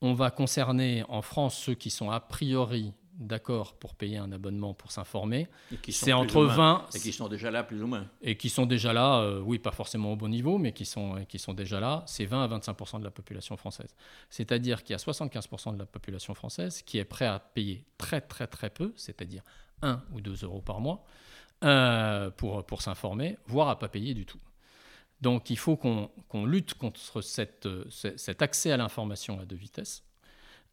on 0.00 0.14
va 0.14 0.30
concerner 0.30 1.04
en 1.08 1.22
France 1.22 1.58
ceux 1.58 1.74
qui 1.74 1.90
sont 1.90 2.10
a 2.10 2.20
priori 2.20 2.94
d'accord 3.18 3.74
pour 3.74 3.94
payer 3.94 4.16
un 4.16 4.30
abonnement 4.32 4.74
pour 4.74 4.92
s'informer. 4.92 5.48
C'est 5.88 6.12
entre 6.12 6.44
20 6.44 6.86
et 6.94 7.00
qui 7.00 7.12
sont 7.12 7.28
déjà 7.28 7.50
là 7.50 7.64
plus 7.64 7.82
ou 7.82 7.86
moins. 7.86 8.06
Et 8.22 8.36
qui 8.36 8.48
sont 8.48 8.64
déjà 8.64 8.92
là, 8.92 9.20
euh, 9.20 9.40
oui, 9.40 9.58
pas 9.58 9.72
forcément 9.72 10.12
au 10.12 10.16
bon 10.16 10.28
niveau, 10.28 10.58
mais 10.58 10.72
qui 10.72 10.84
sont, 10.86 11.24
qui 11.28 11.38
sont 11.38 11.52
déjà 11.52 11.80
là. 11.80 12.04
C'est 12.06 12.24
20 12.24 12.44
à 12.44 12.58
25% 12.58 13.00
de 13.00 13.04
la 13.04 13.10
population 13.10 13.56
française. 13.56 13.94
C'est-à-dire 14.30 14.84
qu'il 14.84 14.92
y 14.92 14.94
a 14.94 14.98
75% 14.98 15.74
de 15.74 15.78
la 15.78 15.86
population 15.86 16.34
française 16.34 16.82
qui 16.82 16.98
est 16.98 17.04
prêt 17.04 17.26
à 17.26 17.38
payer 17.40 17.84
très 17.98 18.20
très 18.20 18.46
très 18.46 18.70
peu, 18.70 18.92
c'est-à-dire 18.96 19.42
1 19.82 20.02
ou 20.12 20.20
2 20.20 20.44
euros 20.44 20.62
par 20.62 20.80
mois, 20.80 21.04
euh, 21.64 22.30
pour, 22.30 22.64
pour 22.64 22.82
s'informer, 22.82 23.36
voire 23.46 23.68
à 23.68 23.78
pas 23.78 23.88
payer 23.88 24.14
du 24.14 24.26
tout. 24.26 24.40
Donc 25.20 25.50
il 25.50 25.58
faut 25.58 25.76
qu'on 25.76 26.46
lutte 26.46 26.74
contre 26.74 27.20
cette, 27.20 27.68
cet 27.90 28.42
accès 28.42 28.70
à 28.70 28.76
l'information 28.76 29.40
à 29.40 29.44
deux 29.44 29.56
vitesses 29.56 30.04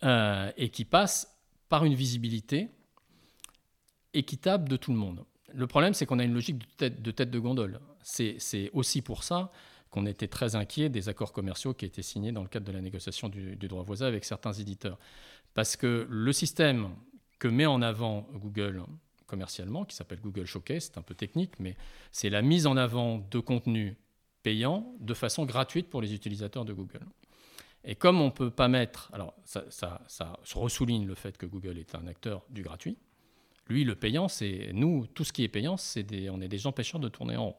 euh, 0.04 0.52
et 0.58 0.70
qui 0.70 0.86
passe 0.86 1.35
par 1.69 1.86
une 1.86 1.95
visibilité 1.95 2.69
équitable 4.13 4.69
de 4.69 4.78
tout 4.78 4.91
le 4.91 4.97
monde. 4.97 5.23
Le 5.54 5.67
problème, 5.67 5.93
c'est 5.93 6.06
qu'on 6.06 6.19
a 6.19 6.23
une 6.23 6.34
logique 6.34 6.60
de 6.80 7.12
tête 7.12 7.32
de, 7.32 7.39
gondole. 7.39 7.80
C'est 8.01 8.70
aussi 8.74 9.01
pour 9.01 9.24
ça 9.24 9.51
qu'on 9.89 10.05
était 10.05 10.28
très 10.28 10.55
inquiet 10.55 10.89
des 10.89 11.07
accords 11.07 11.32
commerciaux 11.32 11.74
qui 11.74 11.86
étaient 11.86 12.01
signés 12.01 12.32
dans 12.32 12.41
le 12.41 12.49
cadre 12.49 12.66
de 12.66 12.72
la 12.72 12.82
négociation 12.82 13.30
du, 13.30 13.55
droit 13.55 13.84
voisin 13.84 14.07
avec 14.07 14.26
certains 14.26 14.53
éditeurs. 14.53 14.99
Parce 15.53 15.78
que 15.78 16.05
le 16.09 16.34
système 16.34 16.89
que 17.39 17.47
met 17.47 17.66
en 17.66 17.82
avant 17.82 18.28
Google 18.34 18.84
commercialement, 19.28 19.86
qui 19.86 19.95
s'appelle 19.95 20.20
Google 20.22 20.45
Showcase, 20.45 20.86
c'est 20.86 20.97
un 20.97 21.01
peu 21.01 21.16
technique, 21.16 21.59
mais 21.59 21.76
c'est 22.11 22.30
la 22.30 22.41
mise 22.41 22.68
en 22.68 22.78
avant 22.78 23.26
de 23.32 23.39
contenus 23.39 23.95
payants 24.43 24.93
de 24.99 25.13
façon 25.13 25.45
gratuite 25.45 25.89
pour 25.89 26.01
les 26.01 26.13
utilisateurs 26.13 26.66
de 26.66 26.74
Google. 26.74 27.01
Et 27.86 27.96
comme 27.96 28.20
on 28.20 28.26
ne 28.26 28.32
peut 28.32 28.50
pas 28.50 28.68
mettre, 28.68 29.10
alors 29.14 29.36
ça, 29.44 29.64
ça, 29.70 30.02
ça 30.08 30.40
ressouligne 30.56 31.06
le 31.06 31.16
fait 31.16 31.38
que 31.38 31.46
Google 31.46 31.78
est 31.78 31.94
un 31.96 32.08
acteur 32.08 32.44
du 32.50 32.64
gratuit. 32.64 32.98
Lui, 33.68 33.84
le 33.84 33.96
payant, 33.96 34.28
c'est 34.28 34.72
nous, 34.74 35.08
tout 35.08 35.24
ce 35.24 35.34
qui 35.34 35.44
est 35.44 35.48
payant, 35.48 35.78
c'est 35.78 36.04
des, 36.04 36.30
on 36.30 36.42
est 36.42 36.48
des 36.48 36.68
empêcheurs 36.68 37.00
de 37.00 37.10
tourner 37.10 37.36
en 37.36 37.46
rond. 37.46 37.56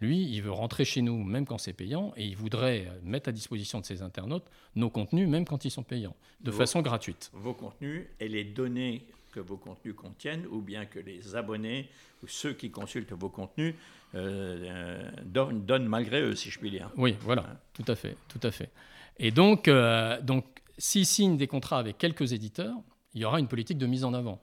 Lui, 0.00 0.24
il 0.24 0.42
veut 0.42 0.50
rentrer 0.50 0.84
chez 0.84 1.00
nous 1.00 1.22
même 1.22 1.46
quand 1.46 1.58
c'est 1.58 1.72
payant 1.72 2.12
et 2.16 2.26
il 2.26 2.36
voudrait 2.36 2.88
mettre 3.04 3.28
à 3.28 3.32
disposition 3.32 3.78
de 3.78 3.86
ses 3.86 4.02
internautes 4.02 4.46
nos 4.74 4.90
contenus 4.90 5.28
même 5.28 5.44
quand 5.44 5.64
ils 5.64 5.70
sont 5.70 5.84
payants, 5.84 6.16
de 6.40 6.50
façon 6.50 6.82
gratuite. 6.82 7.30
Vos 7.32 7.54
contenus 7.54 8.06
et 8.18 8.28
les 8.28 8.42
données 8.42 9.06
que 9.32 9.40
vos 9.40 9.56
contenus 9.56 9.94
contiennent 9.96 10.46
ou 10.46 10.60
bien 10.60 10.86
que 10.86 11.00
les 11.00 11.34
abonnés 11.34 11.88
ou 12.22 12.28
ceux 12.28 12.52
qui 12.52 12.70
consultent 12.70 13.12
vos 13.12 13.30
contenus 13.30 13.74
euh, 14.14 15.10
euh, 15.10 15.10
donnent, 15.24 15.86
malgré 15.86 16.20
eux, 16.20 16.36
si 16.36 16.50
je 16.50 16.58
puis 16.58 16.70
dire. 16.70 16.90
Oui, 16.96 17.16
voilà, 17.22 17.42
hein. 17.50 17.58
tout 17.72 17.84
à 17.88 17.96
fait, 17.96 18.16
tout 18.28 18.40
à 18.42 18.50
fait. 18.50 18.70
Et 19.18 19.30
donc, 19.30 19.66
euh, 19.66 20.20
donc 20.20 20.44
s'ils 20.78 21.06
signent 21.06 21.36
des 21.36 21.46
contrats 21.46 21.78
avec 21.78 21.98
quelques 21.98 22.32
éditeurs, 22.32 22.76
il 23.14 23.22
y 23.22 23.24
aura 23.24 23.40
une 23.40 23.48
politique 23.48 23.78
de 23.78 23.86
mise 23.86 24.04
en 24.04 24.14
avant. 24.14 24.40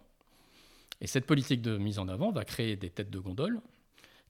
Et 1.01 1.07
cette 1.07 1.25
politique 1.25 1.61
de 1.61 1.77
mise 1.77 1.99
en 1.99 2.07
avant 2.07 2.31
va 2.31 2.43
créer 2.43 2.75
des 2.75 2.89
têtes 2.89 3.09
de 3.09 3.19
gondole 3.19 3.61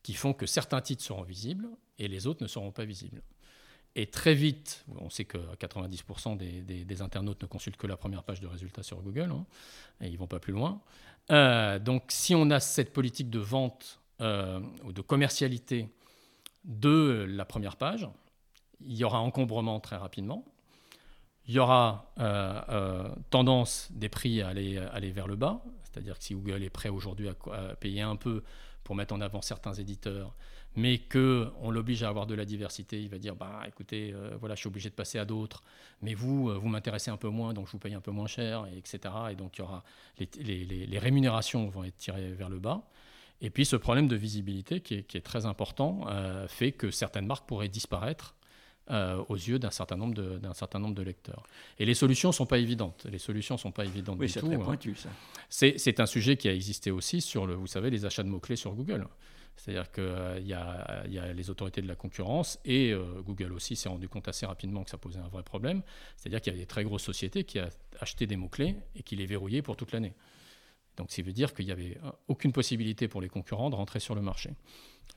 qui 0.03 0.13
font 0.13 0.33
que 0.33 0.45
certains 0.45 0.81
titres 0.81 1.03
seront 1.03 1.23
visibles 1.23 1.67
et 1.97 2.07
les 2.07 2.27
autres 2.27 2.43
ne 2.43 2.47
seront 2.47 2.71
pas 2.71 2.85
visibles. 2.85 3.21
Et 3.95 4.07
très 4.07 4.33
vite, 4.33 4.85
on 4.99 5.09
sait 5.09 5.25
que 5.25 5.37
90% 5.37 6.37
des, 6.37 7.01
internautes 7.01 7.41
ne 7.41 7.47
consultent 7.47 7.77
que 7.77 7.87
la 7.87 7.97
première 7.97 8.23
page 8.23 8.39
de 8.39 8.47
résultats 8.47 8.83
sur 8.83 9.01
Google, 9.01 9.31
hein, 9.31 9.45
et 10.01 10.07
ils 10.07 10.17
vont 10.17 10.27
pas 10.27 10.39
plus 10.39 10.53
loin. 10.53 10.81
Euh, 11.31 11.79
donc 11.79 12.03
si 12.09 12.33
on 12.35 12.49
a 12.49 12.59
cette 12.59 12.93
politique 12.93 13.29
de 13.29 13.39
vente 13.39 13.99
euh, 14.21 14.59
ou 14.83 14.91
de 14.93 15.01
commercialité 15.01 15.89
de 16.65 17.25
la 17.29 17.45
première 17.45 17.77
page, 17.77 18.07
il 18.81 18.95
y 18.95 19.03
aura 19.03 19.19
encombrement 19.19 19.79
très 19.79 19.97
rapidement. 19.97 20.45
Il 21.47 21.55
y 21.55 21.59
aura 21.59 22.13
euh, 22.19 23.09
tendance 23.31 23.89
des 23.91 24.09
prix 24.09 24.41
à 24.41 24.49
aller, 24.49 24.77
aller 24.77 25.11
vers 25.11 25.27
le 25.27 25.35
bas, 25.35 25.63
c'est-à-dire 25.83 26.17
que 26.19 26.23
si 26.23 26.35
Google 26.35 26.63
est 26.63 26.69
prêt 26.69 26.89
aujourd'hui 26.89 27.29
à, 27.29 27.75
payer 27.75 28.01
un 28.01 28.15
peu 28.15 28.43
pour 28.89 28.95
mettre 28.95 29.13
en 29.13 29.21
avant 29.21 29.43
certains 29.43 29.73
éditeurs, 29.73 30.33
mais 30.75 30.97
qu'on 30.97 31.69
l'oblige 31.69 32.01
à 32.01 32.09
avoir 32.09 32.25
de 32.25 32.33
la 32.33 32.43
diversité, 32.43 32.99
il 32.99 33.07
va 33.07 33.19
dire 33.19 33.35
bah 33.35 33.61
écoutez, 33.67 34.11
euh, 34.15 34.35
voilà, 34.39 34.55
je 34.55 34.61
suis 34.61 34.67
obligé 34.67 34.89
de 34.89 34.95
passer 34.95 35.19
à 35.19 35.25
d'autres, 35.25 35.61
mais 36.01 36.15
vous, 36.15 36.49
euh, 36.49 36.57
vous 36.57 36.69
m'intéressez 36.69 37.11
un 37.11 37.17
peu 37.17 37.27
moins, 37.27 37.53
donc 37.53 37.67
je 37.67 37.73
vous 37.73 37.77
paye 37.77 37.93
un 37.93 38.01
peu 38.01 38.09
moins 38.09 38.25
cher, 38.25 38.65
etc. 38.75 39.13
Et 39.29 39.35
donc 39.35 39.57
il 39.57 39.59
y 39.59 39.61
aura 39.61 39.83
les, 40.17 40.97
rémunérations 40.97 41.69
vont 41.69 41.83
être 41.83 41.97
tirées 41.97 42.31
vers 42.31 42.49
le 42.49 42.57
bas. 42.57 42.81
Et 43.41 43.51
puis 43.51 43.63
ce 43.63 43.75
problème 43.75 44.07
de 44.07 44.15
visibilité 44.15 44.81
qui 44.81 44.95
est, 44.95 45.23
très 45.23 45.45
important 45.45 46.07
euh, 46.07 46.47
fait 46.47 46.71
que 46.71 46.89
certaines 46.89 47.27
marques 47.27 47.47
pourraient 47.47 47.69
disparaître 47.69 48.33
aux 48.89 49.35
yeux 49.35 49.59
d'un 49.59 49.71
certain 49.71 49.95
nombre 49.95 50.15
de 50.15 50.37
d'un 50.39 50.53
certain 50.53 50.79
nombre 50.79 50.95
de 50.95 51.03
lecteurs. 51.03 51.43
Et 51.77 51.85
les 51.85 51.93
solutions 51.93 52.31
sont 52.31 52.45
pas 52.45 52.57
évidentes. 52.57 53.05
Les 53.09 53.19
solutions 53.19 53.57
sont 53.57 53.71
pas 53.71 53.85
évidentes 53.85 54.17
oui, 54.19 54.27
du 54.27 54.33
tout. 54.33 54.39
C'est 54.39 54.45
très 54.45 54.55
hein. 54.55 54.65
pointu 54.65 54.95
ça. 54.95 55.09
C'est 55.49 55.99
un 55.99 56.05
sujet 56.05 56.37
qui 56.37 56.47
a 56.47 56.53
existé 56.53 56.91
aussi 56.91 57.21
sur 57.21 57.45
le, 57.45 57.53
vous 57.53 57.67
savez, 57.67 57.89
les 57.89 58.05
achats 58.05 58.23
de 58.23 58.29
mots 58.29 58.39
clés 58.39 58.55
sur 58.55 58.73
Google. 58.73 59.07
C'est-à-dire 59.59 59.91
qu'il 59.91 60.03
euh, 60.03 60.39
y, 60.39 60.53
a 60.53 61.33
les 61.33 61.49
autorités 61.49 61.81
de 61.81 61.87
la 61.87 61.95
concurrence 61.95 62.59
et 62.63 62.93
euh, 62.93 63.21
Google 63.25 63.51
aussi 63.51 63.75
s'est 63.75 63.89
rendu 63.89 64.07
compte 64.07 64.27
assez 64.29 64.45
rapidement 64.45 64.85
que 64.85 64.89
ça 64.89 64.97
posait 64.97 65.19
un 65.19 65.27
vrai 65.27 65.43
problème. 65.43 65.81
C'est-à-dire 66.15 66.39
qu'il 66.39 66.53
y 66.53 66.55
a 66.55 66.59
des 66.59 66.65
très 66.65 66.83
grosses 66.85 67.03
sociétés 67.03 67.43
qui 67.43 67.59
acheté 67.99 68.25
des 68.25 68.37
mots-clés 68.37 68.77
et 68.95 69.03
qui 69.03 69.17
les 69.17 69.25
verrouillaient 69.25 69.61
pour 69.61 69.75
toute 69.75 69.91
l'année. 69.91 70.13
Donc 70.99 71.11
ça 71.11 71.23
veut 71.23 71.33
dire 71.33 71.55
qu'il 71.55 71.65
n'y 71.65 71.71
avait 71.71 71.97
euh, 72.03 72.11
aucune 72.27 72.51
possibilité 72.51 73.07
pour 73.07 73.21
les 73.21 73.29
concurrents 73.29 73.71
de 73.71 73.75
rentrer 73.75 73.99
sur 73.99 74.13
le 74.13 74.21
marché. 74.21 74.51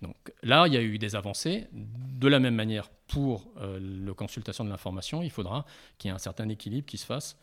Donc 0.01 0.17
là, 0.43 0.67
il 0.67 0.73
y 0.73 0.77
a 0.79 0.83
eu 0.83 0.97
des 0.97 1.15
avancées. 1.15 1.67
De 1.73 2.29
la 2.29 2.41
même 2.41 2.55
manière, 2.55 2.89
pour 3.09 3.53
la 3.61 4.15
consultation 4.15 4.65
de 4.65 4.71
l'information, 4.71 5.23
il 5.23 5.31
faudra 5.31 5.67
qu'il 5.99 6.09
y 6.09 6.11
ait 6.11 6.15
un 6.15 6.19
certain 6.19 6.49
équilibre 6.49 6.87
qui 6.87 6.97
se 6.97 7.05
fasse 7.05 7.37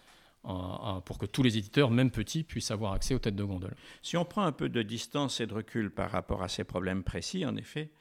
pour 0.43 1.17
que 1.19 1.25
tous 1.25 1.43
les 1.43 1.57
éditeurs, 1.57 1.91
même 1.91 2.11
petits, 2.11 2.43
puissent 2.43 2.71
avoir 2.71 2.93
accès 2.93 3.13
aux 3.13 3.19
têtes 3.19 3.35
de 3.35 3.43
gondole. 3.43 3.75
Si 4.01 4.17
on 4.17 4.25
prend 4.25 4.43
un 4.43 4.51
peu 4.51 4.67
de 4.67 4.81
distance 4.81 5.39
et 5.39 5.47
de 5.47 5.53
recul 5.53 5.91
par 5.91 6.11
rapport 6.11 6.41
à 6.41 6.49
ces 6.49 6.63
problèmes 6.63 7.03
précis, 7.03 7.45
en 7.45 7.55
effet, 7.55 7.91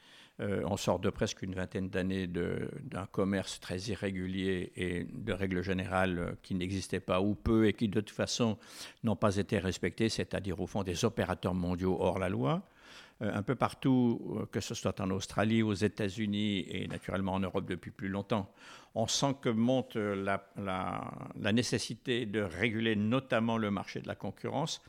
euh, 0.41 0.63
on 0.67 0.77
sort 0.77 1.01
de 1.01 1.11
presque 1.11 1.43
une 1.43 1.55
vingtaine 1.55 1.89
d'années 1.89 2.29
d'un 2.29 3.07
commerce 3.07 3.59
très 3.59 3.79
irrégulier 3.79 4.73
et 4.77 5.05
de 5.13 5.33
règles 5.33 5.63
générales 5.63 6.19
euh, 6.19 6.33
qui 6.43 6.55
n'existaient 6.55 7.01
pas 7.01 7.21
ou 7.21 7.35
peu 7.35 7.67
et 7.67 7.73
qui 7.73 7.89
de 7.89 8.01
toute 8.01 8.11
façon 8.11 8.57
n'ont 9.03 9.17
pas 9.17 9.37
été 9.37 9.59
respectées, 9.59 10.09
c'est-à-dire 10.09 10.61
au 10.61 10.67
fond 10.67 10.85
des 10.85 11.05
opérateurs 11.05 11.55
mondiaux 11.55 11.97
hors 11.99 12.19
la 12.21 12.29
loi. 12.29 12.63
Euh, 13.21 13.35
un 13.35 13.43
peu 13.43 13.57
partout, 13.57 14.37
euh, 14.37 14.47
que 14.47 14.61
ce 14.61 14.75
soit 14.75 15.01
en 15.01 15.11
Australie, 15.11 15.63
aux 15.63 15.75
États-Unis 15.75 16.65
et 16.69 16.87
naturellement 16.87 17.35
en 17.35 17.41
Europe 17.41 17.67
depuis 17.67 17.91
plus 17.91 18.09
longtemps. 18.09 18.53
On 18.95 19.09
sent 19.09 19.35
que 19.43 19.49
monte 19.49 19.97
euh, 19.97 20.39
la, 20.57 21.53
nécessité 21.53 22.27
de 22.27 22.41
réguler 22.41 22.95
notamment 22.95 23.59
le 23.59 23.73
marché 23.73 24.01
de 24.01 24.07
la 24.07 24.15
concurrence. 24.15 24.81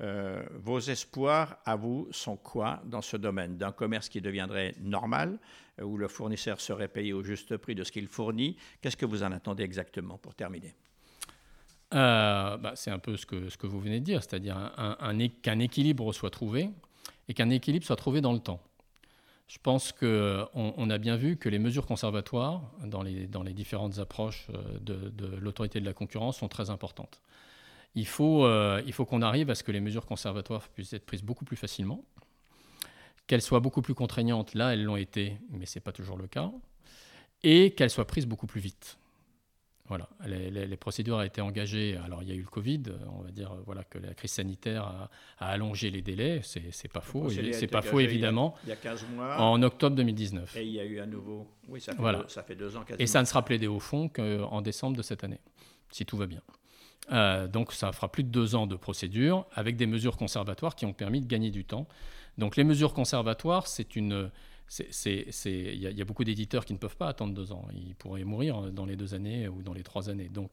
vos 0.00 0.78
espoirs 0.78 1.56
à 1.64 1.76
vous 1.76 2.08
sont 2.10 2.36
quoi 2.36 2.82
dans 2.84 3.02
ce 3.02 3.16
domaine? 3.16 3.56
D'un 3.56 3.72
commerce 3.72 4.08
qui 4.08 4.20
deviendrait 4.20 4.74
normal, 4.80 5.38
où 5.82 5.96
le 5.96 6.08
fournisseur 6.08 6.60
serait 6.60 6.88
payé 6.88 7.12
au 7.12 7.22
juste 7.22 7.56
prix 7.56 7.74
de 7.74 7.84
ce 7.84 7.92
qu'il 7.92 8.08
fournit. 8.08 8.56
Qu'est-ce 8.80 8.96
que 8.96 9.06
vous 9.06 9.22
en 9.22 9.32
attendez 9.32 9.62
exactement 9.62 10.18
pour 10.18 10.34
terminer? 10.34 10.74
Bah, 11.90 12.72
C'est 12.74 12.90
un 12.90 12.98
peu 12.98 13.16
ce 13.16 13.26
que, 13.26 13.48
ce 13.48 13.56
que 13.56 13.66
vous 13.66 13.80
venez 13.80 14.00
de 14.00 14.04
dire, 14.04 14.22
c'est-à-dire 14.22 14.56
qu'un 15.42 15.58
équilibre 15.58 16.12
soit 16.12 16.30
trouvé 16.30 16.70
et 17.28 17.34
qu'un 17.34 17.50
équilibre 17.50 17.84
soit 17.84 17.96
trouvé 17.96 18.20
dans 18.20 18.32
le 18.32 18.40
temps. 18.40 18.60
Je 19.48 19.58
pense 19.62 19.92
qu'on 19.92 20.48
on 20.54 20.90
a 20.90 20.98
bien 20.98 21.16
vu 21.16 21.36
que 21.36 21.48
les 21.48 21.58
mesures 21.58 21.86
conservatoires 21.86 22.62
dans 22.84 23.02
les, 23.02 23.26
dans 23.26 23.42
les 23.42 23.54
différentes 23.54 23.98
approches 23.98 24.46
euh, 24.54 24.78
de, 24.80 25.36
l'autorité 25.36 25.80
de 25.80 25.86
la 25.86 25.94
concurrence 25.94 26.38
sont 26.38 26.48
très 26.48 26.68
importantes. 26.68 27.22
Il 27.94 28.06
faut, 28.06 28.44
euh, 28.44 28.82
il 28.86 28.92
faut 28.92 29.06
qu'on 29.06 29.22
arrive 29.22 29.48
à 29.48 29.54
ce 29.54 29.62
que 29.62 29.72
les 29.72 29.80
mesures 29.80 30.04
conservatoires 30.04 30.68
puissent 30.68 30.92
être 30.92 31.06
prises 31.06 31.22
beaucoup 31.22 31.46
plus 31.46 31.56
facilement, 31.56 32.04
qu'elles 33.26 33.42
soient 33.42 33.60
beaucoup 33.60 33.80
plus 33.80 33.94
contraignantes, 33.94 34.52
là 34.52 34.74
elles 34.74 34.84
l'ont 34.84 34.96
été, 34.96 35.38
mais 35.50 35.64
ce 35.64 35.78
n'est 35.78 35.82
pas 35.82 35.92
toujours 35.92 36.18
le 36.18 36.26
cas, 36.26 36.52
et 37.42 37.70
qu'elles 37.70 37.90
soient 37.90 38.06
prises 38.06 38.26
beaucoup 38.26 38.46
plus 38.46 38.60
vite. 38.60 38.98
Voilà, 39.88 40.06
les, 40.26 40.76
procédures 40.76 41.16
ont 41.16 41.22
été 41.22 41.40
engagées. 41.40 41.98
Alors 42.04 42.22
il 42.22 42.28
y 42.28 42.32
a 42.32 42.34
eu 42.34 42.42
le 42.42 42.48
Covid, 42.48 42.82
on 43.10 43.22
va 43.22 43.30
dire 43.30 43.54
voilà 43.64 43.84
que 43.84 43.98
la 43.98 44.12
crise 44.12 44.32
sanitaire 44.32 44.84
a, 44.84 45.10
allongé 45.38 45.90
les 45.90 46.02
délais. 46.02 46.40
C'est 46.42 46.92
pas 46.92 47.00
faux, 47.00 47.28
c'est 47.30 47.66
pas 47.66 47.82
faux 47.82 48.00
évidemment. 48.00 48.54
Il 48.64 48.68
y, 48.68 48.72
a, 48.72 48.76
15 48.76 49.06
mois. 49.14 49.40
En 49.40 49.62
octobre 49.62 49.96
2019. 49.96 50.56
Et 50.56 50.64
il 50.64 50.72
y 50.72 50.80
a 50.80 50.84
eu 50.84 51.00
à 51.00 51.06
nouveau. 51.06 51.46
Oui, 51.68 51.80
ça 51.80 51.92
fait, 51.94 52.02
deux, 52.02 52.28
ça 52.28 52.42
fait 52.42 52.54
deux 52.54 52.76
ans 52.76 52.80
quasiment. 52.80 52.98
Et 52.98 53.06
ça 53.06 53.20
ne 53.20 53.26
sera 53.26 53.44
plaidé 53.44 53.66
au 53.66 53.80
fond 53.80 54.08
qu'en 54.08 54.60
décembre 54.60 54.96
de 54.96 55.02
cette 55.02 55.24
année, 55.24 55.40
si 55.90 56.04
tout 56.04 56.16
va 56.16 56.26
bien. 56.26 56.42
Euh, 57.10 57.46
donc 57.46 57.72
ça 57.72 57.92
fera 57.92 58.12
plus 58.12 58.24
de 58.24 58.28
deux 58.28 58.54
ans 58.54 58.66
de 58.66 58.76
procédure 58.76 59.46
avec 59.54 59.76
des 59.76 59.86
mesures 59.86 60.18
conservatoires 60.18 60.74
qui 60.74 60.84
ont 60.84 60.92
permis 60.92 61.20
de 61.20 61.26
gagner 61.26 61.50
du 61.50 61.64
temps. 61.64 61.86
Donc 62.36 62.56
les 62.56 62.64
mesures 62.64 62.92
conservatoires, 62.92 63.66
c'est 63.66 63.96
une 63.96 64.30
il 64.78 65.76
y, 65.76 66.02
a 66.02 66.04
beaucoup 66.04 66.24
d'éditeurs 66.24 66.64
qui 66.64 66.72
ne 66.72 66.78
peuvent 66.78 66.96
pas 66.96 67.08
attendre 67.08 67.34
deux 67.34 67.52
ans. 67.52 67.66
Ils 67.74 67.94
pourraient 67.94 68.24
mourir 68.24 68.72
dans 68.72 68.84
les 68.84 68.96
deux 68.96 69.14
années 69.14 69.48
ou 69.48 69.62
dans 69.62 69.72
les 69.72 69.82
trois 69.82 70.10
années. 70.10 70.28
Donc, 70.28 70.50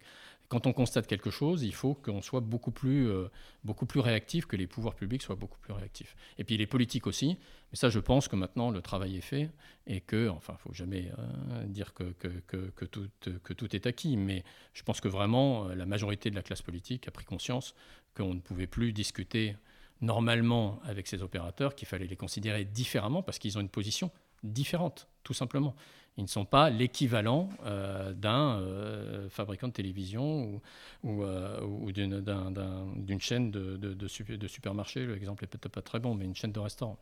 quand 0.47 0.67
on 0.67 0.73
constate 0.73 1.07
quelque 1.07 1.29
chose, 1.29 1.63
il 1.63 1.73
faut 1.73 1.95
qu'on 1.95 2.21
soit 2.21 2.39
beaucoup 2.39 2.71
plus, 2.71 3.09
euh, 3.09 3.27
beaucoup 3.63 3.85
plus 3.85 3.99
réactif, 3.99 4.45
que 4.45 4.55
les 4.55 4.67
pouvoirs 4.67 4.95
publics 4.95 5.21
soient 5.21 5.35
beaucoup 5.35 5.57
plus 5.59 5.73
réactifs. 5.73 6.15
Et 6.37 6.43
puis 6.43 6.57
les 6.57 6.67
politiques 6.67 7.07
aussi. 7.07 7.37
Mais 7.71 7.77
ça, 7.77 7.89
je 7.89 7.99
pense 7.99 8.27
que 8.27 8.35
maintenant, 8.35 8.69
le 8.69 8.81
travail 8.81 9.17
est 9.17 9.21
fait 9.21 9.49
et 9.87 10.01
que, 10.01 10.29
enfin, 10.29 10.53
il 10.53 10.57
ne 10.57 10.59
faut 10.59 10.73
jamais 10.73 11.11
euh, 11.17 11.65
dire 11.65 11.93
que, 11.93 12.03
que, 12.19 12.27
que, 12.47 12.85
tout, 12.85 13.09
que 13.43 13.53
tout 13.53 13.75
est 13.75 13.87
acquis. 13.87 14.17
Mais 14.17 14.43
je 14.73 14.83
pense 14.83 15.01
que 15.01 15.07
vraiment, 15.07 15.67
euh, 15.67 15.75
la 15.75 15.85
majorité 15.85 16.29
de 16.29 16.35
la 16.35 16.43
classe 16.43 16.61
politique 16.61 17.07
a 17.07 17.11
pris 17.11 17.25
conscience 17.25 17.73
qu'on 18.15 18.33
ne 18.33 18.39
pouvait 18.39 18.67
plus 18.67 18.93
discuter 18.93 19.55
normalement 20.01 20.79
avec 20.83 21.07
ces 21.07 21.21
opérateurs 21.21 21.75
qu'il 21.75 21.87
fallait 21.87 22.07
les 22.07 22.15
considérer 22.15 22.65
différemment 22.65 23.23
parce 23.23 23.39
qu'ils 23.39 23.57
ont 23.57 23.61
une 23.61 23.69
position 23.69 24.11
différente, 24.43 25.07
tout 25.23 25.33
simplement. 25.33 25.75
Ils 26.17 26.23
ne 26.23 26.29
sont 26.29 26.45
pas 26.45 26.69
l'équivalent 26.69 27.49
euh, 27.65 28.13
d'un 28.13 28.59
euh, 28.59 29.29
fabricant 29.29 29.67
de 29.67 29.73
télévision 29.73 30.61
ou, 31.03 31.23
euh, 31.23 31.91
d'une 31.91 33.19
chaîne 33.19 33.51
de, 33.51 33.75
de, 33.75 33.93
de, 33.93 34.47
supermarché. 34.47 35.05
L'exemple 35.05 35.43
n'est 35.43 35.47
peut-être 35.47 35.67
pas 35.67 35.81
très 35.81 35.99
bon, 35.99 36.15
mais 36.15 36.23
une 36.23 36.35
chaîne 36.35 36.53
de 36.53 36.59
restaurant. 36.59 36.97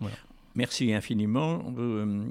Voilà. 0.00 0.16
Merci 0.54 0.92
infiniment. 0.92 1.72
Euh, 1.78 2.24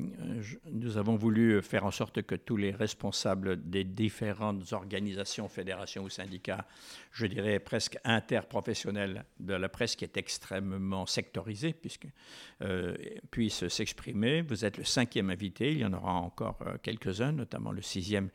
nous 0.72 0.98
avons 0.98 1.16
voulu 1.16 1.62
faire 1.62 1.86
en 1.86 1.92
sorte 1.92 2.24
que 2.24 2.36
tous 2.36 2.58
les 2.58 2.72
responsables 2.72 3.70
des 3.70 3.84
différentes 3.84 4.74
organisations, 4.74 5.48
fédérations 5.48 6.04
ou 6.04 6.10
syndicats, 6.10 6.66
je 7.12 7.26
dirais 7.26 7.60
presque 7.60 7.98
interprofessionnels 8.04 9.24
de 9.40 9.54
la 9.54 9.70
presse 9.70 9.96
qui 9.96 10.04
est 10.04 10.18
extrêmement 10.18 11.06
sectorisée, 11.06 11.76
euh, 12.62 12.96
puissent 13.32 13.68
s'exprimer. 13.68 14.42
Vous 14.42 14.66
êtes 14.66 14.78
le 14.78 14.84
cinquième 14.84 15.30
invité, 15.30 15.72
il 15.72 15.80
y 15.80 15.86
en 15.86 15.94
aura 15.94 16.14
encore 16.14 16.60
euh, 16.66 16.78
quelques-uns, 16.82 17.32
notamment 17.32 17.72
le 17.72 17.82
sixième 17.82 18.30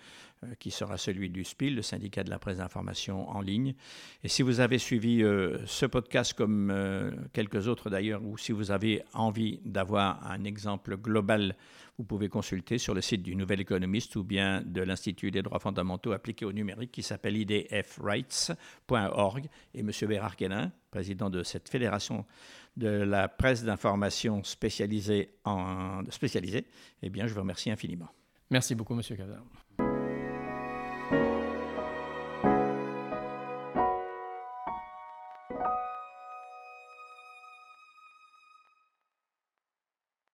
qui 0.59 0.71
sera 0.71 0.97
celui 0.97 1.31
du 1.31 1.45
SPIL, 1.45 1.77
le 1.77 1.83
syndicat 1.83 2.25
de 2.25 2.31
la 2.31 2.39
presse 2.39 2.59
d'information 2.59 3.29
en 3.31 3.41
ligne. 3.41 3.75
Et 4.23 4.29
si 4.29 4.43
vous 4.43 4.61
avez 4.61 4.79
suivi 4.79 5.23
euh, 5.23 5.59
ce 5.67 5.87
podcast 5.87 6.35
comme 6.35 6.71
euh, 6.71 7.11
quelques 7.33 7.69
autres 7.69 7.91
d'ailleurs, 7.91 8.23
ou 8.25 8.39
si 8.39 8.53
vous 8.53 8.71
avez 8.71 9.03
envie 9.13 9.61
d'avoir 9.65 10.25
un 10.31 10.45
exemple 10.45 10.97
global, 10.97 11.57
vous 11.99 12.05
pouvez 12.05 12.29
consulter 12.29 12.79
sur 12.79 12.95
le 12.95 13.01
site 13.01 13.23
du 13.23 13.37
Nouvel 13.37 13.61
Économiste 13.61 14.17
ou 14.17 14.25
bien 14.25 14.63
de 14.63 14.83
l'Institut 14.83 15.31
des 15.31 15.43
droits 15.43 15.59
fondamentaux 15.59 16.13
appliqués 16.13 16.45
au 16.45 16.53
numérique 16.53 16.93
qui 16.93 17.03
s'appelle 17.03 17.37
idfrights.org. 17.37 19.47
Et 19.75 19.81
M. 19.81 19.91
Bérard 20.09 20.37
Quénin, 20.37 20.73
président 20.91 21.31
de 21.31 21.43
cette 21.43 21.69
fédération 21.69 22.25
de 22.77 22.89
la 22.89 23.29
presse 23.29 23.65
d'information 23.65 24.43
spécialisée, 24.43 25.35
eh 27.03 27.11
bien, 27.11 27.27
je 27.27 27.35
vous 27.35 27.41
remercie 27.41 27.71
infiniment. 27.71 28.09
Merci 28.51 28.75
beaucoup, 28.75 28.95
M. 28.95 29.03
Cavard. 29.17 29.62